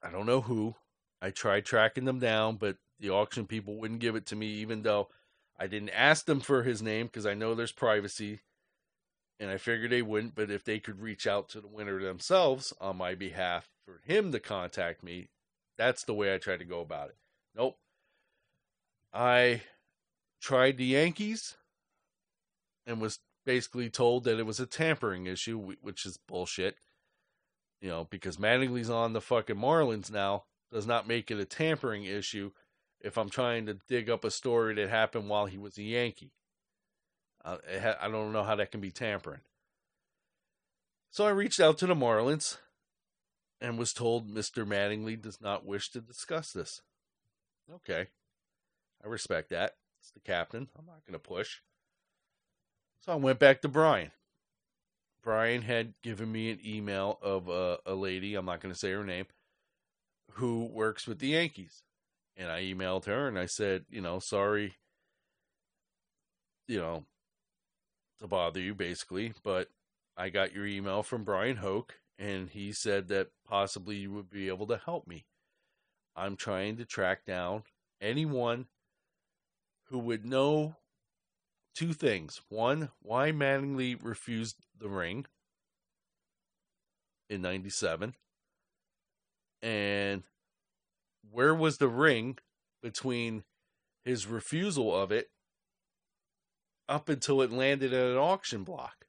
I 0.00 0.12
don't 0.12 0.26
know 0.26 0.42
who. 0.42 0.76
I 1.20 1.30
tried 1.30 1.64
tracking 1.64 2.04
them 2.04 2.20
down, 2.20 2.54
but 2.54 2.76
the 3.00 3.10
auction 3.10 3.46
people 3.46 3.74
wouldn't 3.76 3.98
give 3.98 4.14
it 4.14 4.26
to 4.26 4.36
me, 4.36 4.46
even 4.46 4.82
though 4.82 5.08
I 5.58 5.66
didn't 5.66 5.90
ask 5.90 6.24
them 6.24 6.38
for 6.38 6.62
his 6.62 6.80
name 6.80 7.06
because 7.06 7.26
I 7.26 7.34
know 7.34 7.56
there's 7.56 7.72
privacy. 7.72 8.42
And 9.40 9.50
I 9.50 9.56
figured 9.58 9.90
they 9.90 10.02
wouldn't, 10.02 10.36
but 10.36 10.50
if 10.50 10.62
they 10.64 10.78
could 10.78 11.00
reach 11.00 11.26
out 11.26 11.48
to 11.48 11.60
the 11.60 11.66
winner 11.66 12.00
themselves 12.00 12.72
on 12.80 12.96
my 12.96 13.16
behalf 13.16 13.68
for 13.84 14.00
him 14.04 14.30
to 14.30 14.38
contact 14.38 15.02
me, 15.02 15.30
that's 15.76 16.04
the 16.04 16.14
way 16.14 16.32
I 16.32 16.38
tried 16.38 16.60
to 16.60 16.64
go 16.64 16.80
about 16.80 17.08
it. 17.08 17.16
Nope. 17.56 17.76
I 19.12 19.62
tried 20.40 20.76
the 20.76 20.86
Yankees 20.86 21.56
and 22.88 23.00
was 23.00 23.20
basically 23.44 23.90
told 23.90 24.24
that 24.24 24.38
it 24.38 24.46
was 24.46 24.58
a 24.58 24.66
tampering 24.66 25.26
issue, 25.26 25.76
which 25.80 26.04
is 26.06 26.18
bullshit. 26.26 26.76
You 27.80 27.90
know, 27.90 28.08
because 28.10 28.38
Mattingly's 28.38 28.90
on 28.90 29.12
the 29.12 29.20
fucking 29.20 29.56
Marlins 29.56 30.10
now 30.10 30.44
does 30.72 30.86
not 30.86 31.06
make 31.06 31.30
it 31.30 31.38
a 31.38 31.44
tampering 31.44 32.04
issue 32.04 32.50
if 33.00 33.16
I'm 33.16 33.30
trying 33.30 33.66
to 33.66 33.78
dig 33.88 34.10
up 34.10 34.24
a 34.24 34.30
story 34.30 34.74
that 34.74 34.88
happened 34.88 35.28
while 35.28 35.46
he 35.46 35.58
was 35.58 35.78
a 35.78 35.82
Yankee. 35.82 36.32
Uh, 37.44 37.58
ha- 37.80 37.96
I 38.00 38.08
don't 38.08 38.32
know 38.32 38.42
how 38.42 38.56
that 38.56 38.72
can 38.72 38.80
be 38.80 38.90
tampering. 38.90 39.40
So 41.10 41.24
I 41.26 41.30
reached 41.30 41.60
out 41.60 41.78
to 41.78 41.86
the 41.86 41.94
Marlins 41.94 42.56
and 43.60 43.78
was 43.78 43.92
told 43.92 44.28
Mr. 44.28 44.66
Mattingly 44.66 45.20
does 45.20 45.40
not 45.40 45.64
wish 45.64 45.90
to 45.90 46.00
discuss 46.00 46.52
this. 46.52 46.82
Okay. 47.72 48.08
I 49.04 49.08
respect 49.08 49.50
that. 49.50 49.76
It's 50.00 50.10
the 50.10 50.20
captain. 50.20 50.68
I'm 50.76 50.86
not 50.86 51.04
going 51.06 51.14
to 51.14 51.18
push. 51.18 51.60
So 53.00 53.12
I 53.12 53.16
went 53.16 53.38
back 53.38 53.62
to 53.62 53.68
Bryan. 53.68 54.10
Bryan 55.22 55.62
had 55.62 55.94
given 56.02 56.30
me 56.30 56.50
an 56.50 56.60
email 56.64 57.18
of 57.22 57.48
a, 57.48 57.78
a 57.84 57.94
lady, 57.94 58.34
I'm 58.34 58.46
not 58.46 58.60
going 58.60 58.72
to 58.72 58.78
say 58.78 58.92
her 58.92 59.04
name, 59.04 59.26
who 60.32 60.64
works 60.66 61.06
with 61.06 61.18
the 61.18 61.28
Yankees. 61.28 61.82
And 62.36 62.50
I 62.50 62.62
emailed 62.62 63.06
her 63.06 63.26
and 63.26 63.38
I 63.38 63.46
said, 63.46 63.84
you 63.90 64.00
know, 64.00 64.20
sorry, 64.20 64.74
you 66.68 66.78
know, 66.78 67.04
to 68.20 68.26
bother 68.26 68.60
you 68.60 68.74
basically, 68.74 69.32
but 69.42 69.68
I 70.16 70.28
got 70.28 70.54
your 70.54 70.66
email 70.66 71.02
from 71.02 71.24
Bryan 71.24 71.56
Hoch 71.56 71.94
and 72.18 72.48
he 72.48 72.72
said 72.72 73.08
that 73.08 73.28
possibly 73.46 73.96
you 73.96 74.12
would 74.12 74.30
be 74.30 74.48
able 74.48 74.66
to 74.68 74.76
help 74.76 75.06
me. 75.06 75.26
I'm 76.16 76.36
trying 76.36 76.76
to 76.76 76.84
track 76.84 77.24
down 77.24 77.62
anyone 78.00 78.66
who 79.84 79.98
would 79.98 80.24
know 80.24 80.76
two 81.78 81.92
things. 81.92 82.40
One, 82.48 82.90
why 83.02 83.30
Mattingly 83.30 83.96
refused 84.02 84.56
the 84.80 84.88
ring 84.88 85.26
in 87.30 87.40
97. 87.40 88.16
And 89.62 90.24
where 91.30 91.54
was 91.54 91.78
the 91.78 91.86
ring 91.86 92.38
between 92.82 93.44
his 94.04 94.26
refusal 94.26 94.94
of 94.94 95.12
it 95.12 95.30
up 96.88 97.08
until 97.08 97.42
it 97.42 97.52
landed 97.52 97.92
at 97.92 98.10
an 98.10 98.16
auction 98.16 98.64
block? 98.64 99.06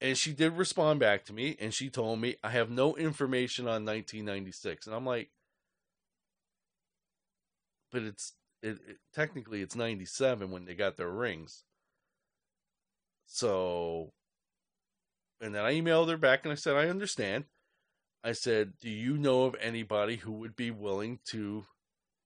And 0.00 0.16
she 0.16 0.32
did 0.32 0.54
respond 0.54 0.98
back 0.98 1.26
to 1.26 1.34
me 1.34 1.56
and 1.60 1.74
she 1.74 1.90
told 1.90 2.20
me, 2.20 2.36
I 2.42 2.50
have 2.50 2.70
no 2.70 2.96
information 2.96 3.66
on 3.66 3.84
1996. 3.84 4.86
And 4.86 4.96
I'm 4.96 5.04
like, 5.04 5.28
but 7.92 8.02
it's 8.02 8.32
it, 8.62 8.78
it, 8.88 8.96
technically 9.14 9.62
it's 9.62 9.76
97 9.76 10.50
when 10.50 10.64
they 10.64 10.74
got 10.74 10.96
their 10.96 11.10
rings. 11.10 11.64
So, 13.26 14.12
and 15.40 15.54
then 15.54 15.64
I 15.64 15.74
emailed 15.74 16.08
her 16.08 16.16
back 16.16 16.44
and 16.44 16.52
I 16.52 16.56
said, 16.56 16.76
I 16.76 16.88
understand. 16.88 17.44
I 18.24 18.32
said, 18.32 18.72
Do 18.80 18.90
you 18.90 19.16
know 19.16 19.44
of 19.44 19.56
anybody 19.60 20.16
who 20.16 20.32
would 20.32 20.56
be 20.56 20.70
willing 20.70 21.20
to 21.30 21.64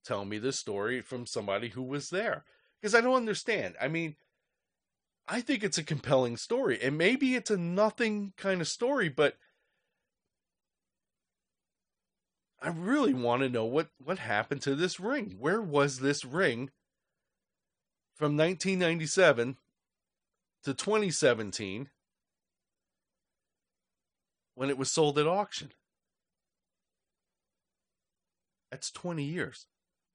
tell 0.05 0.25
me 0.25 0.37
this 0.37 0.59
story 0.59 1.01
from 1.01 1.25
somebody 1.25 1.69
who 1.69 1.83
was 1.83 2.09
there? 2.09 2.45
Because 2.81 2.95
I 2.95 3.01
don't 3.01 3.15
understand. 3.15 3.75
I 3.79 3.87
mean, 3.87 4.15
I 5.27 5.41
think 5.41 5.63
it's 5.63 5.77
a 5.77 5.83
compelling 5.83 6.37
story. 6.37 6.79
And 6.81 6.97
maybe 6.97 7.35
it's 7.35 7.51
a 7.51 7.57
nothing 7.57 8.33
kind 8.37 8.61
of 8.61 8.67
story, 8.67 9.09
but 9.09 9.35
I 12.61 12.69
really 12.69 13.13
want 13.13 13.41
to 13.41 13.49
know 13.49 13.65
what, 13.65 13.87
what 14.03 14.19
happened 14.19 14.61
to 14.63 14.75
this 14.75 14.99
ring. 14.99 15.35
Where 15.39 15.61
was 15.61 15.99
this 15.99 16.23
ring 16.23 16.69
from 18.13 18.37
1997 18.37 19.57
to 20.63 20.73
2017 20.73 21.89
when 24.53 24.69
it 24.69 24.77
was 24.77 24.91
sold 24.91 25.17
at 25.17 25.25
auction? 25.25 25.71
That's 28.69 28.91
20 28.91 29.23
years. 29.23 29.65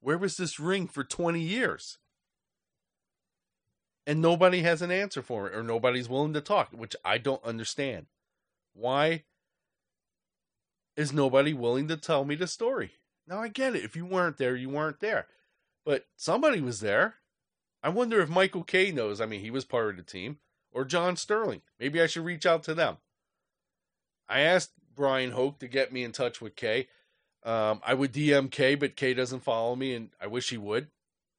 Where 0.01 0.16
was 0.16 0.36
this 0.36 0.61
ring 0.61 0.86
for 0.86 1.03
20 1.03 1.40
years? 1.40 1.99
And 4.07 4.22
nobody 4.22 4.62
has 4.62 4.82
an 4.82 4.92
answer 4.92 5.20
for 5.20 5.49
it, 5.49 5.57
or 5.57 5.64
nobody's 5.64 6.09
willing 6.09 6.32
to 6.34 6.40
talk, 6.40 6.68
which 6.70 6.94
I 7.05 7.18
don't 7.18 7.44
understand. 7.44 8.07
Why 8.72 9.24
is 10.97 11.12
nobody 11.12 11.53
willing 11.53 11.88
to 11.88 11.97
tell 11.97 12.24
me 12.24 12.34
the 12.34 12.47
story? 12.47 12.92
Now 13.26 13.40
I 13.40 13.49
get 13.49 13.76
it. 13.76 13.84
If 13.84 13.97
you 13.97 14.07
weren't 14.07 14.38
there, 14.38 14.57
you 14.57 14.68
weren't 14.68 15.01
there. 15.01 15.26
But 15.84 16.07
somebody 16.16 16.61
was 16.61 16.80
there. 16.80 17.16
I 17.82 17.88
wonder 17.88 18.20
if 18.20 18.28
Michael 18.28 18.64
Kay 18.64 18.90
knows. 18.90 19.20
I 19.20 19.26
mean, 19.26 19.40
he 19.40 19.51
was 19.51 19.64
part 19.64 19.90
of 19.90 19.97
the 19.97 20.03
team. 20.03 20.38
Or 20.72 20.84
John 20.84 21.16
Sterling. 21.16 21.62
Maybe 21.78 22.01
I 22.01 22.07
should 22.07 22.24
reach 22.24 22.44
out 22.44 22.62
to 22.64 22.74
them. 22.74 22.99
I 24.28 24.40
asked 24.40 24.72
Bryan 24.94 25.30
Hoch 25.30 25.59
to 25.61 25.68
get 25.68 25.92
me 25.92 26.03
in 26.03 26.12
touch 26.12 26.40
with 26.40 26.57
Kay. 26.57 26.88
Um, 27.44 27.80
I 27.86 27.94
would 27.94 28.12
DM 28.12 28.51
Kay, 28.51 28.74
but 28.74 28.97
Kay 28.97 29.14
doesn't 29.14 29.44
follow 29.44 29.76
me, 29.76 29.94
and 29.94 30.11
I 30.20 30.26
wish 30.26 30.51
he 30.51 30.59
would. 30.59 30.88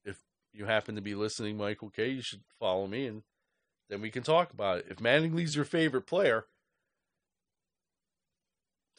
If 0.05 0.18
you 0.53 0.66
happen 0.66 0.95
to 0.95 1.01
be 1.01 1.16
listening, 1.16 1.58
Michael 1.58 1.89
Kay, 1.89 2.10
you 2.10 2.22
should 2.22 2.43
follow 2.60 2.88
me, 2.88 3.08
and 3.08 3.24
then 3.89 4.01
we 4.01 4.10
can 4.10 4.24
talk 4.24 4.53
about 4.53 4.80
it. 4.80 4.86
If 4.89 4.97
Mattingly's 4.97 5.55
your 5.55 5.66
favorite 5.66 6.08
player, 6.08 6.45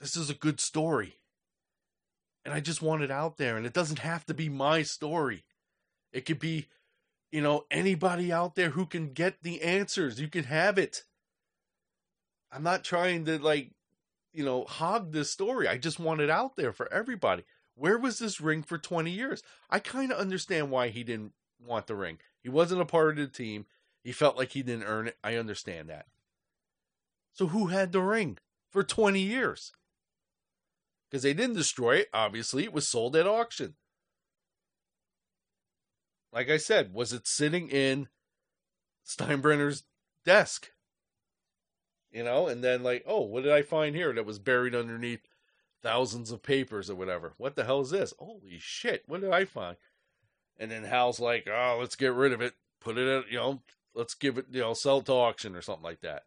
this 0.01 0.17
is 0.17 0.31
a 0.31 0.35
good 0.35 0.61
story. 0.61 1.19
And 2.45 2.55
I 2.55 2.61
just 2.61 2.83
want 2.83 3.03
it 3.03 3.11
out 3.11 3.37
there. 3.37 3.57
And 3.57 3.67
it 3.67 3.73
doesn't 3.73 3.99
have 3.99 4.25
to 4.27 4.35
be 4.35 4.49
my 4.49 4.83
story. 4.83 5.45
It 6.13 6.25
could 6.25 6.39
be, 6.39 6.69
you 7.31 7.43
know, 7.43 7.67
anybody 7.71 8.33
out 8.33 8.55
there 8.55 8.71
who 8.71 8.87
can 8.87 9.13
get 9.13 9.43
the 9.43 9.63
answers. 9.63 10.21
You 10.21 10.29
can 10.29 10.45
have 10.45 10.79
it. 10.79 11.03
I'm 12.51 12.63
not 12.63 12.85
trying 12.85 13.27
to, 13.27 13.39
like, 13.39 13.73
you 14.33 14.45
know, 14.45 14.65
hog 14.65 15.13
this 15.13 15.31
story. 15.31 15.69
I 15.69 15.77
just 15.77 15.99
want 15.99 16.21
it 16.21 16.31
out 16.31 16.57
there 16.57 16.73
for 16.73 16.91
everybody. 16.93 17.45
Where 17.75 17.99
was 17.99 18.19
this 18.19 18.41
ring 18.41 18.63
for 18.63 18.79
20 18.79 19.11
years? 19.11 19.43
I 19.69 19.79
kind 19.79 20.11
of 20.11 20.19
understand 20.19 20.71
why 20.71 20.89
he 20.89 21.05
didn't 21.05 21.33
want 21.65 21.87
the 21.87 21.95
ring. 21.95 22.19
He 22.43 22.49
wasn't 22.49 22.81
a 22.81 22.87
part 22.87 23.11
of 23.11 23.17
the 23.17 23.27
team. 23.27 23.67
He 24.03 24.13
felt 24.13 24.37
like 24.37 24.53
he 24.53 24.63
didn't 24.63 24.85
earn 24.85 25.09
it. 25.09 25.19
I 25.23 25.35
understand 25.37 25.89
that. 25.89 26.07
So 27.33 27.49
who 27.49 27.67
had 27.67 27.93
the 27.93 28.01
ring 28.01 28.39
for 28.71 28.83
20 28.83 29.21
years? 29.21 29.73
Because 31.11 31.23
they 31.23 31.35
didn't 31.35 31.57
destroy 31.57 31.97
it. 31.97 32.09
Obviously, 32.13 32.65
it 32.65 32.73
was 32.73 32.89
sold 32.89 33.17
at 33.17 33.27
auction. 33.27 33.75
Like 36.33 36.51
I 36.51 36.59
said, 36.59 36.93
was 36.93 37.13
it 37.13 37.27
sitting 37.27 37.69
in 37.71 38.09
Steinbrenner's 39.07 39.85
desk? 40.25 40.71
You 42.11 42.25
know, 42.25 42.47
and 42.47 42.63
then 42.63 42.83
like, 42.83 43.05
oh, 43.07 43.23
what 43.23 43.43
did 43.43 43.53
I 43.53 43.63
find 43.63 43.95
here 43.95 44.13
that 44.13 44.27
was 44.27 44.39
buried 44.39 44.75
underneath 44.75 45.27
thousands 45.83 46.31
of 46.31 46.43
papers 46.43 46.91
or 46.91 46.95
whatever? 46.95 47.35
What 47.39 47.57
the 47.57 47.65
hell 47.65 47.81
is 47.81 47.91
this? 47.91 48.15
Holy 48.19 48.59
shit! 48.59 49.05
What 49.07 49.21
did 49.21 49.31
I 49.31 49.45
find? 49.45 49.77
And 50.59 50.71
then 50.71 50.85
Hal's 50.85 51.21
like, 51.21 51.47
oh, 51.51 51.79
let's 51.81 51.97
get 51.97 52.13
rid 52.13 52.33
of 52.33 52.41
it. 52.41 52.55
Put 52.81 52.99
it 52.99 53.09
at, 53.09 53.31
you 53.31 53.39
know, 53.39 53.63
let's 53.95 54.15
give 54.15 54.39
it, 54.39 54.47
you 54.51 54.61
know, 54.61 54.75
sell 54.75 54.99
it 54.99 55.07
to 55.07 55.13
auction 55.13 55.55
or 55.55 55.63
something 55.63 55.85
like 55.85 56.01
that. 56.01 56.23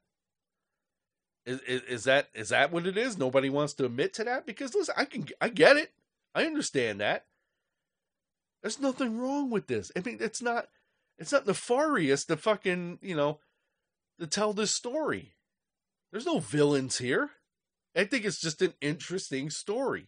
Is, 1.46 1.60
is, 1.62 2.04
that 2.04 2.30
is 2.36 2.50
that 2.50 2.72
what 2.72 2.86
it 2.86 2.98
is? 2.98 3.18
Nobody 3.18 3.50
wants 3.50 3.74
to 3.74 3.86
admit 3.86 4.14
to 4.14 4.24
that 4.26 4.46
because 4.46 4.76
listen, 4.76 4.94
I 4.96 5.06
can 5.06 5.26
I 5.40 5.50
get 5.50 5.76
it. 5.76 5.92
I 6.36 6.46
understand 6.46 7.02
that. 7.02 7.26
There's 8.62 8.80
nothing 8.80 9.18
wrong 9.18 9.50
with 9.50 9.68
this. 9.68 9.92
I 9.96 10.02
mean, 10.02 10.18
it's 10.22 10.42
not 10.42 10.68
it's 11.18 11.32
not 11.32 11.48
nefarious 11.48 12.26
to 12.26 12.38
fucking, 12.38 13.00
you 13.02 13.16
know, 13.16 13.40
to 14.20 14.28
tell 14.28 14.54
this 14.54 14.72
story. 14.72 15.34
There's 16.12 16.28
no 16.28 16.40
villains 16.40 17.00
here. 17.00 17.32
I 17.96 18.04
think 18.04 18.24
it's 18.24 18.40
just 18.40 18.62
an 18.62 18.74
interesting 18.80 19.50
story. 19.50 20.08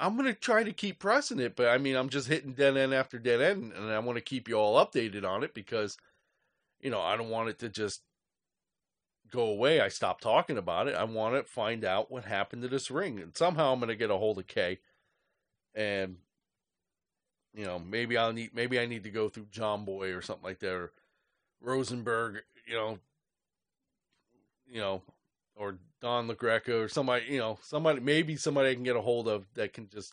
I'm 0.00 0.16
gonna 0.16 0.34
try 0.34 0.64
to 0.64 0.72
keep 0.72 0.98
pressing 0.98 1.38
it, 1.38 1.56
but 1.56 1.68
I 1.68 1.78
mean, 1.78 1.96
I'm 1.96 2.08
just 2.08 2.28
hitting 2.28 2.52
dead 2.52 2.76
end 2.76 2.92
after 2.92 3.18
dead 3.18 3.40
end, 3.40 3.72
and 3.72 3.90
I 3.90 3.98
want 4.00 4.16
to 4.16 4.22
keep 4.22 4.48
you 4.48 4.56
all 4.56 4.84
updated 4.84 5.24
on 5.24 5.42
it 5.42 5.54
because, 5.54 5.96
you 6.80 6.90
know, 6.90 7.00
I 7.00 7.16
don't 7.16 7.30
want 7.30 7.48
it 7.48 7.60
to 7.60 7.68
just 7.68 8.02
go 9.30 9.42
away. 9.42 9.80
I 9.80 9.88
stop 9.88 10.20
talking 10.20 10.58
about 10.58 10.88
it. 10.88 10.94
I 10.94 11.04
want 11.04 11.34
to 11.34 11.42
find 11.50 11.84
out 11.84 12.10
what 12.10 12.24
happened 12.24 12.62
to 12.62 12.68
this 12.68 12.90
ring. 12.90 13.18
And 13.18 13.36
somehow 13.36 13.72
I'm 13.72 13.78
going 13.78 13.88
to 13.88 13.96
get 13.96 14.10
a 14.10 14.16
hold 14.16 14.38
of 14.38 14.46
Kay. 14.46 14.78
And, 15.74 16.16
you 17.54 17.64
know, 17.64 17.78
maybe 17.78 18.16
I'll 18.16 18.32
need, 18.32 18.54
maybe 18.54 18.78
I 18.78 18.86
need 18.86 19.04
to 19.04 19.10
go 19.10 19.28
through 19.28 19.46
Jomboy 19.46 20.16
or 20.16 20.22
something 20.22 20.44
like 20.44 20.60
that, 20.60 20.72
or 20.72 20.92
Rosenberg, 21.60 22.42
you 22.66 22.74
know, 22.74 22.98
you 24.68 24.80
know, 24.80 25.02
or 25.54 25.78
Don 26.00 26.28
LaGreca 26.28 26.84
or 26.84 26.88
somebody, 26.88 27.26
you 27.30 27.38
know, 27.38 27.58
somebody, 27.62 28.00
maybe 28.00 28.36
somebody 28.36 28.70
I 28.70 28.74
can 28.74 28.82
get 28.82 28.96
a 28.96 29.00
hold 29.00 29.28
of 29.28 29.46
that 29.54 29.72
can 29.72 29.88
just 29.88 30.12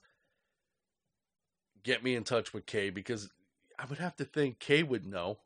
get 1.84 2.04
me 2.04 2.16
in 2.16 2.24
touch 2.24 2.54
with 2.54 2.66
Kay 2.66 2.90
because 2.90 3.30
I 3.78 3.86
would 3.86 4.00
have 4.00 4.16
to 4.18 4.26
think 4.26 4.60
Kay 4.60 4.84
would 4.84 5.06
know 5.06 5.40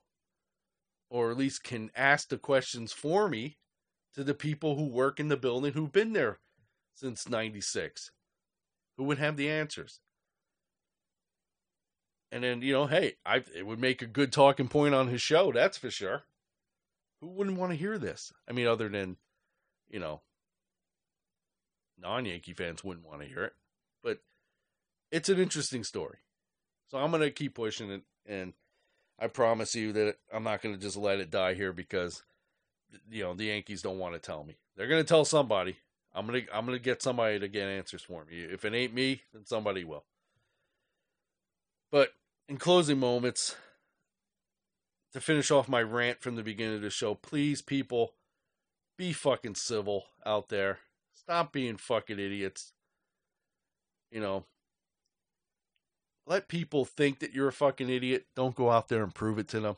or 1.10 1.32
at 1.32 1.38
least 1.38 1.64
can 1.64 1.90
ask 1.96 2.30
the 2.30 2.38
questions 2.38 2.92
for 2.92 3.30
me 3.30 3.58
to 4.14 4.24
the 4.24 4.34
people 4.34 4.76
who 4.76 4.88
work 4.88 5.20
in 5.20 5.28
the 5.28 5.38
building 5.38 5.74
who've 5.74 5.92
been 5.92 6.14
there 6.14 6.40
since 6.94 7.30
96 7.30 8.12
who 8.98 9.04
would 9.04 9.20
have 9.20 9.38
the 9.38 9.50
answers. 9.50 10.00
And 12.32 12.44
then 12.44 12.62
you 12.62 12.74
know 12.74 12.88
hey 12.88 13.14
I, 13.26 13.44
it 13.56 13.66
would 13.66 13.80
make 13.80 14.02
a 14.02 14.08
good 14.08 14.34
talking 14.34 14.68
point 14.68 14.94
on 14.94 15.08
his 15.08 15.22
show 15.22 15.52
that's 15.52 15.78
for 15.78 15.90
sure. 15.90 16.24
Who 17.22 17.28
wouldn't 17.28 17.58
want 17.58 17.72
to 17.72 17.78
hear 17.78 17.98
this? 17.98 18.34
I 18.50 18.54
mean 18.54 18.68
other 18.68 18.90
than 18.90 19.18
you 19.90 20.00
know 20.00 20.22
non-yankee 22.00 22.54
fans 22.54 22.84
wouldn't 22.84 23.08
want 23.08 23.22
to 23.22 23.28
hear 23.28 23.44
it. 23.44 23.54
But 24.04 24.20
it's 25.12 25.30
an 25.30 25.40
interesting 25.40 25.84
story. 25.84 26.18
So 26.90 26.98
i'm 26.98 27.12
going 27.12 27.22
to 27.22 27.32
keep 27.32 27.56
pushing 27.56 27.92
it 27.92 28.02
and 28.26 28.54
I 29.20 29.28
promise 29.28 29.76
you 29.76 29.94
that 29.94 30.18
I'm 30.34 30.44
not 30.44 30.62
going 30.62 30.76
to 30.76 30.82
just 30.82 30.98
let 30.98 31.20
it 31.20 31.32
die 31.32 31.54
here 31.54 31.74
because 31.74 32.24
you 33.10 33.24
know 33.24 33.34
the 33.34 33.46
Yankees 33.46 33.82
don't 33.82 34.00
want 34.00 34.14
to 34.14 34.20
tell 34.20 34.44
me. 34.44 34.58
They're 34.76 34.88
going 34.88 35.04
to 35.04 35.08
tell 35.08 35.26
somebody. 35.26 35.78
I'm 36.14 36.26
gonna 36.26 36.42
I'm 36.52 36.66
gonna 36.66 36.80
get 36.80 37.04
somebody 37.04 37.38
to 37.40 37.48
get 37.48 37.68
answers 37.68 38.02
for 38.02 38.26
me. 38.26 38.40
If 38.40 38.66
it 38.66 38.74
ain't 38.74 38.94
me, 38.94 39.22
then 39.34 39.46
somebody 39.46 39.84
will. 39.84 40.04
But 41.92 42.10
in 42.50 42.58
closing 42.58 43.00
moments, 43.00 43.56
to 45.14 45.22
finish 45.22 45.52
off 45.52 45.70
my 45.70 45.82
rant 45.82 46.22
from 46.22 46.36
the 46.36 46.44
beginning 46.44 46.76
of 46.76 46.82
the 46.82 46.90
show, 46.90 47.16
please, 47.16 47.62
people, 47.62 48.14
be 48.98 49.14
fucking 49.14 49.56
civil 49.56 50.06
out 50.26 50.50
there. 50.50 50.80
Stop 51.14 51.52
being 51.52 51.78
fucking 51.78 52.20
idiots. 52.20 52.74
You 54.12 54.22
know, 54.22 54.46
let 56.28 56.50
people 56.50 56.84
think 56.84 57.20
that 57.20 57.34
you're 57.34 57.48
a 57.48 57.54
fucking 57.54 57.90
idiot. 57.90 58.26
Don't 58.36 58.56
go 58.56 58.70
out 58.70 58.90
there 58.90 59.02
and 59.02 59.16
prove 59.16 59.40
it 59.40 59.48
to 59.50 59.62
them. 59.62 59.78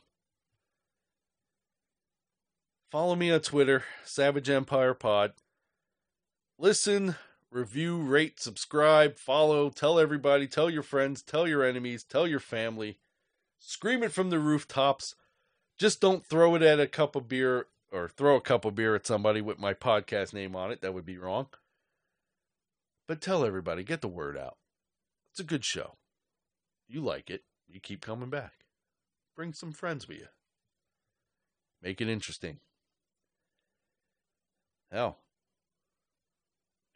Follow 2.90 3.14
me 3.14 3.30
on 3.30 3.40
Twitter, 3.40 3.84
Savage 4.04 4.50
Empire 4.50 4.94
Pod. 4.94 5.32
Listen, 6.58 7.14
review, 7.52 7.98
rate, 7.98 8.40
subscribe, 8.40 9.16
follow, 9.16 9.70
tell 9.70 10.00
everybody, 10.00 10.48
tell 10.48 10.68
your 10.68 10.82
friends, 10.82 11.22
tell 11.22 11.46
your 11.46 11.64
enemies, 11.64 12.02
tell 12.02 12.26
your 12.26 12.40
family. 12.40 12.98
Scream 13.60 14.02
it 14.02 14.12
from 14.12 14.30
the 14.30 14.40
rooftops. 14.40 15.14
Just 15.78 16.00
don't 16.00 16.26
throw 16.26 16.56
it 16.56 16.62
at 16.62 16.80
a 16.80 16.88
cup 16.88 17.14
of 17.14 17.28
beer 17.28 17.68
or 17.92 18.08
throw 18.08 18.34
a 18.34 18.40
cup 18.40 18.64
of 18.64 18.74
beer 18.74 18.96
at 18.96 19.06
somebody 19.06 19.40
with 19.40 19.60
my 19.60 19.72
podcast 19.72 20.34
name 20.34 20.56
on 20.56 20.72
it. 20.72 20.80
That 20.80 20.94
would 20.94 21.06
be 21.06 21.16
wrong. 21.16 21.46
But 23.06 23.20
tell 23.20 23.44
everybody, 23.44 23.84
get 23.84 24.00
the 24.00 24.08
word 24.08 24.36
out. 24.36 24.56
It's 25.32 25.40
a 25.40 25.44
good 25.44 25.64
show 25.64 25.96
you 26.90 27.00
like 27.00 27.30
it, 27.30 27.44
you 27.68 27.80
keep 27.80 28.00
coming 28.00 28.30
back. 28.30 28.64
Bring 29.36 29.52
some 29.52 29.72
friends 29.72 30.08
with 30.08 30.18
you. 30.18 30.26
Make 31.82 32.00
it 32.00 32.08
interesting. 32.08 32.58
Hell, 34.90 35.18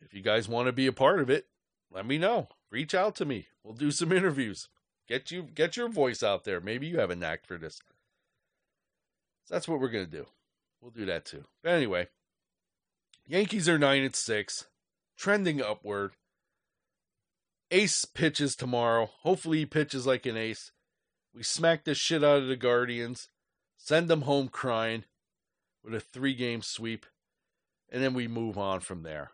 if 0.00 0.12
you 0.12 0.20
guys 0.20 0.48
want 0.48 0.66
to 0.66 0.72
be 0.72 0.86
a 0.86 0.92
part 0.92 1.20
of 1.20 1.30
it, 1.30 1.46
let 1.92 2.06
me 2.06 2.18
know. 2.18 2.48
reach 2.70 2.94
out 2.94 3.14
to 3.16 3.24
me. 3.24 3.46
We'll 3.62 3.74
do 3.74 3.92
some 3.92 4.10
interviews. 4.12 4.68
Get 5.06 5.30
you 5.30 5.42
get 5.42 5.76
your 5.76 5.88
voice 5.88 6.22
out 6.22 6.44
there. 6.44 6.60
Maybe 6.60 6.86
you 6.86 6.98
have 6.98 7.10
a 7.10 7.16
knack 7.16 7.46
for 7.46 7.56
this. 7.56 7.80
So 9.44 9.54
that's 9.54 9.68
what 9.68 9.80
we're 9.80 9.88
gonna 9.88 10.06
do. 10.06 10.26
We'll 10.80 10.90
do 10.90 11.06
that 11.06 11.24
too. 11.24 11.44
But 11.62 11.72
anyway, 11.72 12.08
Yankees 13.26 13.68
are 13.68 13.78
nine 13.78 14.02
and 14.02 14.16
six, 14.16 14.66
trending 15.16 15.62
upward. 15.62 16.12
Ace 17.70 18.04
pitches 18.04 18.56
tomorrow. 18.56 19.10
Hopefully 19.22 19.58
he 19.58 19.66
pitches 19.66 20.06
like 20.06 20.26
an 20.26 20.36
ace. 20.36 20.70
We 21.34 21.42
smack 21.42 21.84
the 21.84 21.94
shit 21.94 22.22
out 22.22 22.42
of 22.42 22.48
the 22.48 22.56
Guardians, 22.56 23.28
send 23.76 24.08
them 24.08 24.22
home 24.22 24.48
crying 24.48 25.04
with 25.82 25.94
a 25.94 26.00
three 26.00 26.34
game 26.34 26.62
sweep, 26.62 27.06
and 27.90 28.02
then 28.02 28.14
we 28.14 28.28
move 28.28 28.56
on 28.56 28.80
from 28.80 29.02
there. 29.02 29.32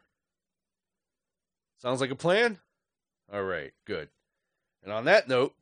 Sounds 1.78 2.00
like 2.00 2.10
a 2.10 2.16
plan? 2.16 2.58
All 3.32 3.42
right, 3.42 3.72
good. 3.86 4.08
And 4.82 4.92
on 4.92 5.04
that 5.04 5.28
note, 5.28 5.54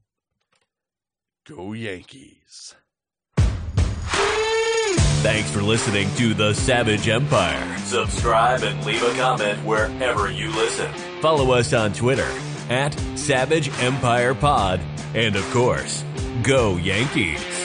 go 1.44 1.72
Yankees. 1.72 2.74
Thanks 5.20 5.50
for 5.50 5.62
listening 5.62 6.08
to 6.14 6.32
The 6.32 6.54
Savage 6.54 7.08
Empire. 7.08 7.78
Subscribe 7.78 8.62
and 8.62 8.84
leave 8.86 9.02
a 9.02 9.12
comment 9.14 9.58
wherever 9.64 10.30
you 10.30 10.52
listen. 10.52 10.92
Follow 11.20 11.50
us 11.50 11.72
on 11.72 11.92
Twitter 11.92 12.30
at 12.68 12.94
Savage 13.16 13.70
Empire 13.80 14.34
Pod. 14.34 14.80
And 15.14 15.36
of 15.36 15.44
course, 15.50 16.04
go 16.42 16.76
Yankees. 16.76 17.57